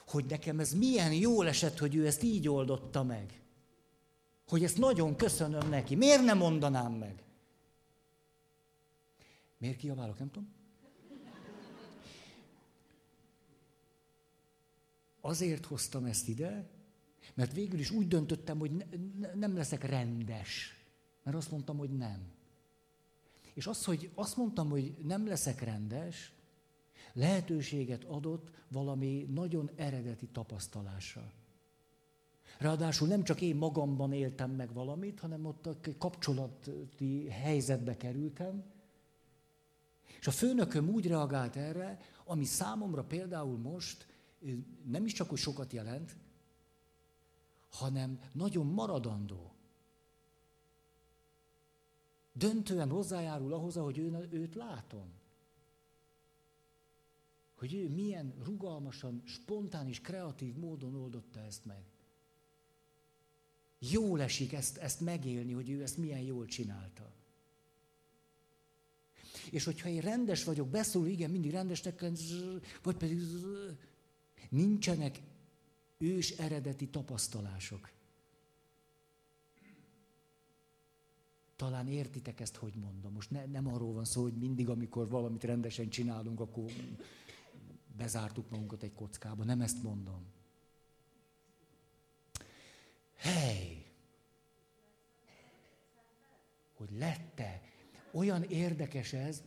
hogy 0.07 0.25
nekem 0.25 0.59
ez 0.59 0.73
milyen 0.73 1.13
jól 1.13 1.47
esett, 1.47 1.77
hogy 1.77 1.95
ő 1.95 2.05
ezt 2.05 2.23
így 2.23 2.47
oldotta 2.47 3.03
meg. 3.03 3.41
Hogy 4.47 4.63
ezt 4.63 4.77
nagyon 4.77 5.15
köszönöm 5.15 5.69
neki. 5.69 5.95
Miért 5.95 6.23
nem 6.23 6.37
mondanám 6.37 6.93
meg? 6.93 7.23
Miért 9.57 9.77
kiabálok, 9.77 10.19
nem 10.19 10.31
tudom? 10.31 10.49
Azért 15.21 15.65
hoztam 15.65 16.05
ezt 16.05 16.27
ide, 16.27 16.69
mert 17.33 17.53
végül 17.53 17.79
is 17.79 17.91
úgy 17.91 18.07
döntöttem, 18.07 18.59
hogy 18.59 18.71
ne, 18.71 18.85
ne, 19.19 19.33
nem 19.33 19.55
leszek 19.55 19.83
rendes. 19.83 20.73
Mert 21.23 21.37
azt 21.37 21.51
mondtam, 21.51 21.77
hogy 21.77 21.97
nem. 21.97 22.31
És 23.53 23.67
az, 23.67 23.85
hogy 23.85 24.09
azt 24.15 24.37
mondtam, 24.37 24.69
hogy 24.69 24.95
nem 25.03 25.27
leszek 25.27 25.61
rendes, 25.61 26.33
lehetőséget 27.13 28.03
adott 28.03 28.51
valami 28.67 29.27
nagyon 29.33 29.69
eredeti 29.75 30.27
tapasztalásra. 30.27 31.31
Ráadásul 32.57 33.07
nem 33.07 33.23
csak 33.23 33.41
én 33.41 33.55
magamban 33.55 34.13
éltem 34.13 34.51
meg 34.51 34.73
valamit, 34.73 35.19
hanem 35.19 35.45
ott 35.45 35.65
a 35.65 35.77
kapcsolati 35.97 37.29
helyzetbe 37.29 37.97
kerültem. 37.97 38.63
És 40.19 40.27
a 40.27 40.31
főnököm 40.31 40.89
úgy 40.89 41.07
reagált 41.07 41.55
erre, 41.55 41.99
ami 42.25 42.45
számomra 42.45 43.03
például 43.03 43.57
most 43.57 44.07
nem 44.85 45.05
is 45.05 45.13
csak, 45.13 45.29
hogy 45.29 45.37
sokat 45.37 45.73
jelent, 45.73 46.15
hanem 47.69 48.19
nagyon 48.33 48.65
maradandó. 48.65 49.53
Döntően 52.33 52.89
hozzájárul 52.89 53.53
ahhoz, 53.53 53.77
ahogy 53.77 53.97
ő, 53.97 54.27
őt 54.31 54.55
látom. 54.55 55.11
Hogy 57.55 57.73
ő 57.73 57.89
milyen 57.89 58.33
rugalmasan, 58.43 59.21
spontán 59.25 59.87
és 59.87 60.01
kreatív 60.01 60.55
módon 60.55 60.95
oldotta 60.95 61.39
ezt 61.39 61.65
meg. 61.65 61.83
Jól 63.79 64.21
esik 64.21 64.53
ezt, 64.53 64.77
ezt 64.77 64.99
megélni, 64.99 65.53
hogy 65.53 65.69
ő 65.69 65.81
ezt 65.81 65.97
milyen 65.97 66.21
jól 66.21 66.45
csinálta. 66.45 67.11
És 69.51 69.63
hogyha 69.63 69.89
én 69.89 70.01
rendes 70.01 70.43
vagyok, 70.43 70.67
beszól, 70.67 71.07
igen, 71.07 71.29
mindig 71.29 71.51
rendesnek, 71.51 72.05
vagy 72.83 72.95
pedig 72.95 73.21
nincsenek 74.49 75.21
ős 75.99 76.29
eredeti 76.29 76.87
tapasztalások. 76.87 77.89
Talán 81.55 81.87
értitek 81.87 82.39
ezt, 82.39 82.55
hogy 82.55 82.73
mondom. 82.73 83.13
Most 83.13 83.31
ne, 83.31 83.45
nem 83.45 83.67
arról 83.67 83.93
van 83.93 84.05
szó, 84.05 84.21
hogy 84.21 84.37
mindig, 84.37 84.69
amikor 84.69 85.09
valamit 85.09 85.43
rendesen 85.43 85.89
csinálunk, 85.89 86.39
akkor 86.39 86.71
bezártuk 87.97 88.49
magunkat 88.49 88.83
egy 88.83 88.93
kockába. 88.93 89.43
Nem 89.43 89.61
ezt 89.61 89.83
mondom. 89.83 90.25
Hey! 93.15 93.79
hogy 96.79 96.97
lette. 96.99 97.61
Olyan 98.11 98.43
érdekes 98.43 99.13
ez, 99.13 99.41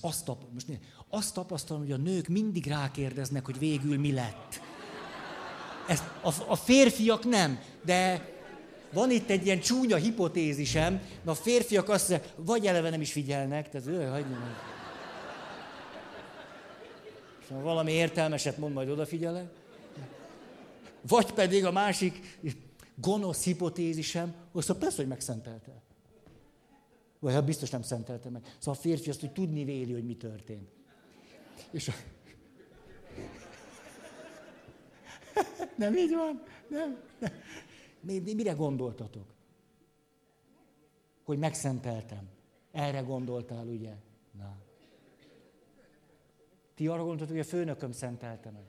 azt, 0.00 0.24
tap, 0.24 0.52
most 0.52 0.68
né, 0.68 0.78
azt 1.08 1.34
tapasztalom, 1.34 1.82
hogy 1.82 1.92
a 1.92 1.96
nők 1.96 2.28
mindig 2.28 2.66
rákérdeznek, 2.66 3.44
hogy 3.44 3.58
végül 3.58 3.98
mi 3.98 4.12
lett. 4.12 4.60
Ezt, 5.88 6.04
a, 6.22 6.32
a 6.46 6.56
férfiak 6.56 7.24
nem, 7.24 7.58
de 7.84 8.32
van 8.92 9.10
itt 9.10 9.30
egy 9.30 9.46
ilyen 9.46 9.60
csúnya 9.60 9.96
hipotézisem, 9.96 10.92
mert 10.92 11.38
a 11.38 11.42
férfiak 11.42 11.88
azt 11.88 12.08
mondják, 12.08 12.32
vagy 12.36 12.66
eleve 12.66 12.90
nem 12.90 13.00
is 13.00 13.12
figyelnek, 13.12 13.68
tehát 13.68 13.86
ő, 13.86 14.04
hagyj 14.04 14.26
És 17.40 17.46
ha 17.48 17.60
valami 17.60 17.92
értelmeset 17.92 18.58
mond, 18.58 18.74
majd 18.74 18.88
odafigyelek. 18.88 19.46
Vagy 21.08 21.32
pedig 21.32 21.64
a 21.64 21.72
másik 21.72 22.38
gonosz 22.94 23.44
hipotézisem, 23.44 24.34
azt 24.52 24.68
mondja, 24.68 24.74
persze, 24.74 24.96
hogy 24.96 25.06
megszentelte. 25.06 25.82
Vagy 27.18 27.32
hát 27.32 27.44
biztos 27.44 27.70
nem 27.70 27.82
szentelte 27.82 28.30
meg. 28.30 28.42
Szóval 28.58 28.74
a 28.80 28.82
férfi 28.82 29.10
azt, 29.10 29.20
hogy 29.20 29.32
tudni 29.32 29.64
véli, 29.64 29.92
hogy 29.92 30.04
mi 30.04 30.16
történt. 30.16 30.68
És 31.70 31.88
a... 31.88 31.92
Nem 35.76 35.96
így 35.96 36.14
van? 36.14 36.42
Nem. 36.68 36.98
nem. 37.18 37.32
Mire 38.24 38.52
gondoltatok? 38.52 39.26
Hogy 41.24 41.38
megszenteltem. 41.38 42.28
Erre 42.72 43.00
gondoltál, 43.00 43.66
ugye? 43.66 43.92
Na. 44.38 44.56
Ti 46.74 46.86
arra 46.86 47.04
gondoltatok, 47.04 47.36
hogy 47.36 47.46
a 47.46 47.48
főnököm 47.48 47.92
szentelte 47.92 48.50
meg. 48.50 48.62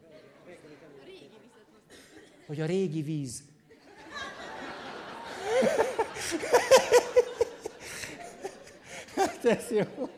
Hogy 2.45 2.61
a 2.61 2.65
régi 2.65 3.01
víz. 3.01 3.43
Hát 9.15 9.45
ez 9.45 9.71
jó. 9.71 10.09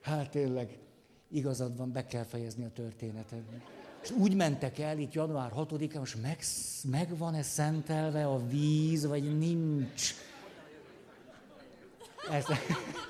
Hát 0.00 0.30
tényleg, 0.30 0.78
igazad 1.28 1.76
van, 1.76 1.92
be 1.92 2.06
kell 2.06 2.24
fejezni 2.24 2.64
a 2.64 2.70
történetet. 2.72 3.42
És 4.02 4.10
úgy 4.10 4.34
mentek 4.34 4.78
el 4.78 4.98
itt 4.98 5.12
január 5.12 5.52
6-án, 5.56 5.98
most 5.98 6.22
meg, 6.22 6.38
meg 6.90 7.16
van-e 7.18 7.42
szentelve 7.42 8.26
a 8.26 8.46
víz, 8.46 9.06
vagy 9.06 9.38
nincs? 9.38 10.14
Ez, 12.30 12.44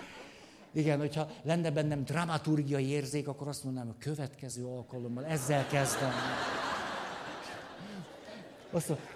igen, 0.72 0.99
hogyha 0.99 1.30
lenne 1.43 1.70
bennem 1.70 2.05
dramaturgiai 2.05 2.86
érzék, 2.86 3.28
akkor 3.28 3.49
azt 3.49 3.64
mondanám, 3.64 3.88
a 3.88 4.03
következő 4.03 4.64
alkalommal 4.64 5.24
ezzel 5.24 5.66
kezdem. 5.66 6.12
Azt 8.70 8.88
mondja, 8.88 9.07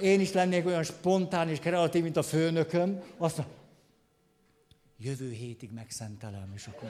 én 0.00 0.20
is 0.20 0.32
lennék 0.32 0.66
olyan 0.66 0.82
spontán 0.82 1.48
és 1.48 1.58
kreatív, 1.58 2.02
mint 2.02 2.16
a 2.16 2.22
főnököm. 2.22 3.02
Azt 3.16 3.36
mondja, 3.36 3.56
jövő 4.96 5.30
hétig 5.30 5.72
megszentelem, 5.72 6.52
és 6.54 6.66
akkor... 6.66 6.88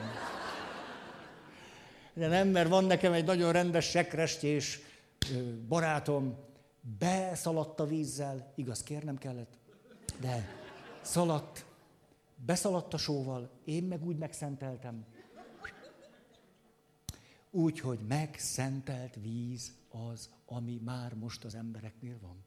De 2.15 2.27
nem, 2.27 2.47
mert 2.47 2.69
van 2.69 2.83
nekem 2.83 3.13
egy 3.13 3.25
nagyon 3.25 3.51
rendes 3.51 3.89
sekrestjés 3.89 4.79
barátom, 5.67 6.35
beszaladt 6.99 7.79
a 7.79 7.85
vízzel, 7.85 8.51
igaz, 8.55 8.83
kérnem 8.83 9.17
kellett, 9.17 9.53
de 10.19 10.47
szaladt, 11.01 11.65
beszaladt 12.35 12.93
a 12.93 12.97
sóval, 12.97 13.49
én 13.63 13.83
meg 13.83 14.05
úgy 14.05 14.17
megszenteltem. 14.17 15.05
Úgy, 17.51 17.79
hogy 17.79 17.99
megszentelt 18.07 19.17
víz 19.21 19.73
az, 20.11 20.29
ami 20.45 20.81
már 20.83 21.13
most 21.13 21.43
az 21.43 21.55
embereknél 21.55 22.17
van. 22.21 22.43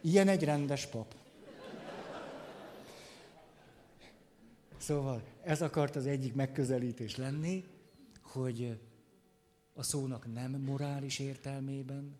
Ilyen 0.00 0.28
egy 0.28 0.44
rendes 0.44 0.86
pap. 0.86 1.14
Szóval 4.76 5.22
ez 5.42 5.62
akart 5.62 5.96
az 5.96 6.06
egyik 6.06 6.34
megközelítés 6.34 7.16
lenni, 7.16 7.64
hogy 8.22 8.80
a 9.74 9.82
szónak 9.82 10.32
nem 10.32 10.50
morális 10.50 11.18
értelmében 11.18 12.16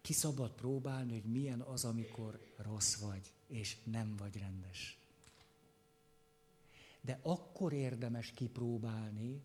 ki 0.00 0.12
szabad 0.12 0.50
próbálni, 0.50 1.12
hogy 1.12 1.30
milyen 1.30 1.60
az, 1.60 1.84
amikor 1.84 2.40
rossz 2.56 2.94
vagy, 2.94 3.32
és 3.46 3.76
nem 3.84 4.16
vagy 4.16 4.38
rendes. 4.38 4.98
De 7.00 7.18
akkor 7.22 7.72
érdemes 7.72 8.30
kipróbálni, 8.30 9.42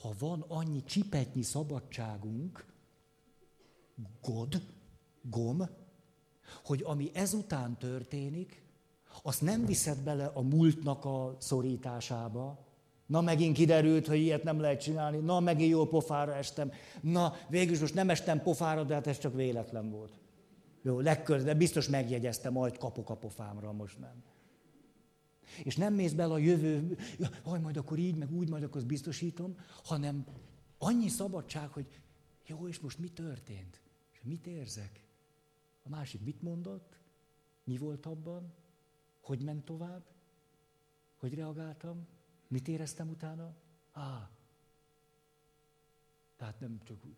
ha 0.00 0.14
van 0.18 0.44
annyi 0.48 0.84
csipetnyi 0.84 1.42
szabadságunk, 1.42 2.66
god, 4.20 4.62
gom, 5.22 5.68
hogy 6.64 6.82
ami 6.82 7.10
ezután 7.14 7.78
történik, 7.78 8.61
azt 9.22 9.42
nem 9.42 9.66
viszed 9.66 9.98
bele 9.98 10.24
a 10.24 10.42
múltnak 10.42 11.04
a 11.04 11.36
szorításába. 11.38 12.66
Na, 13.06 13.20
megint 13.20 13.56
kiderült, 13.56 14.06
hogy 14.06 14.18
ilyet 14.18 14.42
nem 14.42 14.60
lehet 14.60 14.80
csinálni. 14.80 15.18
Na, 15.18 15.40
megint 15.40 15.70
jó 15.70 15.86
pofára 15.86 16.34
estem. 16.34 16.72
Na, 17.00 17.34
végül 17.48 17.80
most 17.80 17.94
nem 17.94 18.10
estem 18.10 18.42
pofára, 18.42 18.84
de 18.84 18.94
hát 18.94 19.06
ez 19.06 19.18
csak 19.18 19.34
véletlen 19.34 19.90
volt. 19.90 20.12
Jó, 20.82 21.00
legközelebb, 21.00 21.58
biztos 21.58 21.88
megjegyeztem, 21.88 22.52
majd 22.52 22.78
kapok 22.78 23.10
a 23.10 23.16
pofámra, 23.16 23.72
most 23.72 23.98
nem. 23.98 24.22
És 25.62 25.76
nem 25.76 25.94
mész 25.94 26.12
bele 26.12 26.32
a 26.32 26.38
jövő, 26.38 26.98
hogy 27.44 27.60
majd 27.60 27.76
akkor 27.76 27.98
így, 27.98 28.16
meg 28.16 28.32
úgy, 28.32 28.48
majd 28.48 28.62
akkor 28.62 28.76
azt 28.76 28.86
biztosítom, 28.86 29.56
hanem 29.84 30.24
annyi 30.78 31.08
szabadság, 31.08 31.68
hogy 31.68 31.86
jó, 32.46 32.68
és 32.68 32.78
most 32.78 32.98
mi 32.98 33.08
történt? 33.08 33.80
És 34.12 34.20
mit 34.22 34.46
érzek? 34.46 35.04
A 35.82 35.88
másik 35.88 36.24
mit 36.24 36.42
mondott? 36.42 36.98
Mi 37.64 37.76
volt 37.76 38.06
abban? 38.06 38.52
Hogy 39.22 39.42
ment 39.42 39.64
tovább? 39.64 40.04
Hogy 41.16 41.34
reagáltam? 41.34 42.06
Mit 42.48 42.68
éreztem 42.68 43.08
utána? 43.08 43.54
Á. 43.92 44.30
Tehát 46.36 46.60
nem 46.60 46.80
csak 46.84 47.04
úgy. 47.04 47.16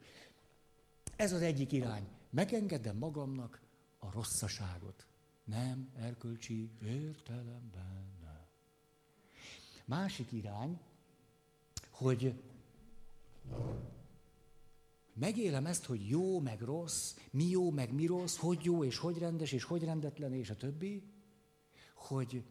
Ez 1.16 1.32
az 1.32 1.40
egyik 1.40 1.72
irány. 1.72 2.08
Megengedem 2.30 2.96
magamnak 2.96 3.60
a 3.98 4.10
rosszaságot. 4.10 5.06
Nem 5.44 5.90
erkölcsi 5.96 6.70
értelemben. 6.82 8.06
Nem. 8.20 8.46
Másik 9.84 10.32
irány, 10.32 10.80
hogy 11.90 12.42
megélem 15.12 15.66
ezt, 15.66 15.84
hogy 15.84 16.08
jó, 16.08 16.40
meg 16.40 16.60
rossz, 16.60 17.16
mi 17.30 17.44
jó, 17.44 17.70
meg 17.70 17.92
mi 17.92 18.06
rossz, 18.06 18.36
hogy 18.36 18.64
jó, 18.64 18.84
és 18.84 18.98
hogy 18.98 19.18
rendes, 19.18 19.52
és 19.52 19.64
hogy 19.64 19.84
rendetlen, 19.84 20.32
és 20.32 20.50
a 20.50 20.56
többi, 20.56 21.13
hogy 22.04 22.44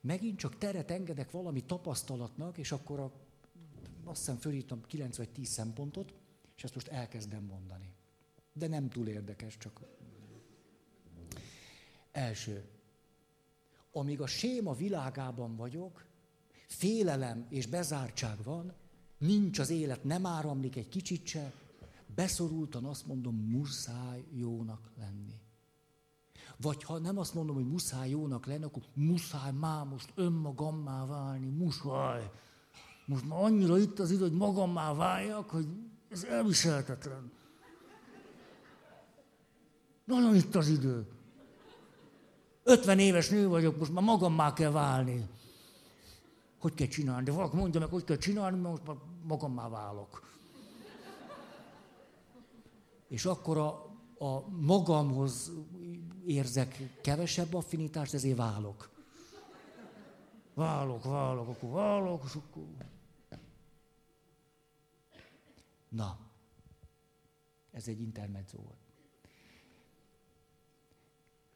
megint 0.00 0.38
csak 0.38 0.58
teret 0.58 0.90
engedek 0.90 1.30
valami 1.30 1.64
tapasztalatnak, 1.64 2.58
és 2.58 2.72
akkor 2.72 3.00
a, 3.00 3.12
azt 4.04 4.18
hiszem 4.18 4.36
fölítom 4.36 4.82
9 4.86 5.16
vagy 5.16 5.28
10 5.28 5.48
szempontot, 5.48 6.14
és 6.56 6.64
ezt 6.64 6.74
most 6.74 6.88
elkezdem 6.88 7.42
mondani. 7.42 7.92
De 8.52 8.66
nem 8.66 8.88
túl 8.88 9.08
érdekes, 9.08 9.56
csak... 9.56 9.80
Első. 12.12 12.64
Amíg 13.92 14.20
a 14.20 14.26
séma 14.26 14.74
világában 14.74 15.56
vagyok, 15.56 16.04
félelem 16.66 17.46
és 17.48 17.66
bezártság 17.66 18.42
van, 18.42 18.72
nincs 19.18 19.58
az 19.58 19.70
élet, 19.70 20.04
nem 20.04 20.26
áramlik 20.26 20.76
egy 20.76 20.88
kicsit 20.88 21.26
se, 21.26 21.52
beszorultan 22.14 22.84
azt 22.84 23.06
mondom, 23.06 23.36
muszáj 23.36 24.24
jónak 24.32 24.90
lenni. 24.98 25.39
Vagy 26.62 26.82
ha 26.82 26.98
nem 26.98 27.18
azt 27.18 27.34
mondom, 27.34 27.54
hogy 27.54 27.68
muszáj 27.68 28.08
jónak 28.08 28.46
lenni, 28.46 28.64
akkor 28.64 28.82
muszáj 28.94 29.52
már 29.52 29.84
most 29.84 30.12
önmagammá 30.14 31.06
válni, 31.06 31.48
muszáj. 31.48 32.30
Most 33.06 33.28
már 33.28 33.42
annyira 33.42 33.78
itt 33.78 33.98
az 33.98 34.10
idő, 34.10 34.22
hogy 34.22 34.32
magammá 34.32 34.94
váljak, 34.94 35.50
hogy 35.50 35.66
ez 36.08 36.24
elviselhetetlen. 36.24 37.32
Nagyon 40.04 40.34
itt 40.34 40.54
az 40.54 40.68
idő. 40.68 41.06
50 42.62 42.98
éves 42.98 43.28
nő 43.28 43.48
vagyok, 43.48 43.78
most 43.78 43.92
már 43.92 44.04
magammá 44.04 44.52
kell 44.52 44.70
válni. 44.70 45.28
Hogy 46.58 46.74
kell 46.74 46.86
csinálni? 46.86 47.24
De 47.24 47.32
valaki 47.32 47.56
mondja 47.56 47.80
meg, 47.80 47.88
hogy 47.88 48.04
kell 48.04 48.16
csinálni, 48.16 48.58
mert 48.58 48.70
most 48.70 48.86
már 48.86 48.96
magammá 49.22 49.68
válok. 49.68 50.22
És 53.08 53.24
akkor 53.24 53.58
a, 53.58 53.89
a 54.22 54.48
magamhoz 54.48 55.52
érzek 56.26 57.00
kevesebb 57.02 57.54
affinitást, 57.54 58.14
ezért 58.14 58.36
válok. 58.36 58.90
Válok, 60.54 61.04
válok, 61.04 61.48
akkor 61.48 61.70
válok, 61.70 62.22
és 62.26 62.34
akkor... 62.34 62.64
Na, 65.88 66.18
ez 67.70 67.88
egy 67.88 68.00
intermezzo 68.00 68.58
volt. 68.58 68.78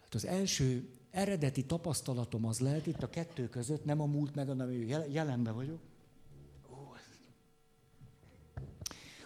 Hát 0.01 0.15
az 0.15 0.25
első 0.25 0.89
eredeti 1.11 1.65
tapasztalatom 1.65 2.45
az 2.45 2.61
lehet 2.61 2.87
itt 2.87 3.03
a 3.03 3.11
kettő 3.11 3.49
között, 3.49 3.85
nem 3.85 4.01
a 4.01 4.07
múlt 4.07 4.35
meg, 4.35 4.47
hanem 4.47 4.73
jelenben 5.09 5.55
vagyok, 5.55 5.81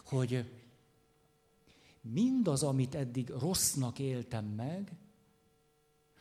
hogy 0.05 0.58
mindaz, 2.13 2.63
amit 2.63 2.95
eddig 2.95 3.29
rossznak 3.29 3.99
éltem 3.99 4.45
meg, 4.45 4.93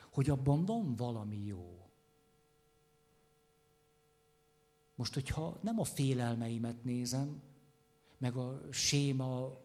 hogy 0.09 0.29
abban 0.29 0.65
van 0.65 0.95
valami 0.95 1.45
jó. 1.45 1.77
Most, 4.95 5.13
hogyha 5.13 5.59
nem 5.61 5.79
a 5.79 5.83
félelmeimet 5.83 6.83
nézem, 6.83 7.41
meg 8.17 8.35
a 8.35 8.61
séma 8.71 9.57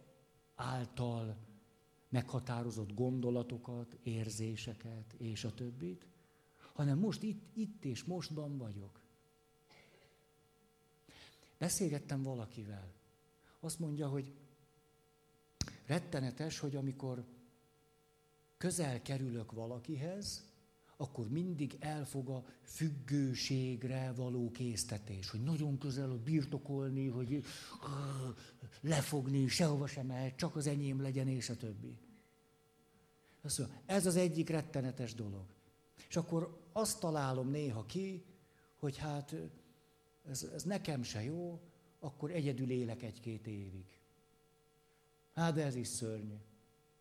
által 0.55 1.37
meghatározott 2.09 2.93
gondolatokat, 2.93 3.97
érzéseket 4.03 5.13
és 5.17 5.43
a 5.43 5.53
többit, 5.53 6.05
hanem 6.73 6.99
most 6.99 7.23
itt, 7.23 7.41
itt 7.53 7.85
és 7.85 8.03
mostban 8.03 8.57
vagyok. 8.57 9.01
Beszélgettem 11.57 12.23
valakivel. 12.23 12.91
Azt 13.59 13.79
mondja, 13.79 14.07
hogy 14.07 14.33
rettenetes, 15.93 16.59
hogy 16.59 16.75
amikor 16.75 17.23
közel 18.57 19.01
kerülök 19.01 19.51
valakihez, 19.51 20.51
akkor 20.97 21.29
mindig 21.29 21.77
elfog 21.79 22.29
a 22.29 22.45
függőségre 22.61 24.13
való 24.15 24.51
késztetés, 24.51 25.29
hogy 25.29 25.43
nagyon 25.43 25.77
közel 25.77 26.09
hogy 26.09 26.19
birtokolni, 26.19 27.07
hogy 27.07 27.43
lefogni, 28.81 29.47
sehova 29.47 29.87
sem 29.87 30.05
mehet, 30.05 30.35
csak 30.35 30.55
az 30.55 30.67
enyém 30.67 31.01
legyen, 31.01 31.27
és 31.27 31.49
a 31.49 31.57
többi. 31.57 31.97
Azt 33.41 33.61
ez 33.85 34.05
az 34.05 34.15
egyik 34.15 34.49
rettenetes 34.49 35.13
dolog. 35.13 35.45
És 36.09 36.15
akkor 36.15 36.61
azt 36.71 36.99
találom 36.99 37.49
néha 37.49 37.85
ki, 37.85 38.23
hogy 38.75 38.97
hát 38.97 39.35
ez, 40.29 40.43
ez 40.53 40.63
nekem 40.63 41.03
se 41.03 41.23
jó, 41.23 41.59
akkor 41.99 42.31
egyedül 42.31 42.69
élek 42.69 43.03
egy-két 43.03 43.47
évig. 43.47 43.85
Hát 45.33 45.53
de 45.53 45.63
ez 45.63 45.75
is 45.75 45.87
szörnyű. 45.87 46.35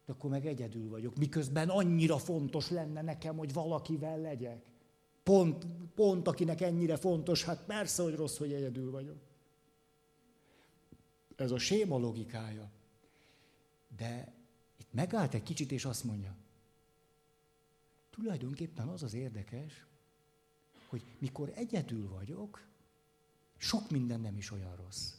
De 0.06 0.12
akkor 0.12 0.30
meg 0.30 0.46
egyedül 0.46 0.88
vagyok, 0.88 1.16
miközben 1.16 1.68
annyira 1.68 2.18
fontos 2.18 2.70
lenne 2.70 3.02
nekem, 3.02 3.36
hogy 3.36 3.52
valakivel 3.52 4.20
legyek. 4.20 4.64
Pont, 5.22 5.66
pont 5.94 6.28
akinek 6.28 6.60
ennyire 6.60 6.96
fontos, 6.96 7.44
hát 7.44 7.64
persze, 7.64 8.02
hogy 8.02 8.14
rossz, 8.14 8.38
hogy 8.38 8.52
egyedül 8.52 8.90
vagyok. 8.90 9.18
Ez 11.36 11.50
a 11.50 11.58
séma 11.58 11.98
logikája. 11.98 12.70
De 13.96 14.32
itt 14.76 14.92
megállt 14.92 15.34
egy 15.34 15.42
kicsit, 15.42 15.72
és 15.72 15.84
azt 15.84 16.04
mondja, 16.04 16.36
tulajdonképpen 18.10 18.88
az 18.88 19.02
az 19.02 19.14
érdekes, 19.14 19.86
hogy 20.88 21.04
mikor 21.18 21.52
egyedül 21.54 22.08
vagyok, 22.08 22.66
sok 23.56 23.90
minden 23.90 24.20
nem 24.20 24.36
is 24.36 24.50
olyan 24.50 24.76
rossz. 24.76 25.12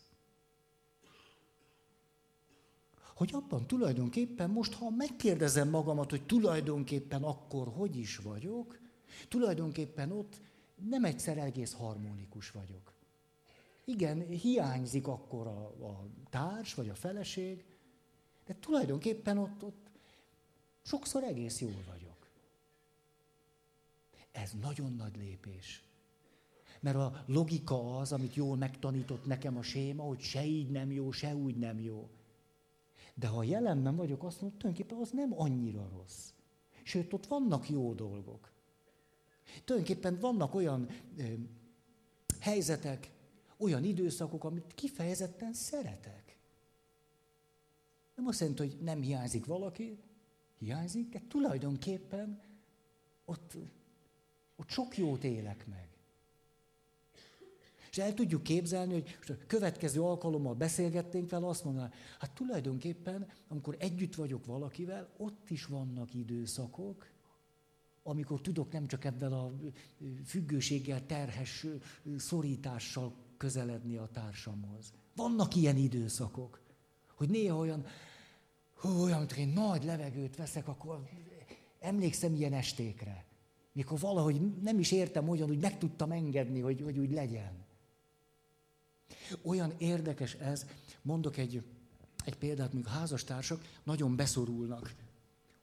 Hogy 3.15 3.29
abban 3.33 3.67
tulajdonképpen 3.67 4.49
most, 4.49 4.73
ha 4.73 4.89
megkérdezem 4.89 5.69
magamat, 5.69 6.09
hogy 6.09 6.25
tulajdonképpen 6.25 7.23
akkor 7.23 7.67
hogy 7.67 7.95
is 7.97 8.17
vagyok, 8.17 8.79
tulajdonképpen 9.27 10.11
ott 10.11 10.41
nem 10.89 11.05
egyszer 11.05 11.37
egész 11.37 11.73
harmonikus 11.73 12.51
vagyok. 12.51 12.93
Igen, 13.85 14.27
hiányzik 14.27 15.07
akkor 15.07 15.47
a, 15.47 15.65
a 15.87 16.07
társ 16.29 16.73
vagy 16.73 16.89
a 16.89 16.95
feleség, 16.95 17.65
de 18.45 18.55
tulajdonképpen 18.59 19.37
ott, 19.37 19.63
ott 19.63 19.89
sokszor 20.81 21.23
egész 21.23 21.61
jól 21.61 21.83
vagyok. 21.89 22.27
Ez 24.31 24.51
nagyon 24.61 24.93
nagy 24.93 25.17
lépés. 25.17 25.83
Mert 26.79 26.95
a 26.95 27.23
logika 27.25 27.97
az, 27.97 28.11
amit 28.11 28.35
jól 28.35 28.57
megtanított 28.57 29.25
nekem 29.25 29.57
a 29.57 29.61
séma, 29.61 30.03
hogy 30.03 30.19
se 30.19 30.45
így 30.45 30.69
nem 30.69 30.91
jó, 30.91 31.11
se 31.11 31.35
úgy 31.35 31.55
nem 31.55 31.79
jó. 31.79 32.09
De 33.13 33.27
ha 33.27 33.43
jelenben 33.43 33.95
vagyok, 33.95 34.23
azt 34.23 34.41
mondom, 34.41 34.59
tulajdonképpen 34.59 35.01
az 35.01 35.11
nem 35.11 35.39
annyira 35.41 35.89
rossz. 35.91 36.29
Sőt, 36.83 37.13
ott 37.13 37.25
vannak 37.25 37.69
jó 37.69 37.93
dolgok. 37.93 38.51
Tulajdonképpen 39.65 40.19
vannak 40.19 40.53
olyan 40.53 40.89
ö, 41.17 41.23
helyzetek, 42.39 43.11
olyan 43.57 43.83
időszakok, 43.83 44.43
amit 44.43 44.73
kifejezetten 44.75 45.53
szeretek. 45.53 46.37
Nem 48.15 48.27
azt 48.27 48.39
jelenti, 48.39 48.61
hogy 48.61 48.77
nem 48.81 49.01
hiányzik 49.01 49.45
valaki, 49.45 49.97
hiányzik, 50.57 51.09
de 51.09 51.21
tulajdonképpen 51.27 52.41
ott, 53.25 53.57
ott 54.55 54.69
sok 54.69 54.97
jót 54.97 55.23
élek 55.23 55.67
meg. 55.67 55.92
És 57.93 57.99
el 57.99 58.13
tudjuk 58.13 58.43
képzelni, 58.43 58.93
hogy 58.93 59.17
a 59.27 59.45
következő 59.47 60.01
alkalommal 60.01 60.53
beszélgetténk 60.53 61.29
vele, 61.29 61.47
azt 61.47 61.63
mondaná, 61.63 61.91
hát 62.19 62.31
tulajdonképpen, 62.31 63.27
amikor 63.47 63.75
együtt 63.79 64.15
vagyok 64.15 64.45
valakivel, 64.45 65.09
ott 65.17 65.49
is 65.49 65.65
vannak 65.65 66.13
időszakok, 66.13 67.07
amikor 68.03 68.41
tudok 68.41 68.71
nem 68.71 68.87
csak 68.87 69.05
ebben 69.05 69.33
a 69.33 69.51
függőséggel 70.25 71.05
terhes 71.05 71.65
szorítással 72.17 73.13
közeledni 73.37 73.97
a 73.97 74.09
társamhoz. 74.13 74.93
Vannak 75.15 75.55
ilyen 75.55 75.77
időszakok, 75.77 76.61
hogy 77.15 77.29
néha 77.29 77.57
olyan, 77.57 77.85
hú, 78.75 78.89
olyan, 78.89 79.19
mint 79.19 79.31
én 79.31 79.47
nagy 79.47 79.83
levegőt 79.83 80.35
veszek, 80.35 80.67
akkor 80.67 81.09
emlékszem 81.79 82.33
ilyen 82.33 82.53
estékre, 82.53 83.25
mikor 83.71 83.99
valahogy 83.99 84.61
nem 84.61 84.79
is 84.79 84.91
értem 84.91 85.29
olyan, 85.29 85.47
hogy 85.47 85.59
meg 85.59 85.77
tudtam 85.77 86.11
engedni, 86.11 86.59
hogy, 86.59 86.81
hogy 86.81 86.97
úgy 86.97 87.11
legyen. 87.11 87.62
Olyan 89.41 89.73
érdekes 89.77 90.33
ez, 90.33 90.65
mondok 91.01 91.37
egy, 91.37 91.63
egy 92.25 92.37
példát, 92.37 92.73
míg 92.73 92.87
házastársak 92.87 93.61
nagyon 93.83 94.15
beszorulnak. 94.15 94.93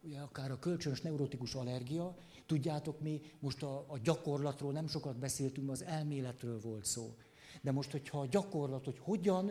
Ugye 0.03 0.19
akár 0.19 0.51
a 0.51 0.59
kölcsönös 0.59 1.01
neurotikus 1.01 1.55
allergia, 1.55 2.17
tudjátok 2.47 3.01
mi, 3.01 3.21
most 3.39 3.63
a, 3.63 3.85
a 3.89 3.99
gyakorlatról 4.03 4.73
nem 4.73 4.89
sokat 4.89 5.19
beszéltünk, 5.19 5.71
az 5.71 5.85
elméletről 5.85 6.61
volt 6.61 6.85
szó. 6.85 7.17
De 7.63 7.73
most, 7.73 7.91
hogyha 7.91 8.21
a 8.21 8.27
gyakorlat, 8.27 8.85
hogy 8.85 8.99
hogyan 8.99 9.51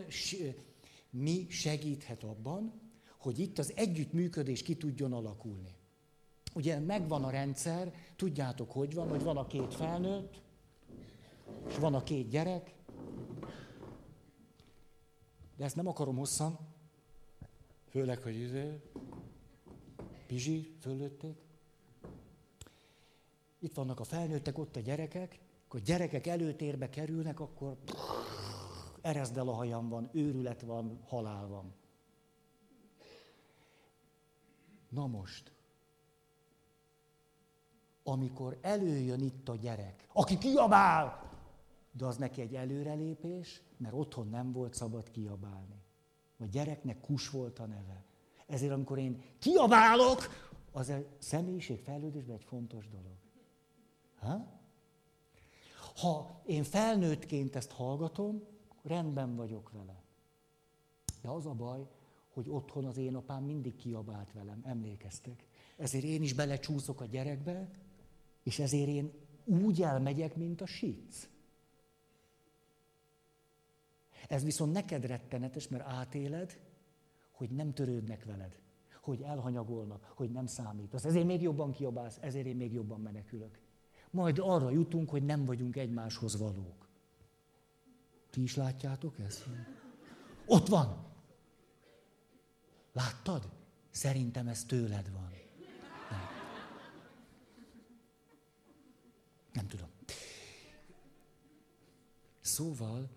mi 1.10 1.46
segíthet 1.50 2.24
abban, 2.24 2.74
hogy 3.18 3.40
itt 3.40 3.60
az 3.60 3.74
együttműködés 3.76 4.64
ki 4.64 4.76
tudjon 4.76 5.14
alakulni. 5.14 5.76
Ugye 6.54 6.80
megvan 6.80 7.24
a 7.24 7.30
rendszer, 7.30 7.94
tudjátok, 8.16 8.72
hogy 8.72 8.94
van, 8.94 9.10
hogy 9.10 9.24
van 9.24 9.38
a 9.38 9.48
két 9.48 9.74
felnőtt, 9.74 10.42
és 11.68 11.78
van 11.78 11.94
a 11.94 12.04
két 12.04 12.30
gyerek, 12.30 12.76
de 15.60 15.66
ezt 15.66 15.76
nem 15.76 15.88
akarom 15.88 16.18
hosszan, 16.18 16.60
főleg, 17.90 18.22
hogy 18.22 18.36
izé, 18.36 18.82
Pizsi 20.28 20.76
fölötték. 20.82 21.38
Itt 23.60 23.74
vannak 23.74 24.00
a 24.00 24.04
felnőttek, 24.04 24.58
ott 24.58 24.76
a 24.76 24.80
gyerekek, 24.80 25.40
akkor 25.66 25.80
gyerekek 25.80 26.28
előtérbe 26.28 26.90
kerülnek, 26.90 27.40
akkor 27.40 27.78
erezdel 29.02 29.48
a 29.48 29.54
hajam 29.54 29.90
van, 29.90 30.10
őrület 30.12 30.62
van, 30.62 31.00
halál 31.08 31.48
van. 31.48 31.74
Na 34.90 35.08
most, 35.08 35.52
amikor 38.04 38.58
előjön 38.62 39.22
itt 39.22 39.50
a 39.50 39.56
gyerek, 39.56 40.08
aki 40.14 40.38
kiabál, 40.38 41.29
de 41.92 42.06
az 42.06 42.18
neki 42.18 42.42
egy 42.42 42.56
előrelépés, 42.56 43.62
mert 43.78 43.94
otthon 43.94 44.30
nem 44.30 44.52
volt 44.52 44.74
szabad 44.74 45.12
kiabálni. 45.12 45.82
A 46.38 46.46
gyereknek 46.46 47.02
kus 47.02 47.30
volt 47.30 47.60
a 47.60 47.66
neve. 47.66 48.04
Ezért 48.48 48.72
amikor 48.72 48.98
én 48.98 49.22
kiabálok, 49.40 50.48
az 50.72 50.90
a 50.90 51.04
személyiségfejlődésben 51.18 52.36
egy 52.36 52.44
fontos 52.44 52.88
dolog. 52.88 53.18
Ha? 54.20 54.60
ha 56.00 56.42
én 56.46 56.64
felnőttként 56.64 57.56
ezt 57.56 57.72
hallgatom, 57.72 58.44
rendben 58.84 59.36
vagyok 59.36 59.72
vele. 59.72 60.04
De 61.22 61.30
az 61.30 61.46
a 61.46 61.54
baj, 61.54 61.88
hogy 62.34 62.50
otthon 62.50 62.86
az 62.86 62.98
én 62.98 63.16
apám 63.16 63.44
mindig 63.44 63.76
kiabált 63.76 64.34
velem, 64.34 64.62
emlékeztek. 64.64 65.46
Ezért 65.78 66.04
én 66.04 66.22
is 66.22 66.34
belecsúszok 66.34 67.02
a 67.02 67.06
gyerekbe, 67.06 67.70
és 68.44 68.60
ezért 68.60 68.88
én 68.88 69.12
úgy 69.46 69.82
elmegyek, 69.82 70.36
mint 70.36 70.62
a 70.62 70.66
sic. 70.66 71.30
Ez 74.28 74.44
viszont 74.44 74.72
neked 74.72 75.06
rettenetes, 75.06 75.68
mert 75.68 75.88
átéled, 75.88 76.60
hogy 77.32 77.50
nem 77.50 77.74
törődnek 77.74 78.26
veled, 78.26 78.60
hogy 79.02 79.22
elhanyagolnak, 79.22 80.14
hogy 80.16 80.32
nem 80.32 80.46
számítasz. 80.46 81.06
Ezért 81.06 81.26
még 81.26 81.42
jobban 81.42 81.72
kiabálsz, 81.72 82.18
ezért 82.22 82.46
én 82.46 82.56
még 82.56 82.74
jobban 82.74 83.02
menekülök. 83.02 83.60
Majd 84.12 84.40
arra 84.40 84.70
jutunk, 84.70 85.10
hogy 85.10 85.24
nem 85.24 85.46
vagyunk 85.46 85.76
egymáshoz 85.76 86.38
valók. 86.38 86.88
Ti 88.30 88.42
is 88.42 88.56
látjátok 88.56 89.20
ezt? 89.20 89.46
Ott 90.46 90.68
van! 90.68 91.08
Láttad? 92.92 93.50
Szerintem 93.90 94.48
ez 94.48 94.64
tőled 94.66 95.12
van. 95.12 95.30
Nem. 96.10 96.20
Nem 99.54 99.68
tudom. 99.68 99.90
Szóval, 102.42 103.10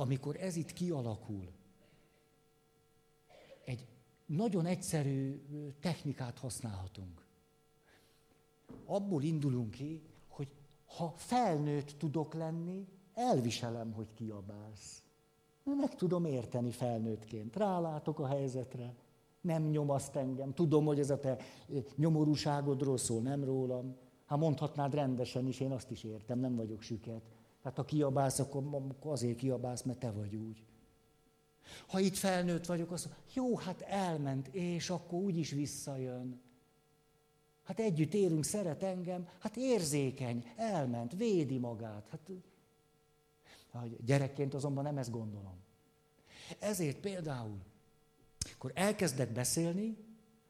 amikor 0.00 0.36
ez 0.36 0.56
itt 0.56 0.72
kialakul, 0.72 1.48
egy 3.64 3.86
nagyon 4.26 4.66
egyszerű 4.66 5.42
technikát 5.80 6.38
használhatunk. 6.38 7.24
Abból 8.84 9.22
indulunk 9.22 9.70
ki, 9.70 10.02
hogy 10.28 10.48
ha 10.96 11.12
felnőtt 11.16 11.98
tudok 11.98 12.34
lenni, 12.34 12.86
elviselem, 13.14 13.92
hogy 13.92 14.12
kiabálsz. 14.14 15.02
Meg 15.64 15.94
tudom 15.94 16.24
érteni 16.24 16.70
felnőttként. 16.70 17.56
Rálátok 17.56 18.18
a 18.18 18.26
helyzetre. 18.26 18.94
Nem 19.40 19.62
nyomaszt 19.62 20.16
engem. 20.16 20.54
Tudom, 20.54 20.84
hogy 20.84 20.98
ez 20.98 21.10
a 21.10 21.18
te 21.18 21.38
nyomorúságodról 21.96 22.96
szól, 22.96 23.20
nem 23.20 23.44
rólam. 23.44 23.96
Ha 24.26 24.36
mondhatnád 24.36 24.94
rendesen 24.94 25.46
is, 25.46 25.60
én 25.60 25.70
azt 25.70 25.90
is 25.90 26.04
értem, 26.04 26.38
nem 26.38 26.56
vagyok 26.56 26.82
süket. 26.82 27.22
Tehát 27.62 27.76
ha 27.78 27.84
kiabálsz, 27.84 28.38
akkor 28.38 28.94
azért 29.00 29.36
kiabálsz, 29.36 29.82
mert 29.82 29.98
te 29.98 30.10
vagy 30.10 30.34
úgy. 30.34 30.64
Ha 31.86 32.00
itt 32.00 32.16
felnőtt 32.16 32.66
vagyok, 32.66 32.90
azt 32.90 33.04
mondom, 33.04 33.24
jó, 33.32 33.56
hát 33.56 33.80
elment, 33.80 34.48
és 34.48 34.90
akkor 34.90 35.18
úgyis 35.18 35.50
visszajön. 35.50 36.40
Hát 37.64 37.80
együtt 37.80 38.14
élünk, 38.14 38.44
szeret 38.44 38.82
engem, 38.82 39.28
hát 39.38 39.56
érzékeny, 39.56 40.52
elment, 40.56 41.12
védi 41.16 41.58
magát. 41.58 42.08
Hát, 42.10 42.30
gyerekként 44.04 44.54
azonban 44.54 44.84
nem 44.84 44.98
ezt 44.98 45.10
gondolom. 45.10 45.58
Ezért 46.58 46.96
például, 46.96 47.58
akkor 48.54 48.72
elkezdek 48.74 49.32
beszélni, 49.32 49.96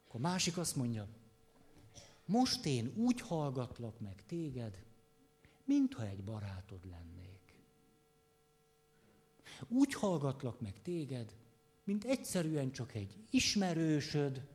akkor 0.06 0.20
másik 0.20 0.58
azt 0.58 0.76
mondja, 0.76 1.06
most 2.24 2.66
én 2.66 2.92
úgy 2.96 3.20
hallgatlak 3.20 4.00
meg 4.00 4.22
téged, 4.26 4.84
mintha 5.70 6.06
egy 6.06 6.24
barátod 6.24 6.80
lennék. 6.90 7.62
Úgy 9.68 9.94
hallgatlak 9.94 10.60
meg 10.60 10.82
téged, 10.82 11.34
mint 11.84 12.04
egyszerűen 12.04 12.70
csak 12.70 12.94
egy 12.94 13.16
ismerősöd, 13.30 14.46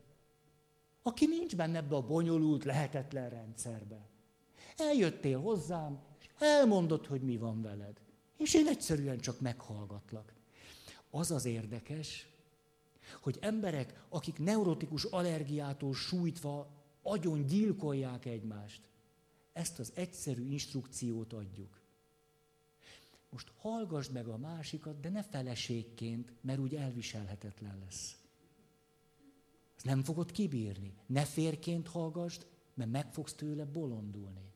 aki 1.01 1.25
nincs 1.25 1.55
benne 1.55 1.77
ebbe 1.77 1.95
a 1.95 2.01
bonyolult, 2.01 2.63
lehetetlen 2.63 3.29
rendszerbe. 3.29 4.09
Eljöttél 4.77 5.39
hozzám, 5.39 5.99
és 6.19 6.27
elmondod, 6.39 7.05
hogy 7.05 7.21
mi 7.21 7.37
van 7.37 7.61
veled. 7.61 8.01
És 8.37 8.53
én 8.53 8.67
egyszerűen 8.67 9.19
csak 9.19 9.39
meghallgatlak. 9.39 10.33
Az 11.09 11.31
az 11.31 11.45
érdekes, 11.45 12.27
hogy 13.21 13.37
emberek, 13.41 14.03
akik 14.09 14.39
neurotikus 14.39 15.03
allergiától 15.03 15.93
sújtva 15.93 16.67
agyon 17.01 17.45
gyilkolják 17.45 18.25
egymást, 18.25 18.81
ezt 19.55 19.79
az 19.79 19.91
egyszerű 19.93 20.49
instrukciót 20.49 21.33
adjuk. 21.33 21.79
Most 23.29 23.51
hallgassd 23.57 24.11
meg 24.11 24.27
a 24.27 24.37
másikat, 24.37 24.99
de 24.99 25.09
ne 25.09 25.23
feleségként, 25.23 26.31
mert 26.41 26.59
úgy 26.59 26.75
elviselhetetlen 26.75 27.79
lesz. 27.85 28.17
Ezt 29.75 29.85
nem 29.85 30.03
fogod 30.03 30.31
kibírni. 30.31 30.93
Ne 31.05 31.25
férként 31.25 31.87
hallgassd, 31.87 32.45
mert 32.73 32.91
meg 32.91 33.13
fogsz 33.13 33.33
tőle 33.33 33.65
bolondulni. 33.65 34.51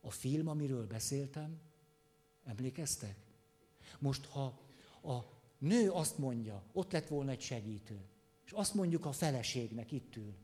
A 0.00 0.10
film, 0.10 0.48
amiről 0.48 0.86
beszéltem, 0.86 1.60
emlékeztek? 2.44 3.16
Most, 3.98 4.26
ha 4.26 4.60
a 5.02 5.24
nő 5.58 5.90
azt 5.90 6.18
mondja, 6.18 6.62
ott 6.72 6.92
lett 6.92 7.08
volna 7.08 7.30
egy 7.30 7.40
segítő, 7.40 8.00
és 8.44 8.52
azt 8.52 8.74
mondjuk 8.74 9.04
a 9.04 9.12
feleségnek, 9.12 9.92
itt 9.92 10.16
ül, 10.16 10.34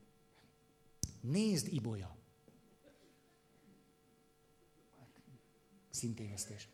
nézd, 1.20 1.72
Ibolya, 1.72 2.20
szintévesztés. 5.92 6.68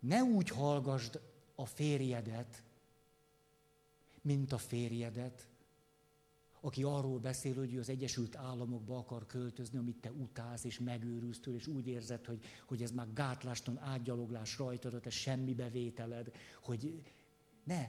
Ne 0.00 0.22
úgy 0.22 0.48
hallgasd 0.48 1.20
a 1.54 1.66
férjedet, 1.66 2.62
mint 4.22 4.52
a 4.52 4.58
férjedet, 4.58 5.46
aki 6.60 6.82
arról 6.82 7.18
beszél, 7.18 7.54
hogy 7.54 7.74
ő 7.74 7.78
az 7.78 7.88
Egyesült 7.88 8.36
Államokba 8.36 8.98
akar 8.98 9.26
költözni, 9.26 9.78
amit 9.78 10.00
te 10.00 10.10
utálsz, 10.12 10.64
és 10.64 10.78
megőrülsz 10.78 11.40
tőle, 11.40 11.56
és 11.56 11.66
úgy 11.66 11.86
érzed, 11.86 12.24
hogy, 12.24 12.44
hogy 12.66 12.82
ez 12.82 12.90
már 12.90 13.12
gátláston 13.12 13.78
átgyaloglás 13.78 14.58
rajtad, 14.58 15.00
ez 15.04 15.12
semmi 15.12 15.54
bevételed, 15.54 16.32
hogy 16.62 17.02
ne, 17.64 17.88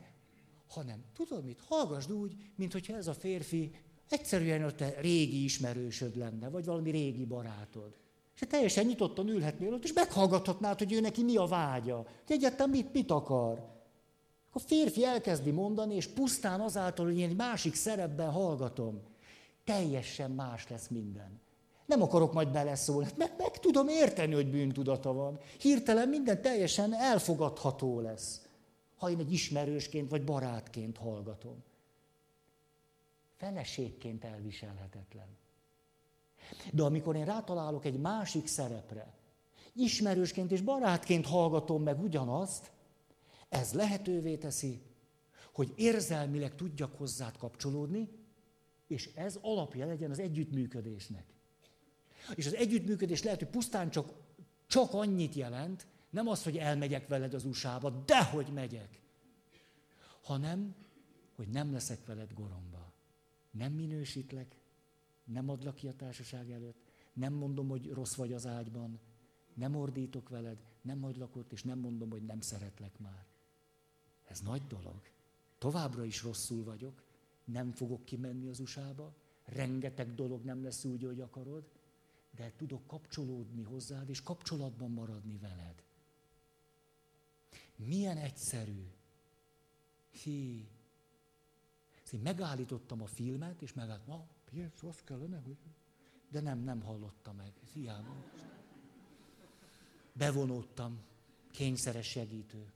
hanem 0.67 1.03
tudod 1.13 1.45
mit, 1.45 1.59
hallgasd 1.59 2.11
úgy, 2.11 2.35
mint 2.55 2.71
hogyha 2.71 2.95
ez 2.95 3.07
a 3.07 3.13
férfi 3.13 3.75
egyszerűen 4.09 4.63
a 4.63 4.71
te 4.71 4.99
régi 4.99 5.43
ismerősöd 5.43 6.17
lenne, 6.17 6.49
vagy 6.49 6.65
valami 6.65 6.91
régi 6.91 7.25
barátod. 7.25 8.00
És 8.35 8.47
teljesen 8.47 8.85
nyitottan 8.85 9.27
ülhetnél 9.27 9.73
ott, 9.73 9.83
és 9.83 9.93
meghallgathatnád, 9.93 10.77
hogy 10.77 10.93
ő 10.93 10.99
neki 10.99 11.23
mi 11.23 11.37
a 11.37 11.45
vágya. 11.45 11.95
Hogy 11.95 12.35
egyáltalán 12.35 12.69
mit, 12.69 12.93
mit 12.93 13.11
akar. 13.11 13.69
A 14.51 14.59
férfi 14.59 15.05
elkezdi 15.05 15.51
mondani, 15.51 15.95
és 15.95 16.07
pusztán 16.07 16.59
azáltal, 16.59 17.05
hogy 17.05 17.17
én 17.17 17.29
egy 17.29 17.35
másik 17.35 17.75
szerepben 17.75 18.31
hallgatom, 18.31 19.01
teljesen 19.63 20.31
más 20.31 20.67
lesz 20.67 20.87
minden. 20.87 21.41
Nem 21.85 22.01
akarok 22.01 22.33
majd 22.33 22.51
beleszólni, 22.51 23.05
hát 23.05 23.17
meg, 23.17 23.33
meg 23.37 23.59
tudom 23.59 23.87
érteni, 23.87 24.33
hogy 24.33 24.49
bűntudata 24.49 25.13
van. 25.13 25.39
Hirtelen 25.59 26.09
minden 26.09 26.41
teljesen 26.41 26.93
elfogadható 26.93 27.99
lesz, 27.99 28.41
ha 28.95 29.09
én 29.09 29.19
egy 29.19 29.33
ismerősként 29.33 30.09
vagy 30.09 30.23
barátként 30.23 30.97
hallgatom. 30.97 31.63
Feleségként 33.37 34.23
elviselhetetlen. 34.23 35.27
De 36.73 36.83
amikor 36.83 37.15
én 37.15 37.25
rátalálok 37.25 37.85
egy 37.85 37.99
másik 37.99 38.47
szerepre, 38.47 39.13
ismerősként 39.73 40.51
és 40.51 40.61
barátként 40.61 41.25
hallgatom 41.25 41.83
meg 41.83 42.01
ugyanazt, 42.01 42.71
ez 43.49 43.73
lehetővé 43.73 44.37
teszi, 44.37 44.81
hogy 45.53 45.73
érzelmileg 45.75 46.55
tudjak 46.55 46.97
hozzád 46.97 47.37
kapcsolódni, 47.37 48.09
és 48.87 49.09
ez 49.15 49.37
alapja 49.41 49.85
legyen 49.85 50.11
az 50.11 50.19
együttműködésnek. 50.19 51.25
És 52.35 52.45
az 52.45 52.55
együttműködés 52.55 53.23
lehet, 53.23 53.39
hogy 53.39 53.49
pusztán 53.49 53.89
csak, 53.89 54.13
csak 54.67 54.93
annyit 54.93 55.35
jelent, 55.35 55.87
nem 56.09 56.27
az, 56.27 56.43
hogy 56.43 56.57
elmegyek 56.57 57.07
veled 57.07 57.33
az 57.33 57.45
USA-ba, 57.45 57.89
de 57.89 58.23
hogy 58.23 58.47
megyek, 58.53 59.01
hanem, 60.21 60.75
hogy 61.35 61.47
nem 61.47 61.71
leszek 61.71 62.05
veled 62.05 62.33
goromba. 62.33 62.91
Nem 63.51 63.73
minősítlek, 63.73 64.55
nem 65.23 65.49
adlak 65.49 65.75
ki 65.75 65.87
a 65.87 65.95
társaság 65.95 66.51
előtt, 66.51 66.79
nem 67.13 67.33
mondom, 67.33 67.67
hogy 67.67 67.89
rossz 67.91 68.15
vagy 68.15 68.33
az 68.33 68.47
ágyban, 68.47 68.99
nem 69.53 69.75
ordítok 69.75 70.29
veled, 70.29 70.57
nem 70.81 71.01
hagylak 71.01 71.35
ott, 71.35 71.51
és 71.51 71.63
nem 71.63 71.79
mondom, 71.79 72.09
hogy 72.09 72.25
nem 72.25 72.41
szeretlek 72.41 72.99
már. 72.99 73.25
Ez 74.27 74.39
nagy 74.39 74.67
dolog. 74.67 75.01
Továbbra 75.57 76.05
is 76.05 76.23
rosszul 76.23 76.63
vagyok, 76.63 77.03
nem 77.43 77.71
fogok 77.71 78.05
kimenni 78.05 78.47
az 78.47 78.59
USA-ba, 78.59 79.13
rengeteg 79.45 80.15
dolog 80.15 80.43
nem 80.43 80.63
lesz 80.63 80.83
úgy, 80.83 81.03
hogy 81.03 81.21
akarod, 81.21 81.63
de 82.35 82.51
tudok 82.57 82.87
kapcsolódni 82.87 83.63
hozzád, 83.63 84.09
és 84.09 84.21
kapcsolatban 84.21 84.91
maradni 84.91 85.37
veled. 85.37 85.83
Milyen 87.75 88.17
egyszerű. 88.17 88.87
Hi. 90.11 90.67
Én 92.11 92.19
megállítottam 92.19 93.01
a 93.01 93.05
filmet, 93.05 93.61
és 93.61 93.73
megállítottam, 93.73 94.17
na, 94.17 94.27
Piers, 94.51 94.83
az 94.83 95.01
kellene, 95.03 95.41
hogy... 95.45 95.57
De 96.29 96.41
nem, 96.41 96.59
nem 96.59 96.81
hallotta 96.81 97.31
meg. 97.31 97.51
Ez 97.63 97.69
hiába. 97.73 98.15
Bevonódtam. 100.13 100.99
Kényszeres 101.51 102.07
segítő. 102.07 102.71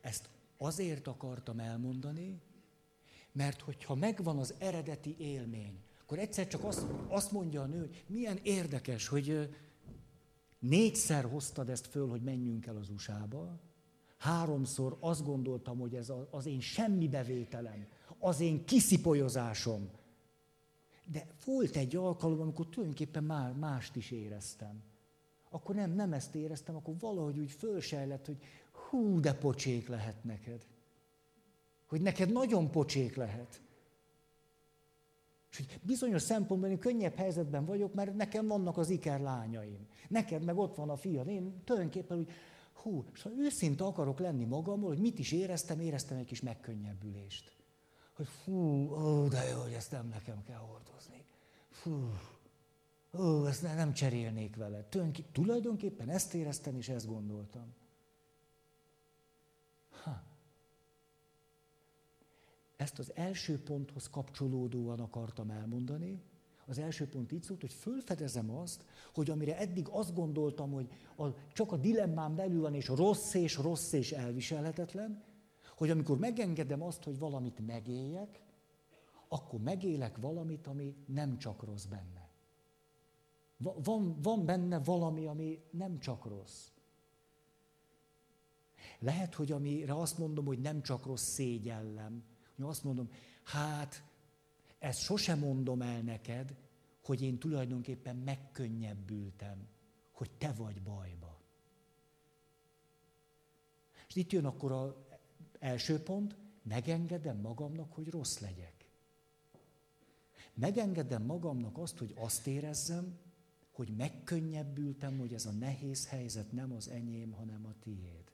Ezt 0.00 0.28
azért 0.56 1.06
akartam 1.06 1.58
elmondani, 1.58 2.40
mert 3.32 3.60
hogyha 3.60 3.94
megvan 3.94 4.38
az 4.38 4.54
eredeti 4.58 5.16
élmény, 5.18 5.82
akkor 6.00 6.18
egyszer 6.18 6.46
csak 6.46 6.64
azt, 6.64 6.86
azt 7.08 7.32
mondja 7.32 7.62
a 7.62 7.66
nő, 7.66 7.78
hogy 7.78 8.04
milyen 8.06 8.38
érdekes, 8.42 9.08
hogy 9.08 9.54
négyszer 10.58 11.24
hoztad 11.24 11.68
ezt 11.68 11.86
föl, 11.86 12.08
hogy 12.08 12.22
menjünk 12.22 12.66
el 12.66 12.76
az 12.76 12.88
USA-ba, 12.88 13.60
háromszor 14.18 14.96
azt 15.00 15.24
gondoltam, 15.24 15.78
hogy 15.78 15.94
ez 15.94 16.12
az 16.30 16.46
én 16.46 16.60
semmi 16.60 17.08
bevételem, 17.08 17.86
az 18.18 18.40
én 18.40 18.64
kiszipolyozásom. 18.64 19.90
De 21.10 21.26
volt 21.44 21.76
egy 21.76 21.96
alkalom, 21.96 22.40
amikor 22.40 22.68
tulajdonképpen 22.68 23.24
már 23.24 23.52
mást 23.52 23.96
is 23.96 24.10
éreztem. 24.10 24.82
Akkor 25.50 25.74
nem, 25.74 25.90
nem 25.90 26.12
ezt 26.12 26.34
éreztem, 26.34 26.76
akkor 26.76 26.94
valahogy 26.98 27.38
úgy 27.38 27.50
fölsejlett, 27.50 28.26
hogy 28.26 28.38
hú, 28.72 29.20
de 29.20 29.34
pocsék 29.34 29.88
lehet 29.88 30.24
neked. 30.24 30.66
Hogy 31.86 32.00
neked 32.00 32.32
nagyon 32.32 32.70
pocsék 32.70 33.16
lehet. 33.16 33.60
És 35.50 35.56
hogy 35.56 35.80
bizonyos 35.82 36.22
szempontból 36.22 36.70
én 36.70 36.78
könnyebb 36.78 37.14
helyzetben 37.14 37.64
vagyok, 37.64 37.94
mert 37.94 38.14
nekem 38.14 38.46
vannak 38.46 38.76
az 38.76 38.90
iker 38.90 39.20
lányaim. 39.20 39.86
Neked 40.08 40.44
meg 40.44 40.56
ott 40.56 40.74
van 40.74 40.90
a 40.90 40.96
fiad. 40.96 41.28
Én 41.28 41.62
tulajdonképpen 41.64 42.18
úgy, 42.18 42.30
hú, 42.82 43.04
és 43.12 43.22
ha 43.22 43.30
őszinte 43.36 43.84
akarok 43.84 44.18
lenni 44.18 44.44
magamról, 44.44 44.88
hogy 44.88 45.00
mit 45.00 45.18
is 45.18 45.32
éreztem, 45.32 45.80
éreztem 45.80 46.16
egy 46.18 46.24
kis 46.24 46.40
megkönnyebbülést. 46.40 47.56
Hogy 48.12 48.26
fú, 48.26 48.52
ó, 48.92 49.28
de 49.28 49.42
jó, 49.42 49.60
hogy 49.60 49.72
ezt 49.72 49.90
nem 49.90 50.08
nekem 50.08 50.42
kell 50.42 50.58
hordozni. 50.58 51.24
Fú, 51.70 52.12
ó, 53.18 53.46
ezt 53.46 53.62
nem 53.62 53.92
cserélnék 53.92 54.56
vele. 54.56 54.88
Tulajdonképpen 55.32 56.08
ezt 56.08 56.34
éreztem, 56.34 56.76
és 56.76 56.88
ezt 56.88 57.06
gondoltam. 57.06 57.74
Ha. 60.02 60.22
Ezt 62.76 62.98
az 62.98 63.12
első 63.14 63.62
ponthoz 63.62 64.08
kapcsolódóan 64.10 65.00
akartam 65.00 65.50
elmondani. 65.50 66.22
Az 66.68 66.78
első 66.78 67.06
pont 67.06 67.32
így 67.32 67.42
szólt, 67.42 67.60
hogy 67.60 67.72
fölfedezem 67.72 68.50
azt, 68.50 68.84
hogy 69.14 69.30
amire 69.30 69.58
eddig 69.58 69.88
azt 69.90 70.14
gondoltam, 70.14 70.72
hogy 70.72 70.88
a, 71.16 71.26
csak 71.52 71.72
a 71.72 71.76
dilemmám 71.76 72.34
belül 72.34 72.60
van, 72.60 72.74
és 72.74 72.88
rossz 72.88 73.34
és 73.34 73.56
rossz 73.56 73.92
és 73.92 74.12
elviselhetetlen, 74.12 75.22
hogy 75.76 75.90
amikor 75.90 76.18
megengedem 76.18 76.82
azt, 76.82 77.04
hogy 77.04 77.18
valamit 77.18 77.66
megéljek, 77.66 78.42
akkor 79.28 79.60
megélek 79.60 80.16
valamit, 80.16 80.66
ami 80.66 80.94
nem 81.06 81.38
csak 81.38 81.62
rossz 81.62 81.84
benne. 81.84 82.28
Van, 83.56 84.16
van 84.22 84.44
benne 84.44 84.78
valami, 84.78 85.26
ami 85.26 85.62
nem 85.70 85.98
csak 85.98 86.24
rossz. 86.24 86.68
Lehet, 88.98 89.34
hogy 89.34 89.52
amire 89.52 89.94
azt 89.94 90.18
mondom, 90.18 90.44
hogy 90.44 90.60
nem 90.60 90.82
csak 90.82 91.06
rossz 91.06 91.28
szégyellem, 91.32 92.24
hogy 92.56 92.64
azt 92.64 92.84
mondom, 92.84 93.10
hát 93.44 94.02
ezt 94.78 95.00
sosem 95.00 95.38
mondom 95.38 95.82
el 95.82 96.00
neked, 96.00 96.54
hogy 97.04 97.22
én 97.22 97.38
tulajdonképpen 97.38 98.16
megkönnyebbültem, 98.16 99.66
hogy 100.12 100.30
te 100.30 100.52
vagy 100.52 100.82
bajba. 100.82 101.40
És 104.08 104.16
itt 104.16 104.32
jön 104.32 104.44
akkor 104.44 104.72
az 104.72 104.92
első 105.58 106.02
pont, 106.02 106.36
megengedem 106.62 107.40
magamnak, 107.40 107.92
hogy 107.92 108.08
rossz 108.10 108.38
legyek. 108.38 108.88
Megengedem 110.54 111.22
magamnak 111.22 111.78
azt, 111.78 111.98
hogy 111.98 112.14
azt 112.16 112.46
érezzem, 112.46 113.18
hogy 113.72 113.88
megkönnyebbültem, 113.96 115.18
hogy 115.18 115.34
ez 115.34 115.46
a 115.46 115.50
nehéz 115.50 116.08
helyzet 116.08 116.52
nem 116.52 116.72
az 116.72 116.88
enyém, 116.88 117.32
hanem 117.32 117.66
a 117.66 117.74
tiéd. 117.82 118.24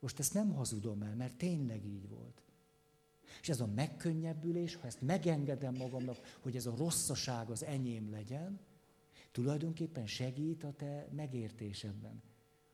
Most 0.00 0.18
ezt 0.18 0.34
nem 0.34 0.54
hazudom 0.54 1.02
el, 1.02 1.14
mert 1.14 1.34
tényleg 1.34 1.84
így 1.84 2.08
volt. 2.08 2.42
És 3.40 3.48
ez 3.48 3.60
a 3.60 3.66
megkönnyebbülés, 3.66 4.74
ha 4.74 4.86
ezt 4.86 5.00
megengedem 5.00 5.74
magamnak, 5.74 6.36
hogy 6.40 6.56
ez 6.56 6.66
a 6.66 6.76
rosszaság 6.76 7.50
az 7.50 7.64
enyém 7.64 8.10
legyen, 8.10 8.60
tulajdonképpen 9.32 10.06
segít 10.06 10.64
a 10.64 10.72
te 10.72 11.08
megértésedben, 11.10 12.22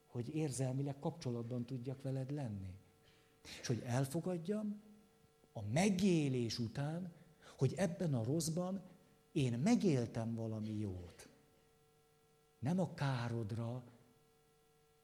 hogy 0.06 0.34
érzelmileg 0.34 0.98
kapcsolatban 0.98 1.64
tudjak 1.64 2.02
veled 2.02 2.30
lenni. 2.30 2.74
És 3.60 3.66
hogy 3.66 3.82
elfogadjam 3.84 4.80
a 5.52 5.60
megélés 5.72 6.58
után, 6.58 7.12
hogy 7.56 7.74
ebben 7.76 8.14
a 8.14 8.24
rosszban 8.24 8.82
én 9.32 9.58
megéltem 9.58 10.34
valami 10.34 10.78
jót. 10.78 11.28
Nem 12.58 12.80
a 12.80 12.94
károdra, 12.94 13.82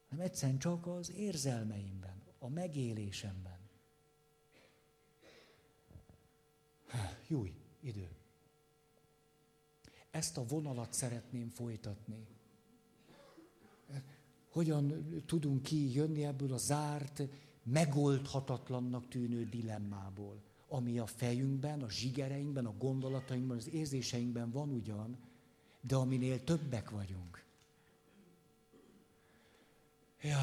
hanem 0.08 0.24
egyszerűen 0.24 0.58
csak 0.58 0.86
az 0.86 1.12
érzelmeimben, 1.12 2.22
a 2.38 2.48
megélésemben. 2.48 3.61
Júj, 7.28 7.52
idő. 7.80 8.08
Ezt 10.10 10.36
a 10.36 10.44
vonalat 10.44 10.92
szeretném 10.92 11.48
folytatni. 11.48 12.26
Hogyan 14.48 15.06
tudunk 15.26 15.62
ki 15.62 15.92
jönni 15.92 16.24
ebből 16.24 16.52
a 16.52 16.56
zárt, 16.56 17.22
megoldhatatlannak 17.62 19.08
tűnő 19.08 19.44
dilemmából, 19.44 20.42
ami 20.68 20.98
a 20.98 21.06
fejünkben, 21.06 21.82
a 21.82 21.90
zsigereinkben, 21.90 22.66
a 22.66 22.76
gondolatainkban, 22.78 23.56
az 23.56 23.68
érzéseinkben 23.68 24.50
van 24.50 24.70
ugyan, 24.70 25.18
de 25.80 25.94
aminél 25.94 26.44
többek 26.44 26.90
vagyunk. 26.90 27.44
Ja, 30.20 30.38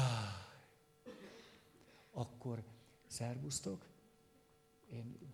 akkor 2.12 2.62
szervusztok, 3.06 3.86
én 4.92 5.29